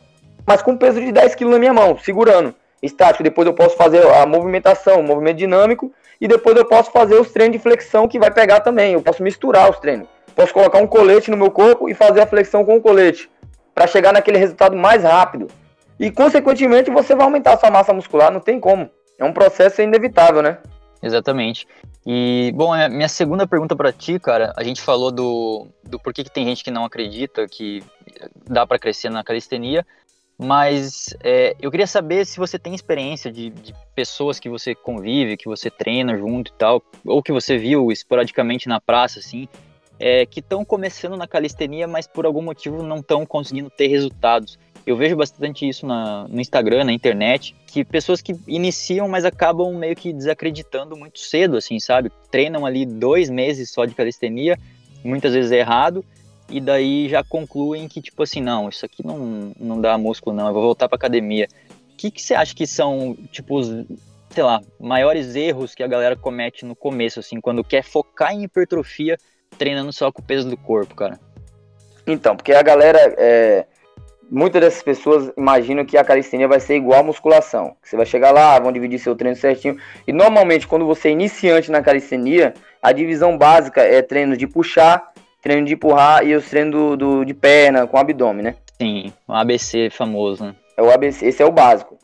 mas 0.47 0.63
com 0.63 0.77
peso 0.77 1.01
de 1.01 1.13
10 1.13 1.35
quilos 1.35 1.53
na 1.53 1.59
minha 1.59 1.73
mão, 1.73 1.99
segurando. 1.99 2.55
Estático, 2.83 3.23
depois 3.23 3.47
eu 3.47 3.53
posso 3.53 3.77
fazer 3.77 4.07
a 4.07 4.25
movimentação, 4.25 5.01
o 5.01 5.03
movimento 5.03 5.37
dinâmico, 5.37 5.93
e 6.21 6.27
depois 6.27 6.57
eu 6.57 6.65
posso 6.65 6.91
fazer 6.91 7.15
os 7.15 7.31
treinos 7.31 7.57
de 7.57 7.63
flexão 7.63 8.09
que 8.09 8.19
vai 8.19 8.31
pegar 8.31 8.61
também. 8.61 8.95
Eu 8.95 9.03
posso 9.03 9.23
misturar 9.23 9.71
os 9.71 9.79
treinos. 9.79 10.09
Posso 10.35 10.55
colocar 10.55 10.79
um 10.79 10.87
colete 10.87 11.31
no 11.31 11.37
meu 11.37 11.51
corpo 11.51 11.89
e 11.89 11.95
fazer 11.95 12.21
a 12.21 12.27
flexão 12.27 12.65
com 12.65 12.77
o 12.77 12.81
colete 12.81 13.29
para 13.75 13.87
chegar 13.87 14.13
naquele 14.13 14.39
resultado 14.39 14.77
mais 14.77 15.03
rápido. 15.03 15.49
E, 15.99 16.11
consequentemente, 16.11 16.91
você 16.91 17.15
vai 17.15 17.25
aumentar 17.25 17.55
a 17.55 17.59
sua 17.59 17.71
massa 17.71 17.93
muscular, 17.93 18.33
não 18.33 18.41
tem 18.41 18.59
como. 18.59 18.91
É 19.19 19.25
um 19.25 19.33
processo 19.33 19.83
inevitável, 19.83 20.43
né? 20.43 20.59
Exatamente. 21.03 21.67
E, 22.07 22.53
bom, 22.55 22.73
a 22.73 22.89
minha 22.89 23.09
segunda 23.09 23.47
pergunta 23.47 23.77
para 23.77 23.93
ti, 23.93 24.19
cara, 24.19 24.53
a 24.57 24.63
gente 24.63 24.81
falou 24.81 25.11
do, 25.11 25.69
do 25.85 25.99
porquê 25.99 26.25
que 26.25 26.31
tem 26.31 26.47
gente 26.47 26.65
que 26.65 26.71
não 26.71 26.85
acredita 26.85 27.47
que 27.47 27.83
dá 28.47 28.67
para 28.67 28.79
crescer 28.79 29.11
na 29.11 29.23
calistenia, 29.23 29.87
mas 30.39 31.15
é, 31.23 31.55
eu 31.61 31.71
queria 31.71 31.87
saber 31.87 32.25
se 32.25 32.39
você 32.39 32.59
tem 32.59 32.75
experiência 32.75 33.31
de, 33.31 33.51
de, 33.51 33.75
pessoas 33.95 34.41
que 34.41 34.49
você 34.49 34.75
convive, 34.75 35.37
que 35.37 35.47
você 35.47 35.71
treina 35.71 36.17
junto 36.17 36.51
e 36.51 36.55
tal, 36.55 36.83
ou 37.05 37.23
que 37.23 37.31
você 37.31 37.59
viu 37.59 37.93
esporadicamente 37.93 38.67
na 38.67 38.81
praça, 38.81 39.19
assim, 39.19 39.47
é, 40.01 40.25
que 40.25 40.41
estão 40.41 40.65
começando 40.65 41.15
na 41.15 41.29
calistenia, 41.29 41.87
mas 41.87 42.07
por 42.07 42.25
algum 42.25 42.41
motivo 42.41 42.83
não 42.83 42.97
estão 42.97 43.27
conseguindo 43.27 43.69
ter 43.69 43.87
resultados. 43.89 44.59
Eu 44.87 44.97
vejo 44.97 45.15
bastante 45.15 45.69
isso 45.69 45.87
na, 45.87 46.27
no 46.27 46.41
Instagram, 46.41 46.85
na 46.85 46.93
internet, 46.93 47.55
que 47.67 47.85
pessoas 47.85 48.23
que 48.23 48.35
iniciam, 48.49 49.07
mas 49.07 49.27
acabam 49.27 49.75
meio 49.75 49.95
que 49.95 50.11
desacreditando 50.11 50.97
muito 50.97 51.21
cedo, 51.21 51.59
assim, 51.59 51.79
sabe? 51.79 52.11
Treinam 52.31 52.65
ali 52.65 52.87
dois 52.87 53.29
meses 53.29 53.71
só 53.71 53.85
de 53.85 53.95
calistenia, 53.95 54.59
muitas 55.05 55.35
vezes 55.35 55.53
é 55.53 55.59
errado, 55.59 56.03
e 56.49 56.61
daí 56.61 57.07
já 57.09 57.23
concluem 57.23 57.87
que, 57.87 58.01
tipo 58.01 58.23
assim, 58.23 58.41
não, 58.41 58.71
isso 58.71 58.87
aqui 58.87 59.07
não, 59.07 59.53
não 59.61 59.79
dá 59.79 59.99
músculo, 59.99 60.35
não, 60.35 60.49
eu 60.49 60.55
vou 60.55 60.63
voltar 60.63 60.89
pra 60.89 60.97
academia. 60.97 61.47
O 61.93 61.97
que, 61.99 62.11
que 62.11 62.23
você 62.23 62.35
acha 62.35 62.55
que 62.55 62.67
são, 62.67 63.15
tipo, 63.31 63.59
os, 63.59 63.69
sei 64.31 64.43
lá, 64.43 64.63
maiores 64.81 65.37
erros 65.37 65.75
que 65.75 65.83
a 65.83 65.87
galera 65.87 66.17
comete 66.17 66.65
no 66.65 66.75
começo, 66.75 67.21
assim, 67.21 67.39
quando 67.39 67.63
quer 67.63 67.85
focar 67.85 68.33
em 68.33 68.45
hipertrofia, 68.45 69.19
treinando 69.59 69.93
só 69.93 70.11
com 70.11 70.21
o 70.21 70.25
peso 70.25 70.49
do 70.49 70.57
corpo, 70.57 70.95
cara? 70.95 71.19
Então, 72.07 72.37
porque 72.37 72.53
a 72.53 72.63
galera, 72.63 72.99
é, 73.19 73.67
muitas 74.31 74.61
dessas 74.61 74.83
pessoas 74.83 75.33
imaginam 75.37 75.85
que 75.85 75.97
a 75.97 76.05
calistenia 76.05 76.49
vai 76.49 76.61
ser 76.61 76.77
igual 76.77 77.01
à 77.01 77.03
musculação. 77.03 77.77
Você 77.83 77.97
vai 77.97 78.07
chegar 78.07 78.31
lá, 78.31 78.59
vão 78.59 78.73
dividir 78.73 78.99
seu 78.99 79.15
treino 79.15 79.37
certinho. 79.37 79.77
E 80.07 80.13
normalmente, 80.13 80.67
quando 80.67 80.87
você 80.87 81.09
é 81.09 81.13
iniciante 81.13 81.71
na 81.71 81.83
calistenia, 81.83 82.55
a 82.83 82.93
divisão 82.93 83.37
básica 83.37 83.83
é 83.83 84.01
treino 84.03 84.37
de 84.37 84.47
puxar, 84.47 85.13
treino 85.43 85.67
de 85.67 85.75
empurrar 85.75 86.25
e 86.27 86.35
os 86.35 86.49
treinos 86.49 86.73
do, 86.73 86.97
do, 86.97 87.25
de 87.25 87.35
perna 87.35 87.87
com 87.87 87.99
abdômen, 87.99 88.43
né? 88.43 88.55
Sim, 88.81 89.13
o 89.29 89.33
ABC 89.33 89.91
famoso, 89.91 90.45
né? 90.45 90.55
É 90.77 90.83
o 90.83 90.91
ABC, 90.91 91.27
esse 91.27 91.43
é 91.43 91.47
o 91.47 91.53
básico. 91.53 92.00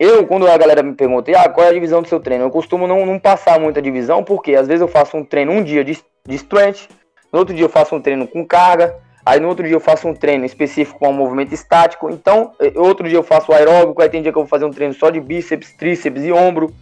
Eu, 0.00 0.26
quando 0.26 0.48
a 0.48 0.56
galera 0.56 0.82
me 0.82 0.94
pergunta, 0.94 1.30
ah, 1.38 1.48
qual 1.48 1.66
é 1.66 1.70
a 1.70 1.74
divisão 1.74 2.02
do 2.02 2.08
seu 2.08 2.18
treino? 2.18 2.44
Eu 2.44 2.50
costumo 2.50 2.88
não, 2.88 3.06
não 3.06 3.18
passar 3.18 3.60
muita 3.60 3.80
divisão, 3.80 4.24
porque 4.24 4.56
às 4.56 4.66
vezes 4.66 4.80
eu 4.80 4.88
faço 4.88 5.16
um 5.16 5.24
treino 5.24 5.52
um 5.52 5.62
dia 5.62 5.84
de 5.84 6.02
de 6.26 6.36
strength, 6.36 6.88
no 7.32 7.38
outro 7.38 7.54
dia 7.54 7.64
eu 7.64 7.68
faço 7.68 7.94
um 7.94 8.00
treino 8.00 8.26
com 8.26 8.44
carga, 8.44 8.94
aí 9.24 9.40
no 9.40 9.48
outro 9.48 9.66
dia 9.66 9.74
eu 9.74 9.80
faço 9.80 10.08
um 10.08 10.14
treino 10.14 10.44
específico 10.44 10.98
com 10.98 11.08
um 11.08 11.12
movimento 11.12 11.52
estático, 11.52 12.10
então 12.10 12.52
eh, 12.60 12.72
outro 12.76 13.08
dia 13.08 13.18
eu 13.18 13.22
faço 13.22 13.52
aeróbico, 13.52 14.02
aí 14.02 14.08
tem 14.08 14.22
dia 14.22 14.32
que 14.32 14.38
eu 14.38 14.42
vou 14.42 14.48
fazer 14.48 14.64
um 14.64 14.70
treino 14.70 14.94
só 14.94 15.10
de 15.10 15.20
bíceps, 15.20 15.72
tríceps 15.72 16.24
e 16.24 16.32
ombro, 16.32 16.74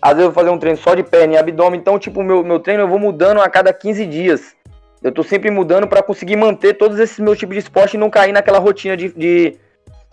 às 0.00 0.12
vezes 0.12 0.24
eu 0.24 0.32
vou 0.32 0.34
fazer 0.34 0.50
um 0.50 0.58
treino 0.58 0.78
só 0.78 0.94
de 0.94 1.02
perna 1.02 1.34
e 1.34 1.36
abdômen, 1.36 1.78
então 1.78 1.98
tipo, 1.98 2.22
meu, 2.22 2.42
meu 2.42 2.60
treino 2.60 2.82
eu 2.82 2.88
vou 2.88 2.98
mudando 2.98 3.40
a 3.40 3.48
cada 3.48 3.72
15 3.72 4.06
dias. 4.06 4.56
Eu 5.02 5.12
tô 5.12 5.22
sempre 5.22 5.50
mudando 5.50 5.86
para 5.86 6.02
conseguir 6.02 6.36
manter 6.36 6.74
todos 6.74 6.98
esses 6.98 7.18
meus 7.18 7.38
tipos 7.38 7.54
de 7.54 7.60
esporte 7.60 7.94
e 7.94 7.98
não 7.98 8.10
cair 8.10 8.32
naquela 8.32 8.58
rotina 8.58 8.96
de, 8.96 9.12
de, 9.12 9.56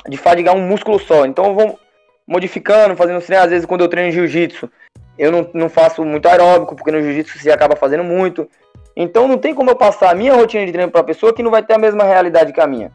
de 0.08 0.18
fadigar 0.18 0.56
um 0.56 0.62
músculo 0.62 1.00
só. 1.00 1.26
Então 1.26 1.46
eu 1.46 1.56
vou 1.56 1.80
modificando, 2.28 2.96
fazendo 2.96 3.22
treinos, 3.22 3.46
às 3.46 3.52
vezes 3.52 3.66
quando 3.66 3.82
eu 3.82 3.88
treino 3.88 4.12
jiu-jitsu, 4.12 4.70
eu 5.18 5.32
não, 5.32 5.50
não 5.54 5.70
faço 5.70 6.04
muito 6.04 6.28
aeróbico, 6.28 6.76
porque 6.76 6.92
no 6.92 7.02
jiu-jitsu 7.02 7.38
você 7.38 7.52
acaba 7.52 7.76
fazendo 7.76 8.04
muito. 8.04 8.50
Então 8.96 9.28
não 9.28 9.38
tem 9.38 9.54
como 9.54 9.70
eu 9.70 9.76
passar 9.76 10.12
a 10.12 10.16
minha 10.16 10.34
rotina 10.34 10.66
de 10.66 10.72
treino 10.72 10.92
para 10.92 11.02
a 11.02 11.06
pessoa 11.06 11.34
que 11.34 11.44
não 11.44 11.52
vai 11.52 11.64
ter 11.64 11.74
a 11.74 11.78
mesma 11.78 12.04
realidade 12.04 12.54
que 12.54 12.62
a 12.62 12.68
minha. 12.68 12.92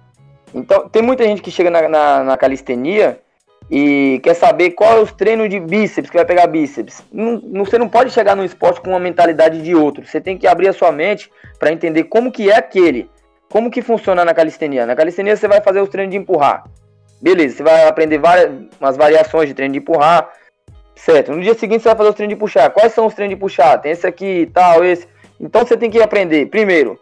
Então 0.55 0.89
tem 0.89 1.03
muita 1.03 1.25
gente 1.25 1.43
que 1.43 1.51
chega 1.51 1.71
na, 1.71 1.89
na, 1.89 2.25
na 2.25 2.37
calistenia 2.37 3.21
e 3.71 4.21
quer 4.23 4.35
saber 4.35 4.71
qual 4.71 4.99
é 4.99 5.01
os 5.01 5.13
treinos 5.13 5.51
de 5.51 5.61
bíceps 5.61 6.11
que 6.11 6.17
vai 6.17 6.25
pegar 6.25 6.47
bíceps. 6.47 7.05
Não, 7.13 7.41
não, 7.43 7.65
você 7.65 7.77
não 7.79 7.89
pode 7.89 8.11
chegar 8.11 8.35
no 8.35 8.45
esporte 8.45 8.81
com 8.81 8.91
uma 8.91 9.01
mentalidade 9.01 9.61
de 9.63 9.75
outro. 9.75 10.07
Você 10.07 10.21
tem 10.21 10.39
que 10.39 10.47
abrir 10.47 10.69
a 10.69 10.73
sua 10.73 10.91
mente 10.91 11.31
para 11.59 11.73
entender 11.73 12.05
como 12.05 12.33
que 12.33 12.51
é 12.51 12.57
aquele. 12.57 13.11
Como 13.51 13.71
que 13.71 13.83
funciona 13.83 14.25
na 14.25 14.33
calistenia. 14.33 14.87
Na 14.87 14.97
calistenia 14.97 15.37
você 15.37 15.47
vai 15.47 15.61
fazer 15.61 15.81
os 15.81 15.89
treinos 15.89 16.13
de 16.13 16.19
empurrar. 16.19 16.65
Beleza, 17.21 17.57
você 17.57 17.63
vai 17.63 17.87
aprender 17.87 18.19
várias 18.19 18.51
umas 18.81 18.97
variações 18.97 19.49
de 19.49 19.55
treino 19.55 19.73
de 19.73 19.79
empurrar. 19.79 20.33
Certo. 20.95 21.33
No 21.33 21.41
dia 21.41 21.55
seguinte 21.55 21.83
você 21.83 21.89
vai 21.89 21.97
fazer 21.97 22.11
os 22.11 22.15
treinos 22.17 22.35
de 22.35 22.39
puxar. 22.39 22.71
Quais 22.71 22.93
são 22.93 23.07
os 23.07 23.15
treinos 23.15 23.35
de 23.35 23.41
puxar? 23.41 23.79
Tem 23.79 23.93
esse 23.93 24.07
aqui, 24.07 24.51
tal, 24.53 24.85
esse. 24.85 25.07
Então 25.41 25.65
você 25.65 25.77
tem 25.77 25.91
que 25.91 26.01
aprender, 26.01 26.47
primeiro, 26.47 26.99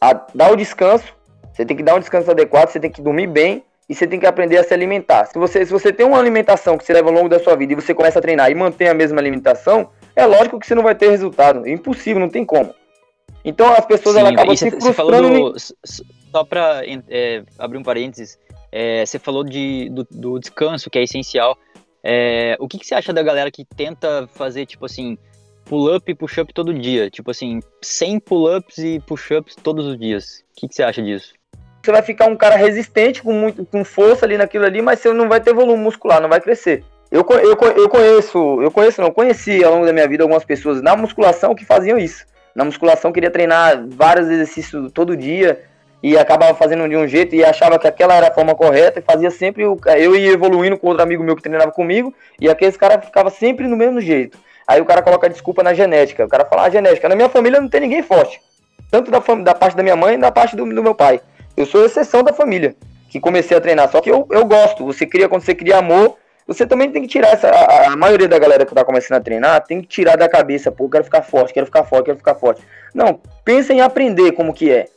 a 0.00 0.14
dar 0.34 0.52
o 0.52 0.56
descanso. 0.56 1.14
Você 1.52 1.64
tem 1.64 1.76
que 1.76 1.82
dar 1.82 1.96
um 1.96 2.00
descanso 2.00 2.30
adequado, 2.30 2.68
você 2.68 2.80
tem 2.80 2.90
que 2.90 3.02
dormir 3.02 3.26
bem 3.26 3.64
e 3.88 3.94
você 3.94 4.06
tem 4.06 4.18
que 4.18 4.26
aprender 4.26 4.58
a 4.58 4.64
se 4.64 4.72
alimentar. 4.72 5.26
Se 5.26 5.38
você, 5.38 5.66
se 5.66 5.72
você 5.72 5.92
tem 5.92 6.06
uma 6.06 6.18
alimentação 6.18 6.78
que 6.78 6.84
você 6.84 6.92
leva 6.92 7.08
ao 7.08 7.14
longo 7.14 7.28
da 7.28 7.38
sua 7.38 7.56
vida 7.56 7.72
e 7.72 7.76
você 7.76 7.92
começa 7.92 8.18
a 8.18 8.22
treinar 8.22 8.50
e 8.50 8.54
mantém 8.54 8.88
a 8.88 8.94
mesma 8.94 9.20
alimentação, 9.20 9.90
é 10.16 10.24
lógico 10.24 10.58
que 10.58 10.66
você 10.66 10.74
não 10.74 10.82
vai 10.82 10.94
ter 10.94 11.10
resultado. 11.10 11.66
É 11.66 11.70
impossível, 11.70 12.20
não 12.20 12.28
tem 12.28 12.44
como. 12.44 12.74
Então 13.44 13.72
as 13.72 13.84
pessoas 13.84 14.14
Sim, 14.14 14.20
elas 14.20 14.32
acabam 14.32 14.56
se 14.56 14.70
frustrando. 14.70 15.52
Do, 15.52 15.58
só 15.84 16.44
para 16.44 16.82
é, 17.10 17.42
abrir 17.58 17.76
um 17.76 17.82
parênteses, 17.82 18.38
é, 18.72 19.04
você 19.04 19.18
falou 19.18 19.44
de, 19.44 19.90
do, 19.90 20.06
do, 20.10 20.38
descanso, 20.38 20.88
que 20.88 20.98
é 20.98 21.02
essencial. 21.02 21.58
É, 22.02 22.56
o 22.58 22.66
que, 22.66 22.78
que 22.78 22.86
você 22.86 22.94
acha 22.94 23.12
da 23.12 23.22
galera 23.22 23.50
que 23.50 23.64
tenta 23.64 24.26
fazer, 24.28 24.64
tipo 24.64 24.86
assim, 24.86 25.18
pull-up 25.66 26.10
e 26.10 26.14
push-up 26.14 26.52
todo 26.54 26.72
dia. 26.72 27.10
Tipo 27.10 27.30
assim, 27.30 27.60
100 27.82 28.20
pull-ups 28.20 28.78
e 28.78 28.98
push-ups 29.00 29.54
todos 29.56 29.86
os 29.86 29.98
dias. 29.98 30.42
O 30.50 30.60
que, 30.60 30.68
que 30.68 30.74
você 30.74 30.82
acha 30.82 31.02
disso? 31.02 31.34
Você 31.82 31.92
vai 31.92 32.02
ficar 32.02 32.26
um 32.26 32.36
cara 32.36 32.56
resistente, 32.56 33.22
com, 33.22 33.32
muito, 33.32 33.66
com 33.66 33.84
força 33.84 34.24
ali 34.24 34.38
naquilo 34.38 34.64
ali, 34.64 34.80
mas 34.80 35.00
você 35.00 35.12
não 35.12 35.28
vai 35.28 35.40
ter 35.40 35.52
volume 35.52 35.82
muscular, 35.82 36.20
não 36.20 36.28
vai 36.28 36.40
crescer. 36.40 36.84
Eu, 37.10 37.26
eu, 37.28 37.58
eu 37.76 37.88
conheço, 37.90 38.62
eu 38.62 38.70
conheço, 38.70 39.02
não, 39.02 39.10
conheci 39.10 39.62
ao 39.62 39.74
longo 39.74 39.84
da 39.84 39.92
minha 39.92 40.08
vida 40.08 40.24
algumas 40.24 40.44
pessoas 40.44 40.80
na 40.80 40.96
musculação 40.96 41.54
que 41.54 41.64
faziam 41.64 41.98
isso. 41.98 42.24
Na 42.54 42.64
musculação 42.64 43.12
queria 43.12 43.30
treinar 43.30 43.84
vários 43.88 44.30
exercícios 44.30 44.90
todo 44.92 45.16
dia 45.16 45.60
e 46.02 46.18
acabava 46.18 46.54
fazendo 46.54 46.88
de 46.88 46.96
um 46.96 47.06
jeito 47.06 47.34
e 47.34 47.44
achava 47.44 47.78
que 47.78 47.86
aquela 47.86 48.14
era 48.14 48.28
a 48.28 48.34
forma 48.34 48.54
correta 48.54 48.98
e 48.98 49.02
fazia 49.02 49.30
sempre 49.30 49.64
o, 49.64 49.78
eu 49.96 50.16
ia 50.16 50.32
evoluindo 50.32 50.76
com 50.76 50.88
outro 50.88 51.02
amigo 51.02 51.22
meu 51.22 51.36
que 51.36 51.42
treinava 51.42 51.70
comigo 51.70 52.12
e 52.40 52.50
aqueles 52.50 52.76
caras 52.76 53.04
ficava 53.04 53.30
sempre 53.30 53.68
no 53.68 53.76
mesmo 53.76 54.00
jeito. 54.00 54.36
Aí 54.66 54.80
o 54.80 54.84
cara 54.84 55.02
coloca 55.02 55.28
desculpa 55.28 55.62
na 55.62 55.74
genética. 55.74 56.24
O 56.24 56.28
cara 56.28 56.44
fala, 56.44 56.64
ah, 56.64 56.70
genética. 56.70 57.08
Na 57.08 57.16
minha 57.16 57.28
família 57.28 57.60
não 57.60 57.68
tem 57.68 57.80
ninguém 57.80 58.02
forte. 58.02 58.40
Tanto 58.90 59.10
da, 59.10 59.18
da 59.18 59.54
parte 59.54 59.76
da 59.76 59.82
minha 59.82 59.96
mãe, 59.96 60.18
da 60.18 60.30
parte 60.30 60.56
do, 60.56 60.64
do 60.64 60.82
meu 60.82 60.94
pai. 60.94 61.20
Eu 61.56 61.66
sou 61.66 61.84
exceção 61.84 62.22
da 62.22 62.32
família 62.32 62.74
que 63.10 63.20
comecei 63.20 63.56
a 63.56 63.60
treinar. 63.60 63.90
Só 63.90 64.00
que 64.00 64.10
eu, 64.10 64.26
eu 64.30 64.44
gosto. 64.44 64.84
Você 64.86 65.04
cria, 65.06 65.28
quando 65.28 65.42
você 65.42 65.54
cria 65.54 65.78
amor, 65.78 66.16
você 66.46 66.66
também 66.66 66.90
tem 66.90 67.02
que 67.02 67.08
tirar 67.08 67.28
essa. 67.28 67.48
A, 67.48 67.92
a, 67.92 67.96
maioria 67.96 68.28
da 68.28 68.38
galera 68.38 68.64
que 68.64 68.74
tá 68.74 68.84
começando 68.84 69.18
a 69.18 69.20
treinar 69.20 69.64
tem 69.64 69.80
que 69.80 69.88
tirar 69.88 70.16
da 70.16 70.28
cabeça, 70.28 70.70
pô, 70.72 70.88
quero 70.88 71.04
ficar 71.04 71.22
forte, 71.22 71.52
quero 71.52 71.66
ficar 71.66 71.84
forte, 71.84 72.06
quero 72.06 72.18
ficar 72.18 72.34
forte. 72.34 72.62
Não, 72.94 73.20
pensa 73.44 73.72
em 73.72 73.80
aprender 73.80 74.32
como 74.32 74.52
que 74.52 74.70
é. 74.70 74.88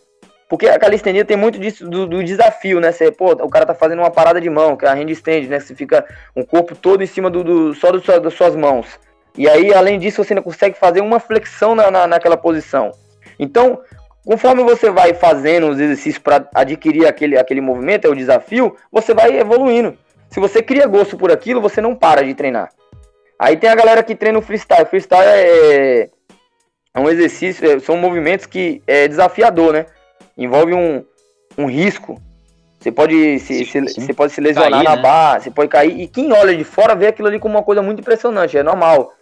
Porque 0.48 0.68
a 0.68 0.78
calistenia 0.78 1.26
tem 1.26 1.36
muito 1.36 1.60
disso 1.60 1.88
do, 1.90 2.06
do, 2.06 2.24
desafio, 2.24 2.80
né? 2.80 2.92
Você, 2.92 3.12
pô, 3.12 3.32
o 3.32 3.50
cara 3.50 3.66
tá 3.66 3.74
fazendo 3.74 4.00
uma 4.00 4.12
parada 4.12 4.40
de 4.40 4.50
mão, 4.50 4.78
que 4.78 4.86
é 4.86 4.90
a 4.90 4.94
handstand, 4.94 5.48
né? 5.48 5.60
Você 5.60 5.74
fica 5.74 6.06
um 6.36 6.44
corpo 6.44 6.76
todo 6.76 7.04
em 7.04 7.08
cima 7.08 7.30
do, 7.30 7.44
do 7.44 7.74
só 7.74 7.92
do, 7.92 8.00
das 8.00 8.34
suas 8.34 8.56
mãos. 8.56 9.00
E 9.38 9.50
aí, 9.50 9.74
além 9.74 10.00
disso, 10.00 10.24
você 10.24 10.34
ainda 10.34 10.44
consegue 10.44 10.78
fazer 10.78 11.02
uma 11.02 11.20
flexão 11.20 11.74
na, 11.74 11.90
na, 11.90 12.08
naquela 12.08 12.38
posição. 12.38 12.92
Então, 13.40 13.82
conforme 14.24 14.64
você 14.64 14.90
vai 14.92 15.14
fazendo 15.14 15.68
os 15.68 15.80
exercícios 15.80 16.20
para 16.20 16.48
adquirir 16.54 17.08
aquele, 17.08 17.38
aquele 17.38 17.60
movimento, 17.60 18.06
é 18.06 18.10
o 18.10 18.16
desafio, 18.16 18.76
você 18.92 19.14
vai 19.14 19.38
evoluindo. 19.38 19.98
Se 20.30 20.40
você 20.40 20.62
cria 20.62 20.86
gosto 20.86 21.18
por 21.18 21.32
aquilo, 21.32 21.60
você 21.60 21.82
não 21.82 21.96
para 21.96 22.24
de 22.24 22.34
treinar. 22.34 22.70
Aí 23.38 23.58
tem 23.58 23.70
a 23.70 23.76
galera 23.76 24.04
que 24.04 24.16
treina 24.16 24.40
o 24.40 24.42
freestyle. 24.42 24.86
Freestyle 24.86 25.26
é, 25.26 26.10
é 26.94 27.00
um 27.00 27.10
exercício, 27.10 27.70
é, 27.70 27.80
são 27.80 27.98
movimentos 27.98 28.46
que 28.46 28.82
é 28.88 29.08
desafiador, 29.08 29.74
né? 29.74 29.86
Envolve 30.38 30.74
um, 30.74 31.04
um 31.58 31.66
risco. 31.66 32.22
Você 32.80 32.92
pode 32.92 33.40
se, 33.40 33.66
sim, 33.66 33.88
se, 33.88 34.02
Você 34.02 34.14
pode 34.14 34.34
se 34.34 34.42
lesionar 34.42 34.70
cair, 34.70 34.84
na 34.84 34.96
né? 34.96 35.02
barra, 35.02 35.40
você 35.40 35.50
pode 35.50 35.70
cair. 35.70 36.00
E 36.00 36.08
quem 36.08 36.32
olha 36.32 36.56
de 36.56 36.64
fora 36.64 36.96
vê 36.96 37.08
aquilo 37.08 37.28
ali 37.28 37.40
como 37.40 37.56
uma 37.56 37.64
coisa 37.64 37.82
muito 37.82 38.00
impressionante, 38.00 38.58
é 38.58 38.64
normal. 38.64 39.14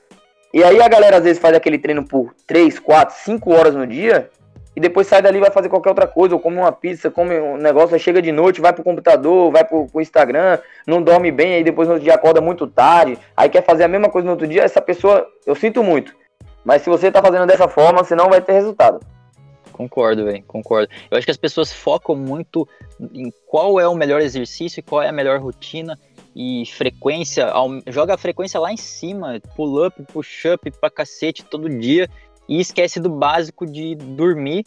E 0.53 0.63
aí 0.63 0.81
a 0.81 0.87
galera 0.87 1.17
às 1.17 1.23
vezes 1.23 1.41
faz 1.41 1.55
aquele 1.55 1.77
treino 1.77 2.03
por 2.03 2.33
3, 2.45 2.77
4, 2.79 3.15
5 3.23 3.53
horas 3.53 3.73
no 3.73 3.87
dia 3.87 4.29
e 4.75 4.79
depois 4.79 5.07
sai 5.07 5.21
dali 5.21 5.39
vai 5.39 5.51
fazer 5.51 5.69
qualquer 5.69 5.89
outra 5.89 6.07
coisa, 6.07 6.33
ou 6.33 6.41
come 6.41 6.57
uma 6.57 6.71
pizza, 6.71 7.11
come 7.11 7.39
um 7.39 7.57
negócio, 7.57 7.97
chega 7.99 8.21
de 8.21 8.31
noite, 8.31 8.59
vai 8.59 8.73
pro 8.73 8.83
computador, 8.83 9.51
vai 9.51 9.63
pro, 9.63 9.85
pro 9.85 10.01
Instagram, 10.01 10.57
não 10.87 11.01
dorme 11.01 11.31
bem, 11.31 11.55
aí 11.55 11.63
depois 11.63 11.87
no 11.87 11.95
outro 11.95 12.03
dia 12.03 12.15
acorda 12.15 12.41
muito 12.41 12.65
tarde, 12.65 13.17
aí 13.37 13.49
quer 13.49 13.63
fazer 13.63 13.83
a 13.83 13.87
mesma 13.87 14.09
coisa 14.09 14.25
no 14.25 14.31
outro 14.31 14.47
dia, 14.47 14.63
essa 14.63 14.81
pessoa, 14.81 15.27
eu 15.45 15.53
sinto 15.55 15.83
muito. 15.83 16.15
Mas 16.65 16.81
se 16.81 16.89
você 16.89 17.11
tá 17.11 17.21
fazendo 17.21 17.45
dessa 17.45 17.67
forma, 17.67 18.03
você 18.03 18.15
não 18.15 18.29
vai 18.29 18.41
ter 18.41 18.53
resultado. 18.53 18.99
Concordo, 19.73 20.23
velho, 20.23 20.43
concordo. 20.43 20.89
Eu 21.09 21.17
acho 21.17 21.25
que 21.25 21.31
as 21.31 21.37
pessoas 21.37 21.73
focam 21.73 22.15
muito 22.15 22.67
em 23.13 23.31
qual 23.45 23.79
é 23.79 23.87
o 23.87 23.95
melhor 23.95 24.21
exercício 24.21 24.79
e 24.79 24.83
qual 24.83 25.01
é 25.01 25.09
a 25.09 25.11
melhor 25.11 25.39
rotina 25.39 25.99
e 26.35 26.63
frequência, 26.65 27.51
joga 27.87 28.13
a 28.13 28.17
frequência 28.17 28.59
lá 28.59 28.71
em 28.71 28.77
cima, 28.77 29.39
pull 29.55 29.85
up, 29.85 30.01
push 30.11 30.45
up 30.45 30.71
pra 30.79 30.89
cacete 30.89 31.43
todo 31.43 31.69
dia 31.69 32.07
e 32.47 32.59
esquece 32.59 32.99
do 32.99 33.09
básico 33.09 33.65
de 33.65 33.95
dormir 33.95 34.63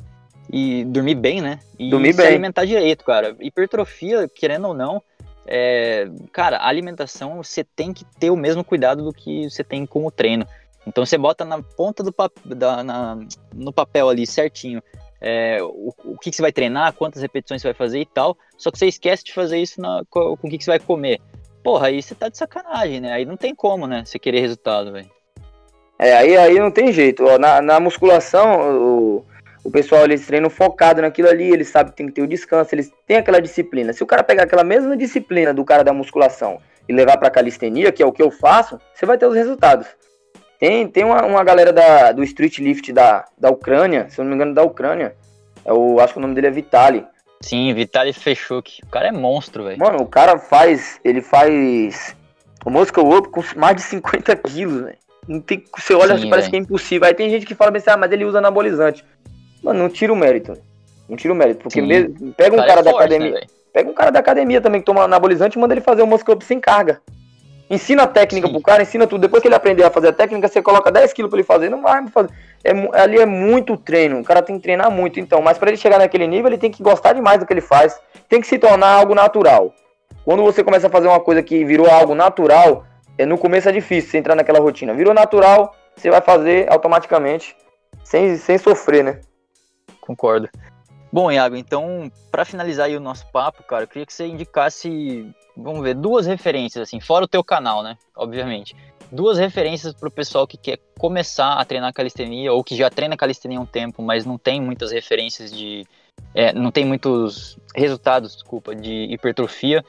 e 0.53 0.85
dormir 0.85 1.17
bem, 1.17 1.41
né? 1.41 1.59
E 1.79 1.91
dormir 1.91 2.13
se 2.13 2.19
bem. 2.19 2.29
alimentar 2.29 2.65
direito, 2.65 3.05
cara. 3.05 3.37
Hipertrofia, 3.41 4.29
querendo 4.29 4.69
ou 4.69 4.75
não, 4.75 5.03
é, 5.47 6.09
cara, 6.33 6.59
a 6.59 6.69
alimentação 6.69 7.43
você 7.43 7.63
tem 7.63 7.93
que 7.93 8.05
ter 8.19 8.31
o 8.31 8.37
mesmo 8.37 8.65
cuidado 8.65 9.05
do 9.05 9.13
que 9.13 9.49
você 9.51 9.63
tem 9.63 9.87
com 9.87 10.07
o 10.07 10.11
treino. 10.11 10.47
Então 10.87 11.05
você 11.05 11.19
bota 11.19 11.45
na 11.45 11.61
ponta 11.63 12.03
do 12.03 12.13
pap 12.13 12.33
da, 12.45 12.85
na, 12.85 13.19
no 13.55 13.73
papel 13.73 14.09
ali 14.09 14.27
certinho 14.27 14.83
é, 15.21 15.59
o, 15.63 15.95
o 16.05 16.19
que, 16.19 16.31
que, 16.31 16.37
você 16.37 16.43
vai 16.43 16.53
treinar, 16.53 16.93
quantas 16.93 17.23
repetições 17.23 17.63
você 17.63 17.69
vai 17.69 17.75
fazer 17.75 18.01
e 18.01 18.07
tal. 18.07 18.37
Só 18.57 18.71
que 18.71 18.79
você 18.79 18.87
esquece 18.87 19.25
de 19.25 19.33
fazer 19.33 19.59
isso 19.59 19.81
na, 19.81 20.03
com, 20.09 20.37
com 20.37 20.47
o 20.47 20.51
que, 20.51 20.59
que 20.59 20.65
você 20.65 20.71
vai 20.71 20.79
comer. 20.79 21.21
Porra, 21.63 21.89
aí 21.89 22.03
você 22.03 22.15
tá 22.15 22.29
de 22.29 22.39
sacanagem, 22.39 23.01
né? 23.01 23.13
Aí 23.13 23.25
não 23.25 23.37
tem 23.37 23.55
como, 23.55 23.87
né? 23.87 24.05
Você 24.05 24.19
querer 24.19 24.41
resultado, 24.41 24.93
velho. 24.93 25.11
É, 25.99 26.13
aí, 26.17 26.37
aí 26.37 26.59
não 26.59 26.71
tem 26.71 26.93
jeito. 26.93 27.25
Ó, 27.25 27.39
na, 27.39 27.61
na 27.61 27.81
musculação, 27.81 28.79
o, 28.79 29.27
o 29.65 29.71
pessoal 29.71 30.05
eles 30.05 30.27
treinam 30.27 30.51
focado 30.51 31.03
naquilo 31.03 31.29
ali, 31.29 31.51
eles 31.51 31.69
sabem 31.69 31.91
que 31.91 31.97
tem 31.97 32.07
que 32.07 32.13
ter 32.13 32.23
o 32.23 32.29
descanso, 32.29 32.75
eles 32.75 32.93
têm 33.07 33.17
aquela 33.17 33.41
disciplina. 33.41 33.93
Se 33.93 34.03
o 34.03 34.07
cara 34.07 34.23
pegar 34.23 34.45
aquela 34.45 34.63
mesma 34.63 34.97
disciplina 34.97 35.53
do 35.53 35.65
cara 35.65 35.83
da 35.83 35.93
musculação 35.93 36.61
e 36.89 36.93
levar 36.93 37.17
pra 37.17 37.31
calistenia, 37.31 37.91
que 37.91 38.03
é 38.03 38.07
o 38.07 38.13
que 38.13 38.23
eu 38.23 38.31
faço, 38.31 38.79
você 38.95 39.07
vai 39.07 39.19
ter 39.19 39.27
os 39.27 39.35
resultados. 39.35 39.89
Tem, 40.59 40.89
tem 40.89 41.05
uma, 41.05 41.25
uma 41.25 41.45
galera 41.45 41.73
da, 41.73 42.13
do 42.13 42.23
street 42.25 42.59
lift 42.59 42.93
da, 42.93 43.25
da 43.39 43.51
Ucrânia, 43.51 44.09
se 44.09 44.19
eu 44.19 44.25
não 44.25 44.31
me 44.31 44.37
engano, 44.37 44.55
da 44.55 44.63
Ucrânia. 44.63 45.15
É 45.65 45.73
o, 45.73 46.01
acho 46.01 46.15
que 46.15 46.19
o 46.19 46.23
nome 46.23 46.35
dele 46.35 46.47
é 46.47 46.51
Vitali. 46.51 47.05
Sim, 47.41 47.73
Vitali 47.75 48.13
Fechuk. 48.13 48.81
O 48.85 48.87
cara 48.89 49.09
é 49.09 49.13
monstro, 49.13 49.65
velho. 49.65 49.79
Mano, 49.79 50.03
o 50.03 50.07
cara 50.07 50.39
faz. 50.39 50.99
Ele 51.05 51.21
faz. 51.21 52.17
O 52.65 52.71
Muscle 52.71 53.05
Up 53.17 53.29
com 53.29 53.43
mais 53.57 53.77
de 53.77 53.83
50 53.83 54.35
quilos, 54.37 54.85
velho. 54.85 54.99
Não 55.29 55.41
tem, 55.41 55.65
você 55.77 55.93
olha, 55.93 56.17
Sim, 56.17 56.31
parece 56.31 56.49
que 56.49 56.57
é 56.57 56.59
impossível. 56.59 57.07
Aí 57.07 57.15
tem 57.15 57.29
gente 57.29 57.45
que 57.45 57.55
fala 57.55 57.77
assim, 57.77 57.91
ah, 57.91 57.97
mas 57.97 58.13
ele 58.13 58.25
usa 58.25 58.39
anabolizante. 58.39 59.05
Mano, 59.63 59.81
não 59.81 59.89
tira 59.89 60.13
o 60.13 60.17
mérito. 60.17 60.57
Não 61.09 61.17
tira 61.17 61.33
o 61.33 61.37
mérito. 61.37 61.65
Porque 61.65 61.83
mesmo, 61.83 62.33
pega 62.35 62.55
um 62.55 62.59
cara, 62.59 62.69
cara 62.69 62.81
é 62.81 62.85
da 62.85 62.91
forte, 62.91 63.05
academia. 63.05 63.33
Né, 63.33 63.41
pega 63.73 63.91
um 63.91 63.95
cara 63.95 64.11
da 64.11 64.21
academia 64.21 64.61
também 64.61 64.81
que 64.81 64.87
toma 64.87 65.03
anabolizante 65.03 65.59
e 65.59 65.61
manda 65.61 65.75
ele 65.75 65.81
fazer 65.81 66.03
o 66.03 66.07
muscle 66.07 66.35
up 66.35 66.45
sem 66.45 66.61
carga. 66.61 67.01
Ensina 67.69 68.05
a 68.05 68.07
técnica 68.07 68.47
Sim. 68.47 68.53
pro 68.53 68.63
cara, 68.63 68.83
ensina 68.83 69.07
tudo. 69.07 69.21
Depois 69.21 69.43
que 69.43 69.49
ele 69.49 69.55
aprender 69.55 69.83
a 69.85 69.91
fazer 69.91 70.09
a 70.09 70.13
técnica, 70.13 70.47
você 70.47 70.63
coloca 70.63 70.91
10 70.91 71.13
quilos 71.13 71.31
pra 71.31 71.39
ele 71.39 71.47
fazer. 71.47 71.69
Não 71.69 71.83
vai 71.83 72.07
fazer. 72.09 72.31
É, 72.63 72.71
ali 73.01 73.19
é 73.19 73.27
muito 73.27 73.77
treino. 73.77 74.21
O 74.21 74.25
cara 74.25 74.41
tem 74.41 74.57
que 74.57 74.63
treinar 74.63 74.91
muito. 74.91 75.19
Então, 75.19 75.43
mas 75.43 75.59
para 75.59 75.71
ele 75.71 75.77
chegar 75.77 75.99
naquele 75.99 76.27
nível, 76.27 76.49
ele 76.49 76.59
tem 76.59 76.71
que 76.71 76.83
gostar 76.83 77.13
demais 77.13 77.41
do 77.41 77.47
que 77.47 77.53
ele 77.53 77.61
faz. 77.61 78.01
Tem 78.29 78.41
que 78.41 78.47
se 78.47 78.59
tornar 78.59 78.89
algo 78.89 79.15
natural. 79.15 79.75
Quando 80.25 80.43
você 80.43 80.63
começa 80.63 80.87
a 80.87 80.91
fazer 80.91 81.09
uma 81.09 81.21
coisa 81.21 81.43
que 81.43 81.65
virou 81.65 81.89
algo 81.89 82.15
natural, 82.15 82.85
é, 83.19 83.27
no 83.27 83.39
começo 83.39 83.69
é 83.69 83.73
difícil 83.73 84.11
você 84.11 84.19
entrar 84.19 84.35
naquela 84.35 84.61
rotina. 84.61 84.95
Virou 84.95 85.15
natural, 85.15 85.75
você 85.97 86.11
vai 86.11 86.21
fazer 86.21 86.71
automaticamente, 86.71 87.57
sem, 88.05 88.37
sem 88.37 88.59
sofrer, 88.59 89.03
né? 89.03 89.21
Concordo. 90.01 90.49
Bom, 91.17 91.33
Iago, 91.33 91.57
então, 91.57 92.13
para 92.31 92.45
finalizar 92.45 92.89
aí 92.89 92.95
o 92.95 93.01
nosso 93.01 93.27
papo, 93.33 93.63
cara, 93.63 93.85
eu 93.85 93.89
queria 93.89 94.05
que 94.05 94.13
você 94.13 94.27
indicasse, 94.27 95.27
vamos 95.57 95.83
ver, 95.83 95.95
duas 95.95 96.27
referências, 96.27 96.87
assim, 96.87 97.01
fora 97.01 97.25
o 97.25 97.27
teu 97.27 97.43
canal, 97.43 97.83
né? 97.83 97.97
Obviamente. 98.15 98.77
Duas 99.11 99.39
referências 99.39 99.95
para 99.95 100.09
o 100.09 100.11
pessoal 100.11 100.47
que 100.47 100.59
quer 100.59 100.79
começar 100.99 101.55
a 101.55 101.65
treinar 101.65 101.91
calistenia 101.95 102.53
ou 102.53 102.63
que 102.63 102.77
já 102.77 102.91
treina 102.91 103.17
calistenia 103.17 103.59
há 103.59 103.63
um 103.63 103.65
tempo, 103.65 104.03
mas 104.03 104.27
não 104.27 104.37
tem 104.37 104.61
muitas 104.61 104.93
referências 104.93 105.51
de. 105.51 105.87
É, 106.35 106.53
não 106.53 106.71
tem 106.71 106.85
muitos 106.85 107.57
resultados, 107.75 108.35
desculpa, 108.35 108.77
de 108.77 109.07
hipertrofia. 109.11 109.83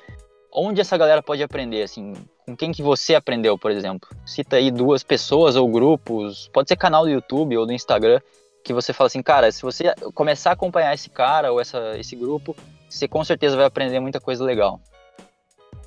Onde 0.49 0.79
essa 0.79 0.95
galera 0.95 1.21
pode 1.21 1.43
aprender, 1.43 1.83
assim, 1.83 2.13
com 2.45 2.55
quem 2.55 2.71
que 2.71 2.81
você 2.81 3.15
aprendeu, 3.15 3.57
por 3.57 3.69
exemplo? 3.69 4.07
Cita 4.25 4.55
aí 4.55 4.71
duas 4.71 5.03
pessoas 5.03 5.57
ou 5.57 5.67
grupos, 5.67 6.49
pode 6.53 6.69
ser 6.69 6.77
canal 6.77 7.03
do 7.03 7.09
YouTube 7.09 7.57
ou 7.57 7.65
do 7.65 7.73
Instagram, 7.73 8.21
que 8.67 8.73
você 8.73 8.91
fala 8.91 9.07
assim, 9.07 9.23
cara, 9.23 9.49
se 9.49 9.61
você 9.61 9.95
começar 10.13 10.49
a 10.49 10.53
acompanhar 10.53 10.93
esse 10.93 11.09
cara 11.09 11.53
ou 11.53 11.61
essa, 11.61 11.97
esse 11.97 12.17
grupo, 12.17 12.53
você 12.89 13.07
com 13.07 13.23
certeza 13.23 13.55
vai 13.55 13.65
aprender 13.65 13.97
muita 14.01 14.19
coisa 14.19 14.43
legal. 14.43 14.81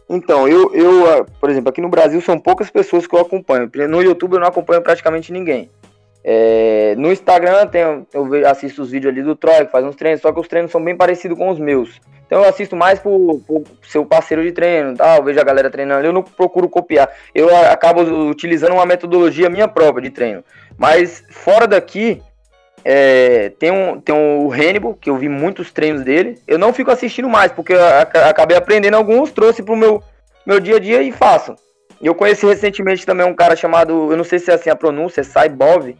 Então, 0.09 0.49
eu, 0.49 0.75
eu, 0.75 1.13
ah, 1.13 1.27
por 1.39 1.51
exemplo, 1.51 1.69
aqui 1.69 1.83
no 1.83 1.91
Brasil 1.91 2.23
são 2.23 2.39
poucas 2.39 2.71
pessoas 2.71 3.07
que 3.07 3.15
eu 3.15 3.21
acompanho. 3.21 3.71
No 3.87 4.03
YouTube 4.03 4.33
eu 4.33 4.41
não 4.41 4.49
acompanho 4.49 4.81
praticamente 4.81 5.31
ninguém. 5.31 5.71
É, 6.25 6.95
no 6.97 7.13
Instagram 7.13 7.67
tem, 7.67 7.83
eu 8.15 8.49
assisto 8.49 8.81
os 8.81 8.91
vídeos 8.91 9.13
ali 9.13 9.23
do 9.23 9.37
Troy, 9.37 9.67
que 9.67 9.73
faz 9.73 9.85
uns 9.85 9.97
treinos, 9.97 10.23
só 10.23 10.33
que 10.33 10.41
os 10.41 10.49
treinos 10.49 10.71
são 10.71 10.83
bem 10.83 10.97
parecidos 10.97 11.37
com 11.37 11.51
os 11.51 11.59
meus. 11.59 12.01
Então 12.27 12.43
eu 12.43 12.49
assisto 12.49 12.77
mais 12.77 12.99
por 12.99 13.43
seu 13.83 14.07
parceiro 14.07 14.43
de 14.43 14.53
treino, 14.53 14.97
tal, 14.97 15.23
vejo 15.23 15.41
a 15.41 15.45
galera 15.45 15.69
treinando, 15.69 16.07
eu 16.07 16.13
não 16.13 16.23
procuro 16.23 16.69
copiar. 16.69 17.11
Eu 17.35 17.55
acabo 17.67 18.03
utilizando 18.29 18.73
uma 18.73 18.87
metodologia 18.87 19.51
minha 19.51 19.69
própria 19.69 20.03
de 20.03 20.11
treino. 20.11 20.45
Mas 20.79 21.25
fora 21.31 21.67
daqui, 21.67 22.23
é, 22.85 23.51
tem, 23.59 23.71
um, 23.71 24.01
tem 24.01 24.15
um, 24.15 24.47
o 24.47 24.53
Hannibal, 24.53 24.95
que 24.95 25.11
eu 25.11 25.17
vi 25.17 25.29
muitos 25.29 25.73
treinos 25.73 26.03
dele. 26.03 26.39
Eu 26.47 26.59
não 26.59 26.73
fico 26.73 26.91
assistindo 26.91 27.29
mais, 27.29 27.53
porque 27.53 27.75
eu 27.75 27.85
acabei 28.29 28.57
aprendendo 28.57 28.95
alguns, 28.95 29.31
trouxe 29.31 29.63
pro 29.63 29.77
meu, 29.77 30.03
meu 30.47 30.61
dia 30.61 30.77
a 30.77 30.81
dia 30.81 31.03
e 31.03 31.13
faço. 31.13 31.55
Eu 32.01 32.15
conheci 32.15 32.47
recentemente 32.47 33.05
também 33.05 33.27
um 33.27 33.35
cara 33.35 33.55
chamado, 33.55 34.11
eu 34.11 34.17
não 34.17 34.25
sei 34.25 34.39
se 34.39 34.51
é 34.51 34.55
assim 34.55 34.71
a 34.71 34.77
pronúncia, 34.77 35.21
é 35.21 35.25
Saibov. 35.25 35.95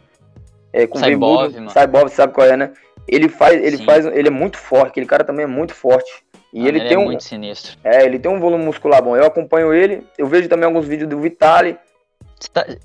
É, 0.73 0.87
com 0.87 0.97
Saibov, 0.97 1.53
Saibov, 1.69 2.09
sabe 2.09 2.33
qual 2.33 2.47
é, 2.47 2.57
né? 2.57 2.71
Ele 3.07 3.29
faz, 3.29 3.61
ele 3.61 3.77
Sim. 3.77 3.85
faz, 3.85 4.05
ele 4.05 4.27
é 4.27 4.31
muito 4.31 4.57
forte, 4.57 4.87
aquele 4.87 5.05
cara 5.05 5.23
também 5.23 5.43
é 5.43 5.47
muito 5.47 5.75
forte. 5.75 6.23
E 6.53 6.67
ele, 6.67 6.79
ele, 6.79 6.87
tem 6.87 6.95
é 6.95 6.99
um 6.99 7.05
muito 7.05 7.23
sinistro. 7.23 7.77
É, 7.83 8.03
ele 8.03 8.19
tem 8.19 8.31
um 8.31 8.39
volume 8.39 8.65
muscular 8.65 9.01
bom. 9.01 9.15
Eu 9.15 9.25
acompanho 9.25 9.73
ele, 9.73 10.05
eu 10.17 10.27
vejo 10.27 10.49
também 10.49 10.65
alguns 10.65 10.85
vídeos 10.85 11.09
do 11.09 11.19
Vitali. 11.19 11.77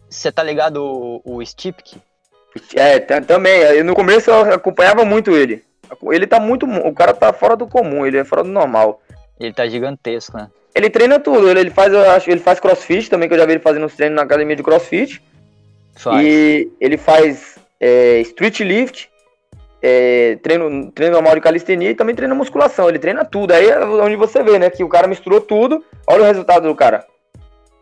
Você 0.08 0.30
tá, 0.30 0.42
tá, 0.42 0.42
ligado 0.42 0.76
o, 0.84 1.22
o? 1.24 1.42
É, 2.74 2.98
também. 3.00 3.82
No 3.82 3.94
começo 3.94 4.30
eu 4.30 4.54
acompanhava 4.54 5.04
muito 5.04 5.36
ele. 5.36 5.62
Ele 6.10 6.26
tá 6.26 6.40
muito. 6.40 6.66
O 6.66 6.92
cara 6.94 7.14
tá 7.14 7.32
fora 7.32 7.56
do 7.56 7.66
comum, 7.66 8.04
ele 8.06 8.18
é 8.18 8.24
fora 8.24 8.42
do 8.42 8.50
normal. 8.50 9.00
Ele 9.38 9.52
tá 9.52 9.66
gigantesco, 9.66 10.36
né? 10.36 10.48
Ele 10.74 10.90
treina 10.90 11.18
tudo, 11.18 11.48
ele, 11.48 11.60
ele 11.60 11.70
faz, 11.70 11.92
eu 11.92 12.10
acho, 12.10 12.30
ele 12.30 12.40
faz 12.40 12.60
crossfit 12.60 13.08
também, 13.08 13.28
que 13.28 13.34
eu 13.34 13.38
já 13.38 13.46
vi 13.46 13.52
ele 13.52 13.60
fazendo 13.60 13.86
os 13.86 13.94
treinos 13.94 14.16
na 14.16 14.22
academia 14.22 14.54
de 14.54 14.62
crossfit. 14.62 15.22
Faz. 15.94 16.22
E 16.22 16.70
ele 16.78 16.98
faz 16.98 17.58
é, 17.80 18.20
street 18.20 18.60
lift, 18.60 19.08
é, 19.80 20.36
treino, 20.42 20.90
treino 20.92 21.14
normal 21.14 21.34
de 21.34 21.40
calistenia 21.40 21.90
e 21.90 21.94
também 21.94 22.14
treina 22.14 22.34
musculação. 22.34 22.88
Ele 22.88 22.98
treina 22.98 23.24
tudo. 23.24 23.52
Aí 23.52 23.68
é 23.68 23.84
onde 23.84 24.16
você 24.16 24.42
vê, 24.42 24.58
né? 24.58 24.68
Que 24.68 24.84
o 24.84 24.88
cara 24.88 25.06
misturou 25.06 25.40
tudo. 25.40 25.82
Olha 26.06 26.22
o 26.22 26.26
resultado 26.26 26.68
do 26.68 26.74
cara. 26.74 27.06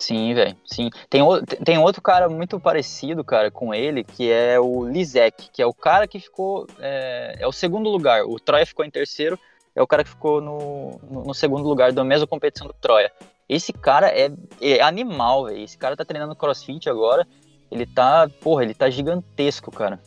Sim, 0.04 0.34
velho. 0.34 0.54
Sim. 0.66 0.90
Tem, 1.08 1.22
tem 1.64 1.78
outro 1.78 2.02
cara 2.02 2.28
muito 2.28 2.60
parecido, 2.60 3.24
cara, 3.24 3.50
com 3.50 3.72
ele, 3.72 4.04
que 4.04 4.30
é 4.30 4.60
o 4.60 4.84
Lizek, 4.84 5.48
que 5.50 5.62
é 5.62 5.66
o 5.66 5.72
cara 5.72 6.06
que 6.06 6.20
ficou. 6.20 6.66
É, 6.78 7.36
é 7.38 7.46
o 7.46 7.52
segundo 7.52 7.88
lugar. 7.88 8.22
O 8.24 8.38
Troia 8.38 8.66
ficou 8.66 8.84
em 8.84 8.90
terceiro, 8.90 9.38
é 9.74 9.80
o 9.80 9.86
cara 9.86 10.04
que 10.04 10.10
ficou 10.10 10.42
no, 10.42 11.00
no, 11.10 11.24
no 11.24 11.34
segundo 11.34 11.66
lugar 11.66 11.90
da 11.90 12.04
mesma 12.04 12.26
competição 12.26 12.66
do 12.66 12.74
Troia. 12.74 13.10
Esse 13.48 13.72
cara 13.72 14.08
é, 14.08 14.30
é 14.60 14.82
animal, 14.82 15.46
velho. 15.46 15.64
Esse 15.64 15.78
cara 15.78 15.96
tá 15.96 16.04
treinando 16.04 16.36
crossfit 16.36 16.86
agora. 16.86 17.26
Ele 17.70 17.86
tá. 17.86 18.28
Porra, 18.42 18.62
ele 18.62 18.74
tá 18.74 18.90
gigantesco, 18.90 19.70
cara. 19.70 19.98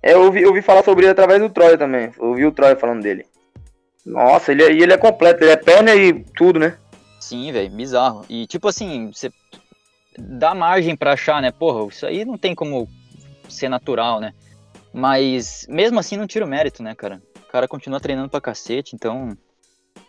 É, 0.00 0.12
eu 0.12 0.22
ouvi, 0.22 0.42
eu 0.42 0.50
ouvi 0.50 0.62
falar 0.62 0.84
sobre 0.84 1.04
ele 1.04 1.12
através 1.12 1.40
do 1.40 1.50
Troia 1.50 1.76
também. 1.76 2.12
Eu 2.16 2.28
ouvi 2.28 2.46
o 2.46 2.52
Troia 2.52 2.76
falando 2.76 3.02
dele. 3.02 3.26
Nossa, 4.06 4.52
ele, 4.52 4.62
é, 4.62 4.70
ele 4.70 4.92
é 4.92 4.98
completo, 4.98 5.42
ele 5.42 5.50
é 5.50 5.56
perna 5.56 5.94
e 5.96 6.24
tudo, 6.36 6.60
né? 6.60 6.76
Sim, 7.32 7.50
velho, 7.50 7.70
bizarro. 7.70 8.26
E 8.28 8.46
tipo 8.46 8.68
assim, 8.68 9.10
você 9.10 9.32
dá 10.18 10.54
margem 10.54 10.94
para 10.94 11.14
achar, 11.14 11.40
né? 11.40 11.50
Porra, 11.50 11.88
isso 11.88 12.04
aí 12.04 12.26
não 12.26 12.36
tem 12.36 12.54
como 12.54 12.86
ser 13.48 13.70
natural, 13.70 14.20
né? 14.20 14.34
Mas 14.92 15.66
mesmo 15.66 15.98
assim 15.98 16.18
não 16.18 16.26
tira 16.26 16.44
o 16.44 16.48
mérito, 16.48 16.82
né, 16.82 16.94
cara? 16.94 17.22
O 17.34 17.50
cara 17.50 17.66
continua 17.66 17.98
treinando 18.00 18.28
pra 18.28 18.38
cacete, 18.38 18.94
então. 18.94 19.34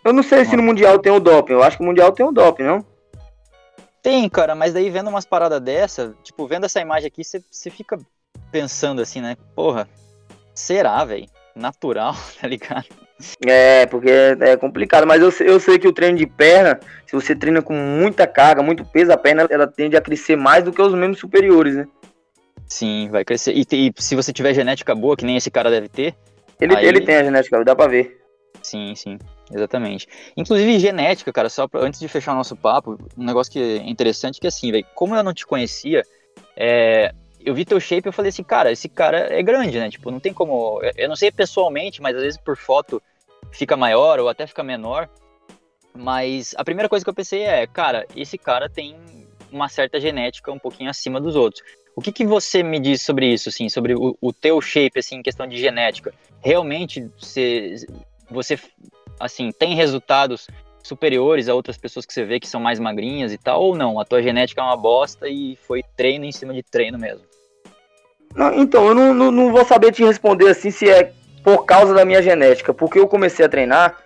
Eu 0.04 0.12
não 0.12 0.22
sei 0.22 0.44
se 0.44 0.58
no 0.58 0.64
Mundial 0.64 1.00
tem 1.00 1.14
o 1.14 1.20
doping. 1.22 1.54
Eu 1.54 1.64
acho 1.64 1.78
que 1.78 1.84
o 1.84 1.86
Mundial 1.86 2.12
tem 2.12 2.26
o 2.26 2.32
doping, 2.34 2.64
não? 2.64 2.86
Tem, 4.02 4.28
cara, 4.28 4.54
mas 4.54 4.74
daí 4.74 4.90
vendo 4.90 5.10
umas 5.10 5.26
paradas 5.26 5.62
dessa, 5.62 6.14
tipo, 6.24 6.46
vendo 6.46 6.66
essa 6.66 6.82
imagem 6.82 7.08
aqui, 7.08 7.24
você 7.24 7.70
fica 7.70 7.98
pensando 8.52 9.02
assim, 9.02 9.22
né? 9.22 9.38
Porra, 9.56 9.88
será, 10.54 11.06
velho? 11.06 11.30
Natural, 11.56 12.14
tá 12.42 12.46
ligado? 12.50 13.03
É, 13.46 13.86
porque 13.86 14.10
é 14.10 14.58
complicado, 14.58 15.06
mas 15.08 15.22
eu, 15.22 15.46
eu 15.46 15.60
sei 15.60 15.78
que 15.78 15.88
o 15.88 15.94
treino 15.94 16.18
de 16.18 16.28
perna, 16.28 16.80
se 17.06 17.14
você 17.14 17.36
treina 17.36 17.62
com 17.62 17.74
muita 17.74 18.28
carga, 18.28 18.64
muito 18.64 18.84
peso, 18.84 19.12
a 19.12 19.18
perna 19.18 19.48
ela 19.50 19.68
tende 19.68 19.96
a 19.96 20.02
crescer 20.02 20.36
mais 20.36 20.64
do 20.64 20.72
que 20.72 20.82
os 20.82 20.94
membros 20.94 21.20
superiores, 21.20 21.76
né? 21.76 21.88
Sim, 22.68 23.10
vai 23.12 23.24
crescer. 23.24 23.54
E, 23.54 23.66
e 23.72 23.94
se 23.98 24.16
você 24.16 24.34
tiver 24.34 24.54
genética 24.54 24.96
boa, 24.96 25.16
que 25.16 25.26
nem 25.26 25.38
esse 25.38 25.52
cara 25.52 25.70
deve 25.70 25.88
ter. 25.88 26.16
Ele, 26.60 26.76
aí... 26.76 26.86
ele 26.86 27.02
tem 27.02 27.16
a 27.16 27.24
genética, 27.24 27.64
dá 27.64 27.76
pra 27.76 27.88
ver. 27.88 28.20
Sim, 28.62 28.96
sim, 28.96 29.20
exatamente. 29.54 30.08
Inclusive, 30.36 30.80
genética, 30.80 31.32
cara, 31.32 31.50
só 31.50 31.68
pra, 31.68 31.82
antes 31.82 32.00
de 32.00 32.08
fechar 32.08 32.34
o 32.34 32.36
nosso 32.36 32.56
papo, 32.56 32.98
um 33.18 33.26
negócio 33.26 33.52
que 33.52 33.60
é 33.60 33.90
interessante 33.90 34.40
que 34.40 34.48
assim, 34.48 34.72
velho, 34.72 34.86
como 34.96 35.16
eu 35.16 35.24
não 35.24 35.34
te 35.34 35.46
conhecia, 35.46 36.04
é, 36.56 37.14
eu 37.46 37.54
vi 37.54 37.66
teu 37.66 37.80
shape 37.80 38.08
eu 38.08 38.14
falei 38.14 38.30
assim, 38.30 38.44
cara, 38.44 38.72
esse 38.72 38.88
cara 38.90 39.34
é 39.34 39.42
grande, 39.42 39.80
né? 39.80 39.90
Tipo, 39.90 40.12
não 40.12 40.20
tem 40.20 40.34
como. 40.34 40.82
Eu 40.96 41.10
não 41.10 41.16
sei 41.16 41.32
pessoalmente, 41.32 42.02
mas 42.02 42.16
às 42.16 42.22
vezes 42.22 42.40
por 42.40 42.58
foto 42.58 43.02
fica 43.52 43.78
maior 43.78 44.20
ou 44.20 44.30
até 44.30 44.48
fica 44.48 44.64
menor. 44.64 45.10
Mas 45.96 46.56
a 46.58 46.64
primeira 46.64 46.90
coisa 46.90 47.06
que 47.06 47.10
eu 47.10 47.14
pensei 47.14 47.44
é, 47.44 47.68
cara, 47.68 48.06
esse 48.16 48.38
cara 48.38 48.68
tem 48.68 48.96
uma 49.52 49.70
certa 49.70 50.00
genética 50.00 50.52
um 50.52 50.58
pouquinho 50.58 50.90
acima 50.90 51.22
dos 51.22 51.36
outros. 51.36 51.64
O 51.96 52.02
que, 52.02 52.12
que 52.12 52.26
você 52.26 52.64
me 52.64 52.80
diz 52.80 53.04
sobre 53.04 53.32
isso, 53.32 53.50
assim, 53.50 53.70
sobre 53.70 53.94
o, 53.94 54.18
o 54.20 54.34
teu 54.34 54.60
shape, 54.60 54.98
assim, 54.98 55.18
em 55.18 55.22
questão 55.22 55.48
de 55.48 55.58
genética? 55.58 56.12
Realmente 56.42 57.08
você, 57.20 57.76
você, 58.30 58.60
assim, 59.20 59.52
tem 59.52 59.76
resultados 59.76 60.48
superiores 60.82 61.48
a 61.48 61.54
outras 61.54 61.78
pessoas 61.78 62.06
que 62.06 62.14
você 62.14 62.26
vê 62.26 62.40
que 62.40 62.48
são 62.48 62.60
mais 62.60 62.80
magrinhas 62.80 63.32
e 63.32 63.38
tal, 63.38 63.62
ou 63.62 63.76
não? 63.76 64.00
A 64.00 64.06
tua 64.06 64.24
genética 64.24 64.62
é 64.62 64.64
uma 64.64 64.76
bosta 64.76 65.30
e 65.30 65.56
foi 65.56 65.84
treino 65.96 66.26
em 66.26 66.32
cima 66.32 66.54
de 66.54 66.64
treino 66.64 66.98
mesmo? 66.98 67.26
Não, 68.36 68.54
então, 68.54 68.88
eu 68.88 68.96
não, 68.96 69.14
não, 69.14 69.32
não 69.32 69.52
vou 69.52 69.64
saber 69.66 69.92
te 69.92 70.04
responder 70.04 70.50
assim 70.50 70.72
se 70.72 70.90
é 70.90 71.12
por 71.44 71.66
causa 71.66 71.94
da 71.94 72.06
minha 72.06 72.22
genética, 72.22 72.74
porque 72.74 72.98
eu 72.98 73.08
comecei 73.08 73.46
a 73.46 73.50
treinar 73.50 73.98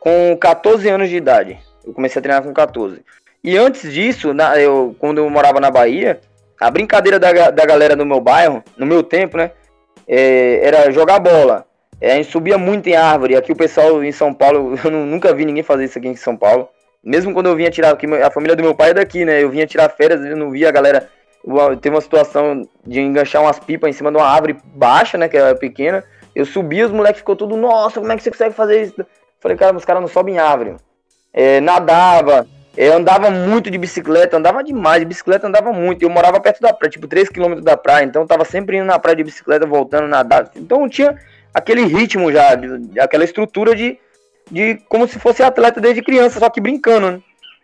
com 0.00 0.36
14 0.36 0.88
anos 0.88 1.08
de 1.08 1.16
idade. 1.16 1.58
Eu 1.84 1.92
comecei 1.92 2.18
a 2.18 2.22
treinar 2.22 2.42
com 2.42 2.52
14. 2.52 3.02
E 3.44 3.56
antes 3.56 3.92
disso, 3.92 4.34
na, 4.34 4.58
eu, 4.58 4.94
quando 4.98 5.18
eu 5.18 5.30
morava 5.30 5.60
na 5.60 5.70
Bahia, 5.70 6.20
a 6.60 6.70
brincadeira 6.70 7.18
da, 7.18 7.50
da 7.50 7.64
galera 7.64 7.96
do 7.96 8.04
meu 8.04 8.20
bairro, 8.20 8.62
no 8.76 8.86
meu 8.86 9.02
tempo, 9.02 9.36
né? 9.36 9.50
É, 10.06 10.66
era 10.66 10.90
jogar 10.90 11.18
bola. 11.18 11.64
É, 12.00 12.12
a 12.12 12.16
gente 12.16 12.30
subia 12.30 12.58
muito 12.58 12.88
em 12.88 12.96
árvore. 12.96 13.36
Aqui 13.36 13.52
o 13.52 13.56
pessoal 13.56 14.02
em 14.04 14.12
São 14.12 14.32
Paulo, 14.32 14.74
eu 14.84 14.90
nunca 14.90 15.34
vi 15.34 15.44
ninguém 15.44 15.62
fazer 15.62 15.84
isso 15.84 15.98
aqui 15.98 16.08
em 16.08 16.16
São 16.16 16.36
Paulo. 16.36 16.68
Mesmo 17.02 17.32
quando 17.32 17.46
eu 17.46 17.56
vinha 17.56 17.70
tirar, 17.70 17.96
porque 17.96 18.06
a 18.06 18.30
família 18.30 18.54
do 18.54 18.62
meu 18.62 18.74
pai 18.74 18.90
é 18.90 18.94
daqui, 18.94 19.24
né? 19.24 19.42
Eu 19.42 19.48
vinha 19.48 19.66
tirar 19.66 19.88
férias, 19.88 20.22
eu 20.22 20.36
não 20.36 20.50
via 20.50 20.68
a 20.68 20.72
galera. 20.72 21.08
Teve 21.80 21.94
uma 21.94 22.02
situação 22.02 22.68
de 22.86 23.00
enganchar 23.00 23.42
umas 23.42 23.58
pipas 23.58 23.90
em 23.90 23.92
cima 23.92 24.10
de 24.10 24.18
uma 24.18 24.26
árvore 24.26 24.56
baixa, 24.64 25.16
né? 25.16 25.28
Que 25.28 25.36
era 25.36 25.54
pequena. 25.54 26.04
Eu 26.34 26.44
subi, 26.44 26.82
os 26.82 26.92
moleques 26.92 27.20
ficou 27.20 27.34
tudo, 27.34 27.56
nossa, 27.56 27.98
como 27.98 28.12
é 28.12 28.16
que 28.16 28.22
você 28.22 28.30
consegue 28.30 28.54
fazer 28.54 28.82
isso? 28.82 29.06
Falei, 29.40 29.56
cara, 29.56 29.76
os 29.76 29.84
caras 29.84 30.02
não 30.02 30.08
sobem 30.08 30.34
em 30.34 30.38
árvore. 30.38 30.76
É, 31.32 31.60
nadava, 31.60 32.46
é, 32.76 32.88
andava 32.88 33.30
muito 33.30 33.70
de 33.70 33.78
bicicleta, 33.78 34.36
andava 34.36 34.62
demais, 34.62 35.00
de 35.00 35.06
bicicleta 35.06 35.46
andava 35.46 35.72
muito. 35.72 36.02
Eu 36.02 36.10
morava 36.10 36.40
perto 36.40 36.60
da 36.60 36.72
praia, 36.72 36.90
tipo 36.90 37.08
3km 37.08 37.60
da 37.60 37.76
praia, 37.76 38.04
então 38.04 38.26
tava 38.26 38.44
sempre 38.44 38.76
indo 38.76 38.86
na 38.86 38.98
praia 38.98 39.16
de 39.16 39.24
bicicleta, 39.24 39.66
voltando, 39.66 40.06
nadar. 40.06 40.50
Então 40.54 40.88
tinha 40.88 41.16
aquele 41.52 41.84
ritmo 41.84 42.30
já, 42.30 42.50
aquela 43.00 43.24
estrutura 43.24 43.74
de, 43.74 43.98
de 44.50 44.76
como 44.88 45.08
se 45.08 45.18
fosse 45.18 45.42
atleta 45.42 45.80
desde 45.80 46.02
criança, 46.02 46.38
só 46.38 46.48
que 46.48 46.60
brincando, 46.60 47.10
né? 47.10 47.20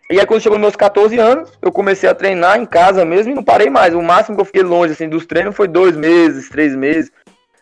E 0.09 0.19
aí 0.19 0.25
quando 0.25 0.41
chegou 0.41 0.57
meus 0.57 0.75
14 0.75 1.17
anos, 1.19 1.51
eu 1.61 1.71
comecei 1.71 2.07
a 2.09 2.15
treinar 2.15 2.57
em 2.57 2.65
casa 2.65 3.03
mesmo 3.03 3.33
e 3.33 3.35
não 3.35 3.43
parei 3.43 3.69
mais. 3.69 3.93
O 3.93 4.01
máximo 4.01 4.37
que 4.37 4.41
eu 4.41 4.45
fiquei 4.45 4.63
longe 4.63 4.93
assim 4.93 5.09
dos 5.09 5.25
treinos 5.25 5.55
foi 5.55 5.67
dois 5.67 5.97
meses, 5.97 6.47
três 6.49 6.75
meses. 6.75 7.11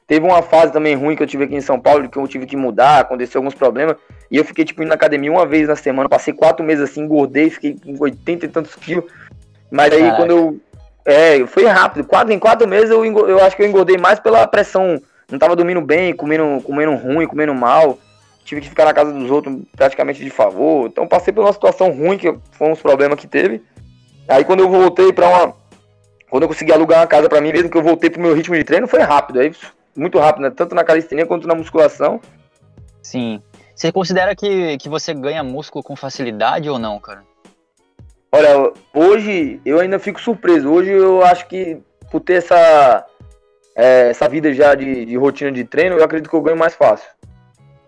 Teve 0.07 0.23
uma 0.23 0.43
fase 0.43 0.71
também 0.71 0.95
ruim 0.95 1.15
que 1.15 1.23
eu 1.23 1.27
tive 1.27 1.45
aqui 1.45 1.55
em 1.55 1.61
São 1.61 1.79
Paulo, 1.79 2.07
que 2.07 2.17
eu 2.17 2.27
tive 2.27 2.45
que 2.45 2.55
mudar, 2.55 2.99
aconteceu 2.99 3.39
alguns 3.39 3.55
problemas. 3.55 3.95
E 4.29 4.37
eu 4.37 4.45
fiquei, 4.45 4.63
tipo, 4.63 4.83
indo 4.83 4.89
na 4.89 4.95
academia 4.95 5.31
uma 5.31 5.47
vez 5.47 5.67
na 5.67 5.75
semana. 5.75 6.07
Passei 6.07 6.31
quatro 6.31 6.63
meses 6.63 6.83
assim, 6.83 7.01
engordei, 7.01 7.49
fiquei 7.49 7.75
com 7.83 7.95
80 7.99 8.45
e 8.45 8.49
tantos 8.49 8.75
quilos. 8.75 9.05
Mas 9.71 9.91
aí 9.91 10.01
Caraca. 10.01 10.17
quando 10.17 10.29
eu. 10.29 10.59
É, 11.03 11.45
foi 11.47 11.65
rápido. 11.65 12.05
Quatro, 12.05 12.31
em 12.31 12.37
quatro 12.37 12.67
meses 12.67 12.91
eu, 12.91 13.03
eu 13.03 13.43
acho 13.43 13.55
que 13.55 13.63
eu 13.63 13.67
engordei 13.67 13.97
mais 13.97 14.19
pela 14.19 14.45
pressão. 14.45 15.01
Não 15.31 15.39
tava 15.39 15.55
dormindo 15.55 15.81
bem, 15.81 16.15
comendo, 16.15 16.61
comendo 16.61 16.93
ruim, 16.93 17.25
comendo 17.25 17.55
mal. 17.55 17.97
Tive 18.45 18.61
que 18.61 18.69
ficar 18.69 18.85
na 18.85 18.93
casa 18.93 19.11
dos 19.11 19.29
outros 19.29 19.57
praticamente 19.75 20.23
de 20.23 20.29
favor. 20.29 20.87
Então 20.87 21.07
passei 21.07 21.33
por 21.33 21.41
uma 21.41 21.51
situação 21.51 21.91
ruim, 21.91 22.17
que 22.17 22.33
foi 22.51 22.71
uns 22.71 22.81
problemas 22.81 23.19
que 23.19 23.27
teve. 23.27 23.61
Aí 24.27 24.45
quando 24.45 24.61
eu 24.61 24.69
voltei 24.69 25.11
pra 25.11 25.27
uma. 25.27 25.53
Quando 26.29 26.43
eu 26.43 26.47
consegui 26.47 26.71
alugar 26.71 26.99
uma 26.99 27.07
casa 27.07 27.27
pra 27.27 27.41
mim, 27.41 27.51
mesmo 27.51 27.69
que 27.69 27.77
eu 27.77 27.83
voltei 27.83 28.09
pro 28.09 28.21
meu 28.21 28.33
ritmo 28.33 28.55
de 28.55 28.63
treino, 28.63 28.87
foi 28.87 29.01
rápido. 29.01 29.39
Aí 29.39 29.51
muito 29.95 30.19
rápido, 30.19 30.43
né? 30.43 30.51
Tanto 30.51 30.75
na 30.75 30.83
calistenia 30.83 31.25
quanto 31.25 31.47
na 31.47 31.55
musculação. 31.55 32.21
Sim. 33.01 33.41
Você 33.73 33.91
considera 33.91 34.35
que, 34.35 34.77
que 34.77 34.87
você 34.87 35.13
ganha 35.13 35.43
músculo 35.43 35.83
com 35.83 35.95
facilidade 35.95 36.69
ou 36.69 36.79
não, 36.79 36.99
cara? 36.99 37.23
Olha, 38.31 38.73
hoje 38.93 39.59
eu 39.65 39.79
ainda 39.79 39.97
fico 39.97 40.21
surpreso. 40.21 40.69
Hoje 40.69 40.91
eu 40.91 41.23
acho 41.23 41.47
que 41.47 41.77
por 42.11 42.19
ter 42.21 42.35
essa, 42.35 43.05
é, 43.75 44.09
essa 44.09 44.27
vida 44.27 44.53
já 44.53 44.75
de, 44.75 45.05
de, 45.05 45.17
rotina 45.17 45.51
de 45.51 45.63
treino, 45.63 45.97
eu 45.97 46.03
acredito 46.03 46.29
que 46.29 46.35
eu 46.35 46.41
ganho 46.41 46.57
mais 46.57 46.73
fácil. 46.73 47.07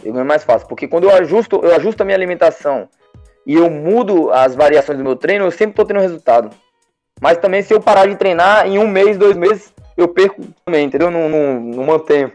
Eu 0.07 0.13
ganho 0.13 0.25
mais 0.25 0.43
fácil. 0.43 0.67
Porque 0.67 0.87
quando 0.87 1.03
eu 1.03 1.13
ajusto, 1.13 1.59
eu 1.63 1.75
ajusto 1.75 2.01
a 2.01 2.05
minha 2.05 2.17
alimentação 2.17 2.87
e 3.45 3.53
eu 3.53 3.69
mudo 3.69 4.31
as 4.31 4.55
variações 4.55 4.97
do 4.97 5.03
meu 5.03 5.15
treino, 5.15 5.45
eu 5.45 5.51
sempre 5.51 5.75
tô 5.75 5.85
tendo 5.85 5.99
resultado. 5.99 6.49
Mas 7.21 7.37
também 7.37 7.61
se 7.61 7.73
eu 7.73 7.81
parar 7.81 8.07
de 8.07 8.15
treinar, 8.15 8.67
em 8.67 8.77
um 8.77 8.87
mês, 8.87 9.17
dois 9.17 9.35
meses, 9.35 9.73
eu 9.95 10.07
perco 10.07 10.41
também, 10.63 10.85
entendeu? 10.85 11.09
Não, 11.09 11.27
não, 11.27 11.59
não 11.59 11.83
mantenho. 11.83 12.31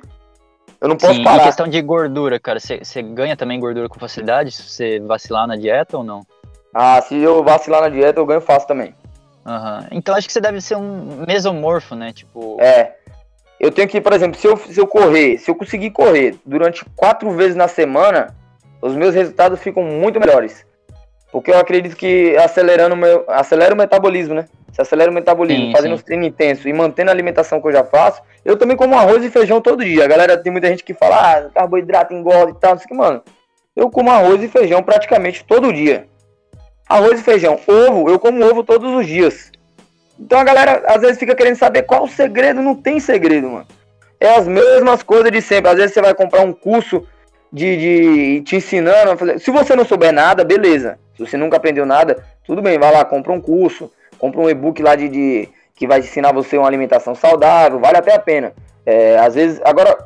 Eu 0.80 0.88
não 0.88 0.96
posso 0.96 1.14
Sim, 1.14 1.24
parar. 1.24 1.44
E 1.44 1.46
questão 1.46 1.68
de 1.68 1.80
gordura, 1.80 2.40
cara, 2.40 2.58
você 2.58 3.02
ganha 3.02 3.36
também 3.36 3.60
gordura 3.60 3.88
com 3.88 4.00
facilidade 4.00 4.50
se 4.50 4.62
você 4.62 4.98
vacilar 5.00 5.46
na 5.46 5.56
dieta 5.56 5.96
ou 5.96 6.02
não? 6.02 6.26
Ah, 6.74 7.00
se 7.00 7.16
eu 7.16 7.44
vacilar 7.44 7.82
na 7.82 7.88
dieta, 7.88 8.18
eu 8.18 8.26
ganho 8.26 8.40
fácil 8.40 8.66
também. 8.66 8.94
Uhum. 9.46 9.86
Então 9.92 10.14
acho 10.14 10.26
que 10.26 10.32
você 10.32 10.40
deve 10.40 10.60
ser 10.60 10.76
um 10.76 11.24
mesomorfo, 11.26 11.94
né? 11.94 12.12
Tipo. 12.12 12.56
É. 12.60 12.96
Eu 13.62 13.70
tenho 13.70 13.86
que, 13.86 14.00
por 14.00 14.12
exemplo, 14.12 14.36
se 14.36 14.44
eu, 14.44 14.56
se 14.56 14.78
eu 14.78 14.88
correr, 14.88 15.38
se 15.38 15.48
eu 15.48 15.54
conseguir 15.54 15.92
correr 15.92 16.34
durante 16.44 16.84
quatro 16.96 17.30
vezes 17.30 17.54
na 17.54 17.68
semana, 17.68 18.34
os 18.82 18.96
meus 18.96 19.14
resultados 19.14 19.60
ficam 19.60 19.84
muito 19.84 20.18
melhores. 20.18 20.66
Porque 21.30 21.52
eu 21.52 21.56
acredito 21.56 21.94
que 21.94 22.36
acelerando 22.36 22.96
meu, 22.96 23.24
acelera 23.28 23.72
o 23.72 23.78
metabolismo, 23.78 24.34
né? 24.34 24.46
Se 24.72 24.82
acelera 24.82 25.12
o 25.12 25.14
metabolismo, 25.14 25.66
sim, 25.66 25.72
fazendo 25.72 25.92
sim. 25.92 25.94
os 25.94 26.02
treinos 26.02 26.26
intensos 26.26 26.66
e 26.66 26.72
mantendo 26.72 27.10
a 27.10 27.14
alimentação 27.14 27.60
que 27.60 27.68
eu 27.68 27.72
já 27.72 27.84
faço, 27.84 28.20
eu 28.44 28.56
também 28.56 28.76
como 28.76 28.96
arroz 28.96 29.24
e 29.24 29.30
feijão 29.30 29.60
todo 29.60 29.84
dia. 29.84 30.04
A 30.04 30.08
galera 30.08 30.36
tem 30.36 30.50
muita 30.50 30.66
gente 30.66 30.82
que 30.82 30.92
fala, 30.92 31.16
ah, 31.16 31.50
carboidrato 31.54 32.12
engorda 32.12 32.50
e 32.50 32.60
tal, 32.60 32.72
não 32.72 32.78
sei 32.78 32.86
o 32.86 32.88
que, 32.88 32.94
mano. 32.94 33.22
Eu 33.76 33.88
como 33.90 34.10
arroz 34.10 34.42
e 34.42 34.48
feijão 34.48 34.82
praticamente 34.82 35.44
todo 35.44 35.72
dia. 35.72 36.08
Arroz 36.88 37.20
e 37.20 37.22
feijão. 37.22 37.60
Ovo, 37.64 38.10
eu 38.10 38.18
como 38.18 38.44
ovo 38.44 38.64
todos 38.64 38.92
os 38.92 39.06
dias. 39.06 39.51
Então 40.22 40.38
a 40.38 40.44
galera 40.44 40.82
às 40.86 41.00
vezes 41.00 41.18
fica 41.18 41.34
querendo 41.34 41.56
saber 41.56 41.82
qual 41.82 42.04
o 42.04 42.08
segredo. 42.08 42.62
Não 42.62 42.74
tem 42.74 43.00
segredo, 43.00 43.50
mano. 43.50 43.66
é 44.20 44.36
as 44.36 44.46
mesmas 44.46 45.02
coisas 45.02 45.30
de 45.30 45.42
sempre. 45.42 45.70
Às 45.70 45.76
vezes 45.76 45.92
você 45.92 46.00
vai 46.00 46.14
comprar 46.14 46.42
um 46.42 46.52
curso 46.52 47.04
de, 47.52 47.76
de 47.76 48.40
te 48.42 48.56
ensinando. 48.56 49.38
Se 49.40 49.50
você 49.50 49.74
não 49.74 49.84
souber 49.84 50.12
nada, 50.12 50.44
beleza. 50.44 50.98
Se 51.16 51.26
você 51.26 51.36
nunca 51.36 51.56
aprendeu 51.56 51.84
nada, 51.84 52.24
tudo 52.44 52.62
bem, 52.62 52.78
vai 52.78 52.92
lá, 52.92 53.04
compra 53.04 53.32
um 53.32 53.40
curso, 53.40 53.90
compra 54.18 54.40
um 54.40 54.48
e-book 54.48 54.82
lá 54.82 54.94
de, 54.94 55.08
de 55.08 55.48
que 55.74 55.86
vai 55.86 55.98
ensinar 55.98 56.32
você 56.32 56.56
uma 56.56 56.66
alimentação 56.66 57.14
saudável, 57.14 57.78
vale 57.78 57.98
até 57.98 58.14
a 58.14 58.18
pena. 58.18 58.52
É, 58.86 59.18
às 59.18 59.34
vezes, 59.34 59.60
agora, 59.64 59.98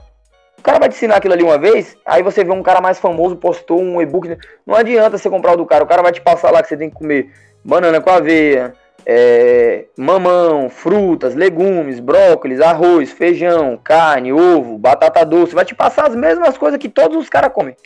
o 0.58 0.62
cara 0.62 0.78
vai 0.78 0.88
te 0.88 0.96
ensinar 0.96 1.16
aquilo 1.16 1.34
ali 1.34 1.44
uma 1.44 1.58
vez, 1.58 1.96
aí 2.04 2.22
você 2.22 2.42
vê 2.42 2.50
um 2.50 2.62
cara 2.62 2.80
mais 2.80 2.98
famoso 2.98 3.36
postou 3.36 3.80
um 3.80 4.02
e-book. 4.02 4.36
Não 4.66 4.74
adianta 4.74 5.16
você 5.16 5.30
comprar 5.30 5.52
o 5.52 5.56
do 5.56 5.66
cara, 5.66 5.84
o 5.84 5.86
cara 5.86 6.02
vai 6.02 6.12
te 6.12 6.20
passar 6.20 6.50
lá 6.50 6.60
que 6.62 6.68
você 6.68 6.76
tem 6.76 6.90
que 6.90 6.96
comer 6.96 7.30
banana 7.64 8.00
com 8.00 8.10
aveia, 8.10 8.74
é, 9.08 9.84
mamão, 9.96 10.68
frutas, 10.68 11.36
legumes, 11.36 12.00
brócolis, 12.00 12.60
arroz, 12.60 13.12
feijão, 13.12 13.78
carne, 13.82 14.32
ovo, 14.32 14.76
batata 14.76 15.24
doce. 15.24 15.54
Vai 15.54 15.64
te 15.64 15.76
passar 15.76 16.08
as 16.08 16.16
mesmas 16.16 16.58
coisas 16.58 16.80
que 16.80 16.88
todos 16.88 17.16
os 17.16 17.28
caras 17.28 17.52
comem. 17.52 17.76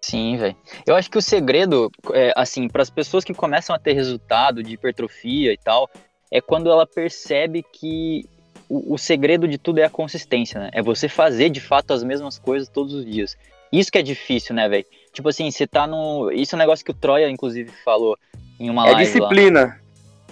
Sim, 0.00 0.36
velho. 0.36 0.56
Eu 0.86 0.94
acho 0.94 1.10
que 1.10 1.18
o 1.18 1.22
segredo, 1.22 1.90
é, 2.12 2.32
assim, 2.36 2.68
para 2.68 2.82
as 2.82 2.90
pessoas 2.90 3.24
que 3.24 3.34
começam 3.34 3.74
a 3.74 3.80
ter 3.80 3.94
resultado 3.94 4.62
de 4.62 4.74
hipertrofia 4.74 5.52
e 5.52 5.58
tal, 5.58 5.90
é 6.30 6.40
quando 6.40 6.70
ela 6.70 6.86
percebe 6.86 7.64
que 7.72 8.24
o, 8.68 8.94
o, 8.94 8.98
segredo 8.98 9.48
de 9.48 9.58
tudo 9.58 9.80
é 9.80 9.84
a 9.84 9.90
consistência, 9.90 10.60
né? 10.60 10.70
É 10.72 10.80
você 10.80 11.08
fazer 11.08 11.50
de 11.50 11.60
fato 11.60 11.92
as 11.92 12.04
mesmas 12.04 12.38
coisas 12.38 12.68
todos 12.68 12.94
os 12.94 13.04
dias. 13.04 13.36
Isso 13.72 13.90
que 13.90 13.98
é 13.98 14.02
difícil, 14.02 14.54
né, 14.54 14.68
velho? 14.68 14.86
Tipo 15.12 15.30
assim, 15.30 15.50
você 15.50 15.66
tá 15.66 15.84
no. 15.84 16.30
Isso 16.30 16.54
é 16.54 16.56
um 16.56 16.60
negócio 16.60 16.84
que 16.84 16.92
o 16.92 16.94
Troia, 16.94 17.28
inclusive, 17.28 17.72
falou 17.84 18.16
em 18.60 18.70
uma 18.70 18.82
é 18.88 18.92
live. 18.92 19.02
É 19.02 19.04
disciplina. 19.04 19.60
Lá. 19.64 19.87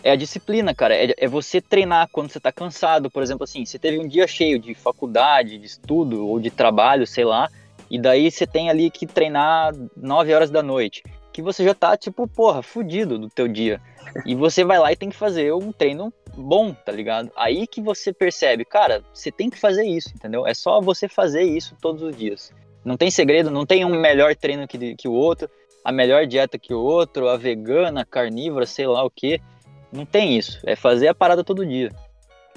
É 0.07 0.13
a 0.13 0.17
disciplina, 0.17 0.73
cara. 0.73 0.95
É, 0.95 1.13
é, 1.19 1.27
você 1.27 1.61
treinar 1.61 2.09
quando 2.13 2.31
você 2.31 2.39
tá 2.39 2.53
cansado. 2.53 3.11
Por 3.11 3.25
exemplo, 3.25 3.43
assim, 3.43 3.65
você 3.65 3.77
teve 3.77 3.99
um 3.99 4.07
dia 4.07 4.25
cheio 4.29 4.57
de 4.57 4.73
faculdade, 4.73 5.59
de 5.59 5.67
estudo 5.67 6.29
ou 6.29 6.39
de 6.39 6.49
trabalho, 6.49 7.05
sei 7.05 7.25
lá. 7.25 7.51
E 7.91 7.99
daí 7.99 8.31
você 8.31 8.47
tem 8.47 8.71
ali 8.71 8.89
que 8.89 9.05
treinar 9.05 9.75
9 9.97 10.33
horas 10.33 10.49
da 10.49 10.63
noite. 10.63 11.03
Que 11.33 11.43
você 11.43 11.65
já 11.65 11.75
tá, 11.75 11.97
tipo, 11.97 12.29
porra, 12.29 12.63
fudido 12.63 13.19
do 13.19 13.29
teu 13.29 13.49
dia. 13.49 13.81
E 14.25 14.37
você 14.37 14.63
vai 14.65 14.79
lá 14.79 14.93
e 14.93 14.97
tem 14.97 15.11
que 15.11 15.17
fazer 15.17 15.53
um 15.53 15.73
treino 15.73 16.15
bom, 16.37 16.73
tá 16.73 16.93
ligado? 16.93 17.33
Aí 17.35 17.67
que 17.67 17.81
você 17.81 18.13
percebe, 18.13 18.65
cara, 18.65 19.03
você 19.13 19.33
tem 19.33 19.51
que 19.51 19.59
fazer 19.59 19.85
isso, 19.85 20.11
entendeu? 20.15 20.47
É 20.47 20.55
só 20.55 20.81
você 20.81 21.09
fazer 21.09 21.43
isso 21.43 21.77
todos 21.83 22.01
os 22.05 22.17
dias. 22.17 22.53
Não 22.85 22.97
tem 22.97 23.11
segredo, 23.11 23.51
não 23.51 23.67
tem 23.67 23.85
um 23.85 24.01
melhor 24.01 24.37
treino 24.37 24.69
que, 24.69 24.95
que 24.95 25.09
o 25.09 25.13
outro, 25.13 25.51
a 25.85 25.91
melhor 25.91 26.29
dieta 26.29 26.57
que 26.57 26.73
o 26.73 26.81
outro, 26.81 27.29
a 27.29 27.37
vegana, 27.37 28.03
a 28.03 28.05
carnívora, 28.05 28.67
sei 28.67 28.87
lá 28.87 29.03
o 29.05 29.11
que. 29.11 29.41
Não 29.97 30.05
tem 30.05 30.37
isso. 30.37 30.61
É 30.65 30.77
fazer 30.77 31.09
a 31.09 31.15
parada 31.15 31.43
todo 31.43 31.65
dia. 31.65 31.91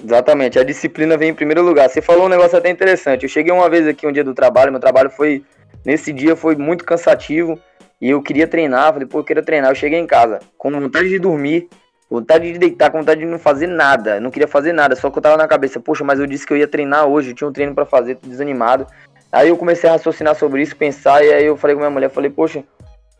Exatamente, 0.04 0.58
a 0.58 0.64
disciplina 0.64 1.18
vem 1.18 1.30
em 1.30 1.34
primeiro 1.34 1.62
lugar. 1.62 1.90
Você 1.90 2.02
falou 2.02 2.26
um 2.26 2.30
negócio 2.30 2.58
até 2.58 2.70
interessante. 2.70 3.24
Eu 3.24 3.30
cheguei 3.30 3.52
uma 3.52 3.70
vez 3.70 3.88
aqui 3.88 4.06
um 4.06 4.12
dia 4.12 4.24
do 4.24 4.34
trabalho, 4.34 4.72
meu 4.72 4.80
trabalho 4.80 5.10
foi. 5.10 5.44
Nesse 5.86 6.12
dia 6.12 6.36
foi 6.36 6.56
muito 6.56 6.84
cansativo. 6.84 7.60
E 8.02 8.10
eu 8.10 8.22
queria 8.22 8.48
treinar, 8.48 8.94
falei, 8.94 9.08
pô, 9.08 9.20
eu 9.20 9.24
queria 9.24 9.44
treinar. 9.44 9.72
Eu 9.72 9.76
cheguei 9.76 10.00
em 10.00 10.08
casa 10.08 10.40
com 10.58 10.72
vontade 10.72 11.10
de 11.10 11.20
dormir, 11.20 11.68
vontade 12.10 12.52
de 12.52 12.58
deitar, 12.58 12.90
com 12.92 13.00
vontade 13.00 13.22
de 13.22 13.26
não 13.26 13.40
fazer 13.40 13.68
nada. 13.68 14.16
Eu 14.16 14.22
não 14.22 14.32
queria 14.32 14.48
fazer 14.48 14.74
nada, 14.74 14.96
só 14.96 15.10
que 15.10 15.18
eu 15.18 15.22
tava 15.22 15.38
na 15.38 15.48
cabeça, 15.48 15.80
poxa, 15.80 16.04
mas 16.04 16.20
eu 16.20 16.26
disse 16.26 16.46
que 16.46 16.54
eu 16.54 16.58
ia 16.58 16.68
treinar 16.68 17.08
hoje, 17.08 17.32
eu 17.32 17.36
tinha 17.36 17.48
um 17.48 17.54
treino 17.54 17.76
para 17.76 17.86
fazer, 17.86 18.16
tô 18.16 18.28
desanimado. 18.28 18.88
Aí 19.32 19.50
eu 19.50 19.58
comecei 19.58 19.90
a 19.90 19.94
raciocinar 19.94 20.36
sobre 20.36 20.62
isso, 20.62 20.76
pensar, 20.76 21.24
e 21.24 21.32
aí 21.32 21.46
eu 21.46 21.56
falei 21.56 21.76
com 21.76 21.82
minha 21.82 21.92
mulher, 21.92 22.10
falei, 22.10 22.32
poxa, 22.32 22.64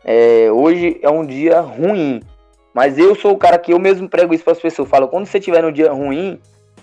é, 0.04 0.50
hoje 0.50 0.98
é 1.02 1.10
um 1.10 1.24
dia 1.24 1.60
ruim. 1.60 2.20
Mas 2.74 2.98
eu 2.98 3.14
sou 3.14 3.32
o 3.32 3.36
cara 3.36 3.58
que 3.58 3.72
eu 3.72 3.78
mesmo 3.78 4.08
prego 4.08 4.32
isso 4.32 4.44
para 4.44 4.52
as 4.52 4.60
pessoas. 4.60 4.86
Eu 4.86 4.90
falo, 4.90 5.08
quando 5.08 5.26
você 5.26 5.40
tiver 5.40 5.62
no 5.62 5.72
dia 5.72 5.92
ruim, 5.92 6.40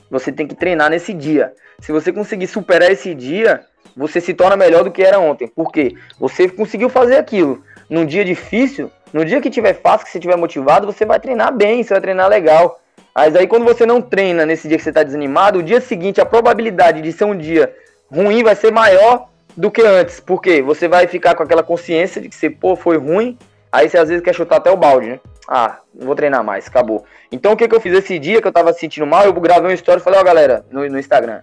você 0.09 0.31
tem 0.31 0.47
que 0.47 0.55
treinar 0.55 0.89
nesse 0.89 1.13
dia. 1.13 1.53
Se 1.79 1.91
você 1.91 2.11
conseguir 2.11 2.47
superar 2.47 2.91
esse 2.91 3.13
dia, 3.13 3.61
você 3.95 4.19
se 4.19 4.33
torna 4.33 4.55
melhor 4.55 4.83
do 4.83 4.91
que 4.91 5.03
era 5.03 5.19
ontem. 5.19 5.47
Por 5.47 5.71
quê? 5.71 5.95
Você 6.19 6.49
conseguiu 6.49 6.89
fazer 6.89 7.17
aquilo 7.17 7.63
num 7.89 8.05
dia 8.05 8.25
difícil, 8.25 8.91
no 9.13 9.23
dia 9.23 9.39
que 9.39 9.49
tiver 9.49 9.73
fácil, 9.73 10.05
que 10.05 10.11
você 10.11 10.19
tiver 10.19 10.35
motivado, 10.35 10.85
você 10.85 11.05
vai 11.05 11.19
treinar 11.19 11.53
bem, 11.53 11.83
você 11.83 11.93
vai 11.93 12.01
treinar 12.01 12.29
legal. 12.29 12.79
Mas 13.15 13.35
aí 13.35 13.47
quando 13.47 13.63
você 13.65 13.85
não 13.85 14.01
treina 14.01 14.45
nesse 14.45 14.67
dia 14.67 14.77
que 14.77 14.83
você 14.83 14.89
está 14.89 15.03
desanimado, 15.03 15.59
o 15.59 15.63
dia 15.63 15.81
seguinte 15.81 16.21
a 16.21 16.25
probabilidade 16.25 17.01
de 17.01 17.11
ser 17.11 17.25
um 17.25 17.37
dia 17.37 17.73
ruim 18.11 18.43
vai 18.43 18.55
ser 18.55 18.71
maior 18.71 19.29
do 19.55 19.71
que 19.71 19.81
antes. 19.81 20.19
Porque 20.19 20.61
você 20.61 20.87
vai 20.87 21.07
ficar 21.07 21.33
com 21.35 21.43
aquela 21.43 21.63
consciência 21.63 22.21
de 22.21 22.29
que 22.29 22.35
você, 22.35 22.49
pô, 22.49 22.75
foi 22.75 22.97
ruim, 22.97 23.37
aí 23.71 23.89
você 23.89 23.97
às 23.97 24.09
vezes 24.09 24.23
quer 24.23 24.33
chutar 24.33 24.57
até 24.57 24.71
o 24.71 24.77
balde, 24.77 25.07
né? 25.07 25.19
Ah, 25.47 25.79
não 25.93 26.07
vou 26.07 26.15
treinar 26.15 26.43
mais, 26.43 26.67
acabou. 26.67 27.05
Então 27.31 27.53
o 27.53 27.57
que, 27.57 27.67
que 27.67 27.75
eu 27.75 27.79
fiz 27.79 27.93
esse 27.93 28.19
dia 28.19 28.41
que 28.41 28.47
eu 28.47 28.51
tava 28.51 28.73
sentindo 28.73 29.07
mal, 29.07 29.25
eu 29.25 29.33
gravei 29.33 29.69
uma 29.69 29.73
história 29.73 29.99
e 29.99 30.03
falei, 30.03 30.19
ó 30.19 30.21
oh, 30.21 30.25
galera, 30.25 30.65
no, 30.69 30.87
no 30.89 30.99
Instagram. 30.99 31.41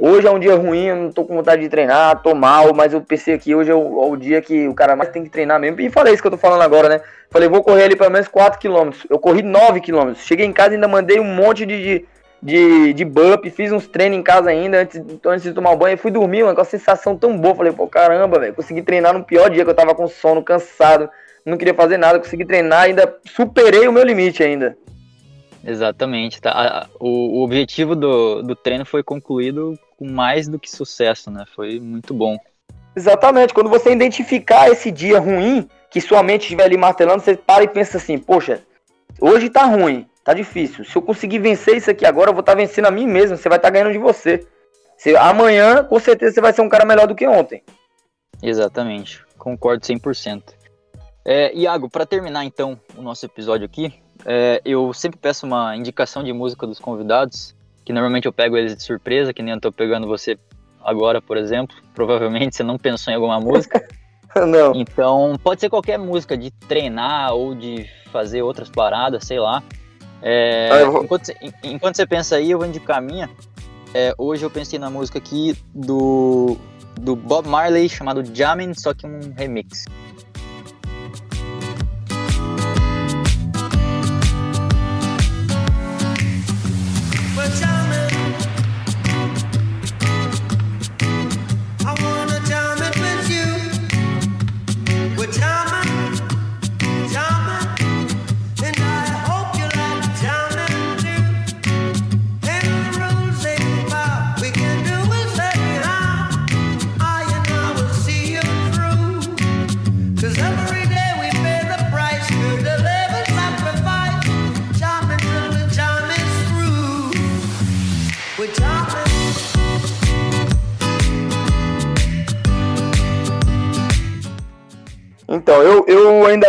Hoje 0.00 0.28
é 0.28 0.30
um 0.30 0.38
dia 0.38 0.54
ruim, 0.54 0.84
eu 0.84 0.94
não 0.94 1.10
tô 1.10 1.24
com 1.24 1.34
vontade 1.34 1.60
de 1.60 1.68
treinar, 1.68 2.22
tô 2.22 2.32
mal, 2.32 2.72
mas 2.72 2.92
eu 2.92 3.00
pensei 3.00 3.36
que 3.36 3.52
hoje 3.52 3.72
é 3.72 3.74
o, 3.74 4.04
é 4.04 4.06
o, 4.06 4.16
dia 4.16 4.40
que 4.40 4.68
o 4.68 4.74
cara 4.74 4.94
mais 4.94 5.10
tem 5.10 5.24
que 5.24 5.28
treinar 5.28 5.58
mesmo. 5.58 5.80
E 5.80 5.90
falei 5.90 6.12
isso 6.12 6.22
que 6.22 6.28
eu 6.28 6.30
tô 6.30 6.38
falando 6.38 6.62
agora, 6.62 6.88
né? 6.88 7.00
Falei, 7.32 7.48
vou 7.48 7.64
correr 7.64 7.82
ali 7.82 7.96
pelo 7.96 8.12
menos 8.12 8.28
4km. 8.28 8.94
Eu 9.10 9.18
corri 9.18 9.42
9km. 9.42 10.14
Cheguei 10.14 10.46
em 10.46 10.52
casa 10.52 10.70
e 10.70 10.74
ainda 10.74 10.86
mandei 10.86 11.18
um 11.18 11.24
monte 11.24 11.66
de, 11.66 11.82
de, 11.82 12.06
de, 12.42 12.92
de 12.92 13.04
bump, 13.04 13.50
fiz 13.50 13.72
uns 13.72 13.86
treinos 13.86 14.18
em 14.18 14.22
casa 14.22 14.50
ainda 14.50 14.82
antes, 14.82 15.00
antes 15.24 15.42
de 15.42 15.52
tomar 15.52 15.70
um 15.70 15.76
banho. 15.76 15.98
Fui 15.98 16.10
dormir, 16.10 16.42
mano, 16.42 16.54
com 16.54 16.60
a 16.60 16.64
sensação 16.64 17.16
tão 17.16 17.36
boa. 17.36 17.54
Falei, 17.54 17.72
pô, 17.72 17.86
caramba, 17.86 18.38
velho, 18.38 18.54
consegui 18.54 18.82
treinar 18.82 19.12
no 19.12 19.24
pior 19.24 19.50
dia 19.50 19.64
que 19.64 19.70
eu 19.70 19.74
tava 19.74 19.94
com 19.94 20.06
sono, 20.06 20.42
cansado, 20.42 21.10
não 21.44 21.56
queria 21.56 21.74
fazer 21.74 21.96
nada, 21.96 22.18
consegui 22.18 22.44
treinar, 22.44 22.82
ainda 22.82 23.16
superei 23.24 23.88
o 23.88 23.92
meu 23.92 24.04
limite 24.04 24.42
ainda. 24.42 24.76
Exatamente, 25.64 26.40
tá? 26.40 26.88
O, 27.00 27.40
o 27.40 27.44
objetivo 27.44 27.96
do, 27.96 28.42
do 28.42 28.54
treino 28.54 28.86
foi 28.86 29.02
concluído 29.02 29.78
com 29.98 30.08
mais 30.08 30.48
do 30.48 30.58
que 30.58 30.70
sucesso, 30.70 31.30
né? 31.30 31.44
Foi 31.54 31.80
muito 31.80 32.14
bom. 32.14 32.38
Exatamente, 32.94 33.52
quando 33.52 33.68
você 33.68 33.92
identificar 33.92 34.70
esse 34.70 34.90
dia 34.90 35.18
ruim, 35.18 35.68
que 35.90 36.00
sua 36.00 36.22
mente 36.22 36.42
estiver 36.42 36.64
ali 36.64 36.76
martelando, 36.76 37.22
você 37.22 37.36
para 37.36 37.64
e 37.64 37.68
pensa 37.68 37.96
assim, 37.96 38.18
poxa, 38.18 38.60
hoje 39.20 39.50
tá 39.50 39.64
ruim, 39.64 40.06
tá 40.28 40.34
difícil. 40.34 40.84
Se 40.84 40.94
eu 40.94 41.00
conseguir 41.00 41.38
vencer 41.38 41.78
isso 41.78 41.90
aqui 41.90 42.04
agora, 42.04 42.28
eu 42.28 42.34
vou 42.34 42.40
estar 42.40 42.52
tá 42.52 42.58
vencendo 42.58 42.84
a 42.84 42.90
mim 42.90 43.06
mesmo, 43.06 43.34
você 43.34 43.48
vai 43.48 43.56
estar 43.56 43.68
tá 43.68 43.72
ganhando 43.72 43.92
de 43.92 43.98
você. 43.98 44.46
Você, 44.94 45.16
amanhã, 45.16 45.82
com 45.82 45.98
certeza, 45.98 46.34
você 46.34 46.40
vai 46.42 46.52
ser 46.52 46.60
um 46.60 46.68
cara 46.68 46.84
melhor 46.84 47.06
do 47.06 47.14
que 47.14 47.26
ontem. 47.26 47.62
Exatamente, 48.42 49.24
concordo 49.38 49.86
100%. 49.86 50.42
É, 51.24 51.54
Iago, 51.54 51.88
para 51.88 52.04
terminar 52.04 52.44
então 52.44 52.78
o 52.94 53.00
nosso 53.00 53.24
episódio 53.24 53.64
aqui, 53.64 53.94
é, 54.26 54.60
eu 54.66 54.92
sempre 54.92 55.18
peço 55.18 55.46
uma 55.46 55.74
indicação 55.74 56.22
de 56.22 56.32
música 56.32 56.66
dos 56.66 56.78
convidados 56.78 57.54
que 57.82 57.92
normalmente 57.92 58.26
eu 58.26 58.32
pego 58.32 58.54
eles 58.54 58.76
de 58.76 58.82
surpresa, 58.82 59.32
que 59.32 59.42
nem 59.42 59.54
eu 59.54 59.60
tô 59.60 59.72
pegando 59.72 60.06
você 60.06 60.38
agora, 60.84 61.22
por 61.22 61.38
exemplo. 61.38 61.74
Provavelmente 61.94 62.54
você 62.54 62.62
não 62.62 62.76
pensou 62.76 63.10
em 63.10 63.16
alguma 63.16 63.40
música. 63.40 63.82
não. 64.46 64.74
Então, 64.74 65.38
pode 65.42 65.62
ser 65.62 65.70
qualquer 65.70 65.98
música 65.98 66.36
de 66.36 66.50
treinar 66.50 67.32
ou 67.32 67.54
de 67.54 67.88
fazer 68.12 68.42
outras 68.42 68.68
paradas, 68.68 69.24
sei 69.24 69.40
lá. 69.40 69.62
É, 70.22 70.68
ah, 70.72 70.90
vou... 70.90 71.04
enquanto, 71.04 71.32
enquanto, 71.62 71.96
você 71.96 72.06
pensa 72.06 72.36
aí, 72.36 72.50
eu 72.50 72.58
vou 72.58 72.66
indicar 72.66 72.98
a 72.98 73.00
minha. 73.00 73.30
É, 73.94 74.14
hoje 74.18 74.44
eu 74.44 74.50
pensei 74.50 74.78
na 74.78 74.90
música 74.90 75.18
aqui 75.18 75.56
do, 75.74 76.56
do 77.00 77.16
Bob 77.16 77.48
Marley 77.48 77.88
chamado 77.88 78.22
Jamin, 78.34 78.74
só 78.74 78.92
que 78.92 79.06
um 79.06 79.20
remix. 79.36 79.86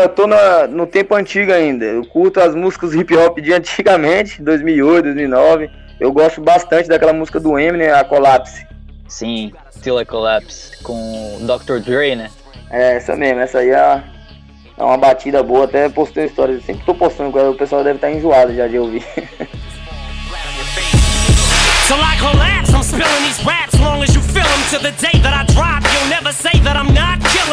Ainda 0.09 0.15
tô 0.15 0.27
na, 0.27 0.67
no 0.67 0.87
tempo 0.87 1.15
antigo 1.15 1.53
ainda. 1.53 1.85
Eu 1.85 2.05
curto 2.05 2.39
as 2.39 2.55
músicas 2.55 2.93
hip 2.93 3.15
hop 3.15 3.39
de 3.39 3.53
antigamente, 3.53 4.41
2008, 4.43 5.03
2009. 5.03 5.69
Eu 5.99 6.11
gosto 6.11 6.41
bastante 6.41 6.87
daquela 6.87 7.13
música 7.13 7.39
do 7.39 7.57
Eminem, 7.59 7.89
a 7.89 8.03
Collapse. 8.03 8.67
Sim, 9.07 9.51
Still 9.71 9.97
a 9.99 10.05
Collapse, 10.05 10.81
com 10.83 11.39
Dr. 11.41 11.79
Dre, 11.79 12.15
né? 12.15 12.29
É, 12.69 12.95
essa 12.95 13.15
mesmo, 13.15 13.39
essa 13.39 13.59
aí 13.59 13.69
é, 13.69 14.03
é 14.77 14.83
uma 14.83 14.97
batida 14.97 15.41
boa. 15.43 15.65
Até 15.65 15.89
postei 15.89 16.25
história, 16.25 16.59
sempre 16.61 16.85
tô 16.85 16.93
postando, 16.93 17.37
o 17.37 17.55
pessoal 17.55 17.83
deve 17.83 17.95
estar 17.95 18.11
enjoado 18.11 18.53
já 18.55 18.67
de 18.67 18.77
ouvir. 18.77 19.03
So 21.89 21.95
I 21.95 22.15
collapse, 22.21 22.71
I'm 22.71 22.83
spilling 22.83 23.23
these 23.25 23.43
raps 23.43 23.73
long 23.79 24.03
as 24.03 24.13
you 24.13 24.21
feel 24.21 24.45
them. 24.45 24.61
To 24.69 24.77
the 24.77 24.93
day 25.01 25.17
that 25.25 25.33
I 25.33 25.41
drop, 25.57 25.81
you'll 25.89 26.07
never 26.07 26.31
say 26.31 26.53
that 26.61 26.77
I'm 26.77 26.93
not 26.93 27.17
killing 27.33 27.48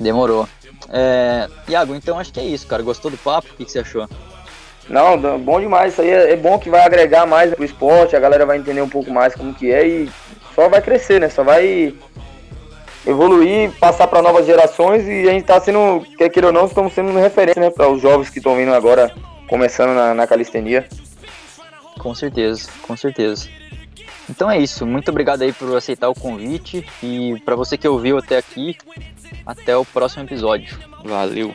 Demorou. 0.00 0.48
É, 0.88 1.46
Iago, 1.68 1.94
então 1.94 2.18
acho 2.18 2.32
que 2.32 2.40
é 2.40 2.44
isso, 2.44 2.66
cara. 2.66 2.82
Gostou 2.82 3.10
do 3.10 3.18
papo? 3.18 3.48
O 3.52 3.56
que, 3.56 3.66
que 3.66 3.70
você 3.70 3.80
achou? 3.80 4.08
Não, 4.88 5.38
bom 5.38 5.60
demais. 5.60 5.92
Isso 5.92 6.02
aí 6.02 6.10
é, 6.10 6.32
é 6.32 6.36
bom 6.36 6.58
que 6.58 6.70
vai 6.70 6.80
agregar 6.80 7.26
mais 7.26 7.54
pro 7.54 7.64
esporte, 7.64 8.16
a 8.16 8.20
galera 8.20 8.46
vai 8.46 8.58
entender 8.58 8.80
um 8.80 8.88
pouco 8.88 9.10
mais 9.10 9.34
como 9.34 9.54
que 9.54 9.70
é 9.70 9.86
e 9.86 10.10
só 10.54 10.68
vai 10.68 10.80
crescer, 10.80 11.20
né? 11.20 11.28
Só 11.28 11.44
vai 11.44 11.94
evoluir, 13.06 13.70
passar 13.78 14.06
para 14.08 14.22
novas 14.22 14.46
gerações 14.46 15.06
e 15.06 15.28
a 15.28 15.32
gente 15.32 15.44
tá 15.44 15.60
sendo, 15.60 16.04
quer 16.18 16.28
queira 16.28 16.48
ou 16.48 16.52
não, 16.52 16.66
estamos 16.66 16.92
sendo 16.92 17.16
referência, 17.18 17.60
né, 17.60 17.70
para 17.70 17.88
os 17.88 18.02
jovens 18.02 18.28
que 18.28 18.38
estão 18.38 18.56
vindo 18.56 18.74
agora, 18.74 19.10
começando 19.48 19.94
na, 19.94 20.14
na 20.14 20.26
calistenia. 20.26 20.86
Com 21.98 22.14
certeza, 22.14 22.68
com 22.82 22.96
certeza. 22.96 23.48
Então 24.30 24.48
é 24.48 24.58
isso. 24.58 24.86
Muito 24.86 25.10
obrigado 25.10 25.42
aí 25.42 25.52
por 25.52 25.76
aceitar 25.76 26.08
o 26.08 26.14
convite 26.14 26.86
e 27.02 27.40
para 27.44 27.56
você 27.56 27.76
que 27.76 27.88
ouviu 27.88 28.16
até 28.16 28.38
aqui, 28.38 28.76
até 29.44 29.76
o 29.76 29.84
próximo 29.84 30.22
episódio. 30.22 30.78
Valeu. 31.04 31.52